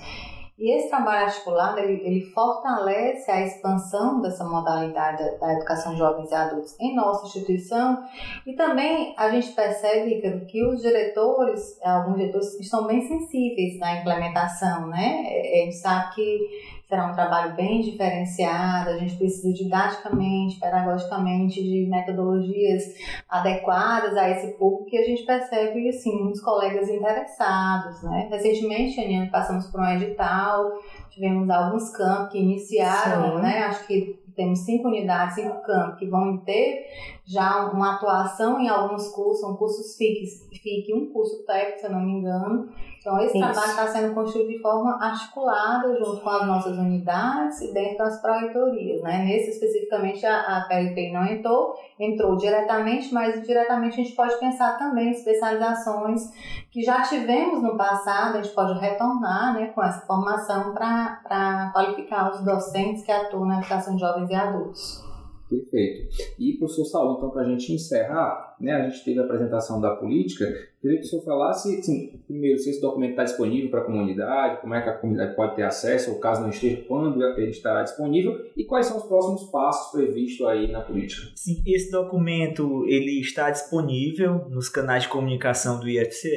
E 0.61 0.77
esse 0.77 0.91
trabalho 0.91 1.25
articulado, 1.25 1.81
ele, 1.81 2.03
ele 2.05 2.21
fortalece 2.33 3.31
a 3.31 3.47
expansão 3.47 4.21
dessa 4.21 4.45
modalidade 4.45 5.39
da 5.41 5.55
educação 5.55 5.93
de 5.93 5.99
jovens 5.99 6.31
e 6.31 6.35
adultos 6.35 6.77
em 6.79 6.95
nossa 6.95 7.27
instituição 7.27 8.05
e 8.47 8.53
também 8.53 9.15
a 9.17 9.31
gente 9.31 9.53
percebe, 9.53 10.21
que 10.47 10.63
os 10.67 10.83
diretores, 10.83 11.81
alguns 11.83 12.17
diretores 12.17 12.61
estão 12.61 12.87
bem 12.87 13.01
sensíveis 13.01 13.79
na 13.79 14.01
implementação, 14.01 14.87
né? 14.89 15.23
É, 15.29 15.63
a 15.63 15.65
gente 15.65 15.77
sabe 15.77 16.15
que 16.15 16.80
será 16.91 17.07
um 17.07 17.14
trabalho 17.14 17.55
bem 17.55 17.80
diferenciado, 17.80 18.91
a 18.91 18.99
gente 18.99 19.16
precisa 19.16 19.55
didaticamente, 19.55 20.59
pedagogicamente, 20.59 21.62
de 21.62 21.86
metodologias 21.88 22.82
adequadas 23.28 24.16
a 24.16 24.28
esse 24.28 24.59
público 24.59 24.86
que 24.86 24.99
a 24.99 25.05
gente 25.05 25.22
percebe, 25.22 25.88
assim, 25.88 26.20
muitos 26.20 26.41
colegas 26.41 26.88
interessados, 26.88 28.03
né? 28.03 28.28
Recentemente, 28.28 29.01
Aniane, 29.01 29.30
passamos 29.30 29.68
por 29.68 29.80
um 29.80 29.88
edital, 29.88 30.72
tivemos 31.11 31.49
alguns 31.49 31.97
campos 31.97 32.32
que 32.32 32.38
iniciaram, 32.38 33.36
Sim. 33.36 33.43
né? 33.43 33.59
Acho 33.68 33.86
que 33.86 34.18
temos 34.34 34.59
cinco 34.61 34.88
unidades, 34.88 35.36
cinco 35.36 35.62
campos 35.62 35.97
que 35.97 36.07
vão 36.07 36.38
ter 36.38 36.86
já 37.31 37.70
uma 37.70 37.95
atuação 37.95 38.61
em 38.61 38.68
alguns 38.68 39.09
cursos, 39.09 39.41
são 39.41 39.57
cursos 39.57 39.97
FIC, 39.97 40.93
um 40.95 41.12
curso 41.12 41.45
técnico, 41.45 41.81
se 41.81 41.87
eu 41.87 41.93
não 41.93 42.01
me 42.01 42.12
engano, 42.12 42.68
então, 43.01 43.18
esse 43.18 43.39
Isso. 43.39 43.47
trabalho 43.47 43.70
está 43.70 43.87
sendo 43.87 44.14
construído 44.14 44.49
de 44.49 44.59
forma 44.59 45.03
articulada 45.03 45.89
junto 45.99 46.20
com 46.20 46.28
as 46.28 46.47
nossas 46.47 46.76
unidades 46.76 47.59
e 47.62 47.72
dentro 47.72 47.97
das 47.97 48.20
proreitorias. 48.20 49.01
Né? 49.03 49.24
Nesse, 49.24 49.51
especificamente, 49.51 50.24
a, 50.26 50.59
a 50.59 50.61
PLP 50.68 51.11
não 51.11 51.24
entrou, 51.24 51.74
entrou 51.99 52.37
diretamente, 52.37 53.12
mas 53.12 53.37
indiretamente 53.37 53.99
a 53.99 54.05
gente 54.05 54.14
pode 54.14 54.39
pensar 54.39 54.78
também 54.78 55.09
em 55.09 55.12
especializações 55.12 56.31
que 56.70 56.83
já 56.83 57.01
tivemos 57.01 57.62
no 57.62 57.74
passado, 57.74 58.37
a 58.37 58.43
gente 58.43 58.55
pode 58.55 58.78
retornar 58.78 59.55
né, 59.55 59.68
com 59.68 59.83
essa 59.83 60.07
formação 60.07 60.74
para 60.74 61.70
qualificar 61.72 62.31
os 62.31 62.45
docentes 62.45 63.03
que 63.03 63.11
atuam 63.11 63.47
na 63.47 63.61
educação 63.61 63.95
de 63.95 64.01
jovens 64.01 64.28
e 64.28 64.35
adultos. 64.35 65.10
Perfeito. 65.51 66.09
E, 66.39 66.53
professor 66.53 66.85
Saulo, 66.85 67.17
então, 67.17 67.31
para 67.31 67.43
a 67.43 67.45
gente 67.45 67.73
encerrar, 67.73 68.57
né, 68.61 68.73
a 68.73 68.89
gente 68.89 69.05
teve 69.05 69.19
a 69.19 69.25
apresentação 69.25 69.81
da 69.81 69.97
política, 69.97 70.47
queria 70.81 70.99
que 70.99 71.05
o 71.05 71.09
senhor 71.09 71.23
falasse, 71.23 71.77
assim, 71.77 72.23
primeiro, 72.27 72.57
se 72.59 72.71
esse 72.71 72.81
documento 72.81 73.11
está 73.11 73.25
disponível 73.25 73.69
para 73.69 73.81
a 73.81 73.85
comunidade, 73.85 74.61
como 74.61 74.75
é 74.75 74.81
que 74.81 74.89
a 74.89 74.97
comunidade 74.97 75.35
pode 75.35 75.57
ter 75.57 75.65
acesso, 75.65 76.13
ou 76.13 76.21
caso 76.21 76.43
não 76.43 76.51
esteja, 76.51 76.85
quando 76.87 77.21
ele 77.23 77.51
estará 77.51 77.83
disponível, 77.83 78.39
e 78.57 78.65
quais 78.65 78.87
são 78.87 78.99
os 78.99 79.05
próximos 79.05 79.51
passos 79.51 79.91
previstos 79.91 80.47
aí 80.47 80.71
na 80.71 80.83
política. 80.83 81.27
Sim, 81.35 81.63
esse 81.67 81.91
documento 81.91 82.87
ele 82.87 83.21
está 83.21 83.51
disponível 83.51 84.49
nos 84.49 84.69
canais 84.69 85.03
de 85.03 85.09
comunicação 85.09 85.81
do 85.81 85.89
IFCE. 85.89 86.31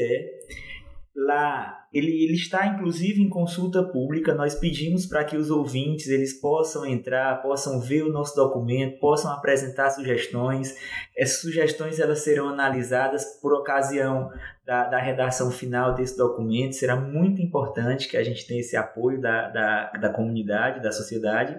Lá 1.16 1.83
ele, 1.94 2.24
ele 2.24 2.34
está 2.34 2.66
inclusive 2.66 3.22
em 3.22 3.30
consulta 3.30 3.84
pública. 3.84 4.34
Nós 4.34 4.56
pedimos 4.56 5.06
para 5.06 5.24
que 5.24 5.38
os 5.38 5.52
ouvintes 5.52 6.08
eles 6.08 6.34
possam 6.34 6.86
entrar, 6.86 7.42
possam 7.42 7.80
ver 7.80 8.04
o 8.04 8.12
nosso 8.12 8.36
documento, 8.36 9.00
possam 9.00 9.32
apresentar 9.32 9.92
sugestões. 9.92 10.76
Essas 11.16 11.40
sugestões 11.40 12.00
elas 12.00 12.20
serão 12.20 12.50
analisadas 12.50 13.40
por 13.40 13.54
ocasião 13.54 14.32
da, 14.66 14.86
da 14.86 14.98
redação 14.98 15.52
final 15.52 15.94
desse 15.94 16.18
documento. 16.18 16.76
Será 16.76 16.96
muito 16.96 17.42
importante 17.42 18.08
que 18.08 18.18
a 18.18 18.24
gente 18.24 18.48
tenha 18.48 18.62
esse 18.62 18.76
apoio 18.76 19.22
da, 19.22 19.50
da, 19.50 19.92
da 19.92 20.10
comunidade, 20.10 20.82
da 20.82 20.92
sociedade. 20.92 21.56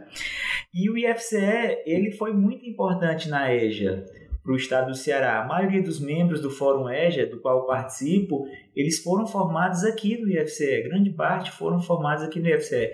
E 0.74 0.90
o 0.90 0.98
IFCE 0.98 1.82
ele 1.86 2.10
foi 2.10 2.32
muito 2.32 2.66
importante 2.66 3.28
na 3.28 3.54
EJA 3.54 4.04
para 4.44 4.52
o 4.52 4.56
estado 4.56 4.88
do 4.88 4.94
Ceará. 4.94 5.40
A 5.40 5.46
maioria 5.46 5.82
dos 5.82 5.98
membros 5.98 6.42
do 6.42 6.50
Fórum 6.50 6.90
EJA, 6.90 7.24
do 7.24 7.40
qual 7.40 7.60
eu 7.60 7.64
participo, 7.64 8.46
eles 8.76 9.02
foram 9.02 9.26
formados 9.26 9.82
aqui 9.84 10.18
no 10.18 10.30
IFCE, 10.30 10.82
grande 10.82 11.10
parte 11.10 11.50
foram 11.50 11.80
formados 11.80 12.22
aqui 12.22 12.38
no 12.38 12.48
IFCE. 12.48 12.92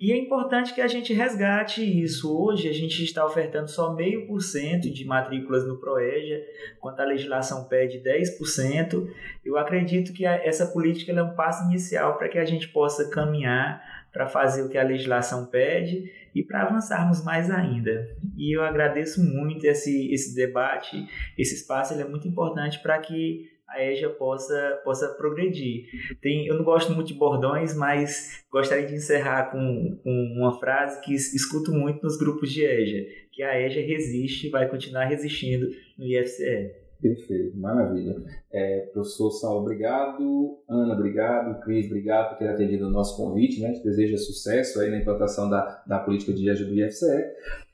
E 0.00 0.10
é 0.10 0.16
importante 0.16 0.74
que 0.74 0.80
a 0.80 0.86
gente 0.86 1.12
resgate 1.12 1.82
isso. 1.82 2.34
Hoje 2.34 2.66
a 2.66 2.72
gente 2.72 3.04
está 3.04 3.26
ofertando 3.26 3.68
só 3.68 3.92
meio 3.92 4.26
por 4.26 4.40
cento 4.40 4.90
de 4.90 5.04
matrículas 5.04 5.68
no 5.68 5.78
ProEJA, 5.78 6.40
enquanto 6.78 7.00
a 7.00 7.04
legislação 7.04 7.64
pede 7.64 8.02
10%. 8.02 9.06
Eu 9.44 9.58
acredito 9.58 10.14
que 10.14 10.24
essa 10.24 10.66
política 10.66 11.12
é 11.12 11.22
um 11.22 11.34
passo 11.34 11.68
inicial 11.68 12.16
para 12.16 12.30
que 12.30 12.38
a 12.38 12.44
gente 12.46 12.68
possa 12.68 13.10
caminhar 13.10 14.05
para 14.16 14.26
fazer 14.26 14.62
o 14.62 14.68
que 14.70 14.78
a 14.78 14.82
legislação 14.82 15.44
pede 15.44 16.10
e 16.34 16.42
para 16.42 16.62
avançarmos 16.62 17.22
mais 17.22 17.50
ainda. 17.50 18.08
E 18.34 18.56
eu 18.56 18.62
agradeço 18.62 19.22
muito 19.22 19.66
esse, 19.66 20.10
esse 20.10 20.34
debate, 20.34 21.06
esse 21.36 21.56
espaço 21.56 21.92
ele 21.92 22.00
é 22.00 22.08
muito 22.08 22.26
importante 22.26 22.78
para 22.78 22.98
que 22.98 23.50
a 23.68 23.84
EJA 23.84 24.08
possa, 24.08 24.80
possa 24.82 25.08
progredir. 25.18 25.84
Tem, 26.22 26.46
eu 26.46 26.54
não 26.56 26.64
gosto 26.64 26.94
muito 26.94 27.08
de 27.08 27.14
bordões, 27.14 27.76
mas 27.76 28.42
gostaria 28.50 28.86
de 28.86 28.94
encerrar 28.94 29.50
com, 29.50 30.00
com 30.02 30.34
uma 30.34 30.58
frase 30.58 30.98
que 31.02 31.14
escuto 31.14 31.70
muito 31.70 32.02
nos 32.02 32.16
grupos 32.16 32.50
de 32.50 32.64
EJA, 32.64 33.04
que 33.32 33.42
a 33.42 33.60
EJA 33.60 33.82
resiste 33.82 34.46
e 34.46 34.50
vai 34.50 34.66
continuar 34.66 35.04
resistindo 35.04 35.66
no 35.98 36.06
IFCE. 36.06 36.85
Perfeito, 37.00 37.56
maravilha. 37.58 38.16
É, 38.50 38.80
professor 38.92 39.30
Saulo, 39.30 39.60
obrigado. 39.60 40.58
Ana, 40.68 40.94
obrigado. 40.94 41.60
Cris, 41.60 41.86
obrigado 41.86 42.30
por 42.30 42.38
ter 42.38 42.48
atendido 42.48 42.86
o 42.86 42.90
nosso 42.90 43.16
convite. 43.16 43.60
Né? 43.60 43.68
A 43.68 43.72
gente 43.72 43.84
deseja 43.84 44.16
sucesso 44.16 44.80
aí 44.80 44.90
na 44.90 44.98
implantação 44.98 45.48
da, 45.50 45.82
da 45.86 45.98
política 45.98 46.32
de 46.32 46.48
EJA 46.48 46.64
do 46.64 46.74
IFCE. 46.74 47.24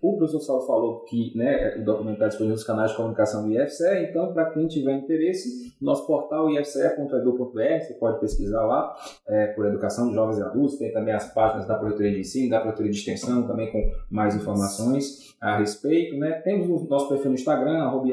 O 0.03 0.17
professor 0.17 0.41
Saulo 0.41 0.67
falou 0.67 1.05
que 1.05 1.33
né, 1.39 1.77
o 1.77 1.85
documento 1.85 2.15
está 2.15 2.27
disponível 2.27 2.57
nos 2.57 2.65
canais 2.65 2.91
de 2.91 2.97
comunicação 2.97 3.47
do 3.47 3.53
IFCE, 3.53 4.09
então, 4.11 4.33
para 4.33 4.51
quem 4.51 4.67
tiver 4.67 4.97
interesse, 4.97 5.73
nosso 5.81 6.05
portal 6.09 6.51
ifce.edu.br, 6.51 7.81
você 7.81 7.95
pode 8.01 8.19
pesquisar 8.19 8.67
lá 8.67 8.97
é, 9.29 9.47
por 9.53 9.65
educação 9.65 10.09
de 10.09 10.15
jovens 10.15 10.39
e 10.39 10.43
adultos, 10.43 10.77
tem 10.77 10.93
também 10.93 11.15
as 11.15 11.33
páginas 11.33 11.69
da 11.69 11.77
Projetoria 11.77 12.11
de 12.11 12.19
Ensino, 12.19 12.51
da 12.51 12.59
Projetoria 12.59 12.91
de 12.91 12.99
Extensão, 12.99 13.47
também 13.47 13.71
com 13.71 13.93
mais 14.11 14.35
informações 14.35 15.37
a 15.41 15.59
respeito. 15.59 16.19
Né? 16.19 16.33
Temos 16.41 16.69
o 16.69 16.85
nosso 16.89 17.09
perfil 17.09 17.31
no 17.31 17.37
Instagram, 17.37 17.85
arroba 17.85 18.09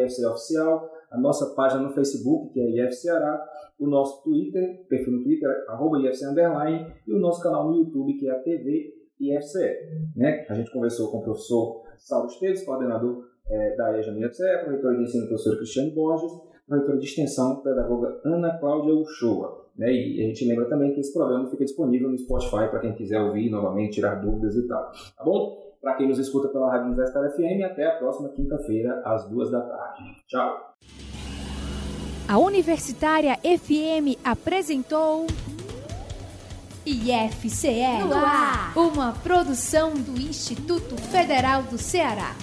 a 1.10 1.18
nossa 1.18 1.56
página 1.56 1.82
no 1.82 1.90
Facebook, 1.90 2.54
que 2.54 2.60
é 2.60 2.86
IF 2.86 2.94
o 3.80 3.88
nosso 3.88 4.22
Twitter, 4.24 4.86
perfil 4.88 5.14
no 5.14 5.24
Twitter, 5.24 5.50
arroba 5.68 5.98
IFC 5.98 6.24
Underline, 6.24 6.86
e 7.08 7.14
o 7.14 7.18
nosso 7.18 7.42
canal 7.42 7.68
no 7.68 7.78
YouTube, 7.78 8.14
que 8.14 8.30
é 8.30 8.32
a 8.32 8.40
TV 8.40 8.99
IFCE. 9.20 10.14
Né? 10.16 10.46
A 10.50 10.54
gente 10.54 10.72
conversou 10.72 11.12
com 11.12 11.18
o 11.20 11.24
professor 11.24 11.84
Saulo 11.98 12.28
Esteves, 12.28 12.64
coordenador 12.64 13.26
é, 13.50 13.76
da 13.76 13.98
EJA 13.98 14.12
IFCE, 14.12 14.64
professor 14.64 14.96
de 14.96 15.04
ensino, 15.04 15.28
professor 15.28 15.58
Cristiano 15.58 15.92
Borges, 15.92 16.32
professor 16.68 16.98
de 16.98 17.06
extensão, 17.06 17.58
pedagoga 17.58 18.20
Ana 18.24 18.58
Cláudia 18.60 18.94
Uchoa. 18.94 19.66
Né? 19.78 19.92
E 19.92 20.24
a 20.24 20.28
gente 20.28 20.46
lembra 20.46 20.66
também 20.66 20.94
que 20.94 21.00
esse 21.00 21.14
programa 21.14 21.50
fica 21.50 21.64
disponível 21.64 22.10
no 22.10 22.18
Spotify 22.18 22.70
para 22.70 22.80
quem 22.80 22.94
quiser 22.94 23.20
ouvir 23.22 23.50
novamente, 23.50 23.96
tirar 23.96 24.16
dúvidas 24.16 24.56
e 24.56 24.68
tal. 24.68 24.92
Tá 25.18 25.24
bom? 25.24 25.70
Para 25.82 25.96
quem 25.96 26.08
nos 26.10 26.20
escuta 26.20 26.50
pela 26.50 26.70
Rádio 26.70 26.88
Universitária 26.88 27.30
FM, 27.30 27.64
até 27.64 27.86
a 27.86 27.98
próxima 27.98 28.30
quinta-feira, 28.30 29.02
às 29.06 29.30
duas 29.30 29.50
da 29.50 29.62
tarde. 29.62 30.04
Tchau! 30.28 30.76
A 32.28 32.38
Universitária 32.38 33.38
FM 33.38 34.20
apresentou 34.24 35.26
IFCE 36.90 37.84
uma 38.76 39.12
produção 39.12 39.94
do 39.94 40.20
Instituto 40.20 40.98
Federal 40.98 41.62
do 41.64 41.78
Ceará. 41.78 42.34